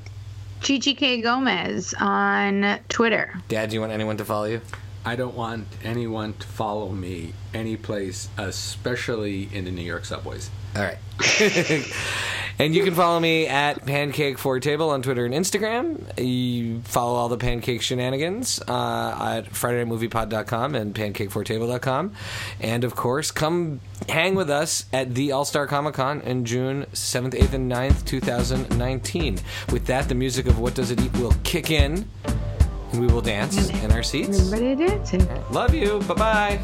Chichi 0.63 0.95
K 0.95 1.21
Gomez 1.21 1.93
on 1.99 2.79
Twitter. 2.89 3.35
Dad, 3.49 3.71
do 3.71 3.75
you 3.75 3.81
want 3.81 3.93
anyone 3.93 4.17
to 4.19 4.25
follow 4.25 4.45
you? 4.45 4.61
I 5.05 5.17
don't 5.17 5.35
want 5.35 5.67
anyone 5.83 6.35
to 6.35 6.47
follow 6.47 6.91
me 6.91 7.35
any 7.53 7.77
place, 7.77 8.29
especially 8.39 9.49
in 9.53 9.65
the 9.65 9.73
New 9.73 9.83
York 9.83 10.05
subways. 10.05 10.51
All 10.77 10.83
right. 10.83 10.99
and 12.59 12.75
you 12.75 12.85
can 12.85 12.95
follow 12.95 13.19
me 13.19 13.47
at 13.47 13.85
Pancake 13.87 14.39
for 14.39 14.61
Table 14.61 14.91
on 14.91 15.03
Twitter 15.03 15.25
and 15.25 15.35
Instagram. 15.35 16.19
You 16.23 16.81
follow 16.83 17.15
all 17.15 17.29
the 17.29 17.37
pancake 17.37 17.83
shenanigans 17.83 18.61
uh, 18.69 19.37
at 19.37 19.53
FridayNightMoviePod.com 19.53 20.75
and 20.75 20.95
PancakeForTable.com. 20.95 22.13
And 22.61 22.85
of 22.85 22.95
course, 22.95 23.31
come 23.31 23.81
hang 24.09 24.35
with 24.35 24.51
us 24.51 24.85
at 24.93 25.15
the 25.15 25.33
All 25.33 25.45
Star 25.45 25.67
Comic 25.67 25.95
Con 25.95 26.21
in 26.23 26.45
June 26.45 26.87
7th, 26.93 27.35
8th, 27.35 27.53
and 27.55 27.71
9th, 27.71 28.05
2019. 28.05 29.39
With 29.71 29.87
that, 29.87 30.09
the 30.09 30.15
music 30.15 30.47
of 30.47 30.59
What 30.59 30.75
Does 30.75 30.91
It 30.91 31.01
Eat 31.01 31.13
will 31.19 31.35
kick 31.45 31.71
in, 31.71 32.09
and 32.25 33.01
we 33.01 33.07
will 33.07 33.23
dance 33.23 33.71
in 33.71 33.91
our 33.93 34.03
seats. 34.03 34.53
Everybody 34.53 34.87
dancing. 34.87 35.27
Love 35.51 35.75
you. 35.75 36.01
Bye 36.01 36.15
bye. 36.15 36.61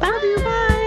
Bye. 0.00 0.36
Bye. 0.36 0.78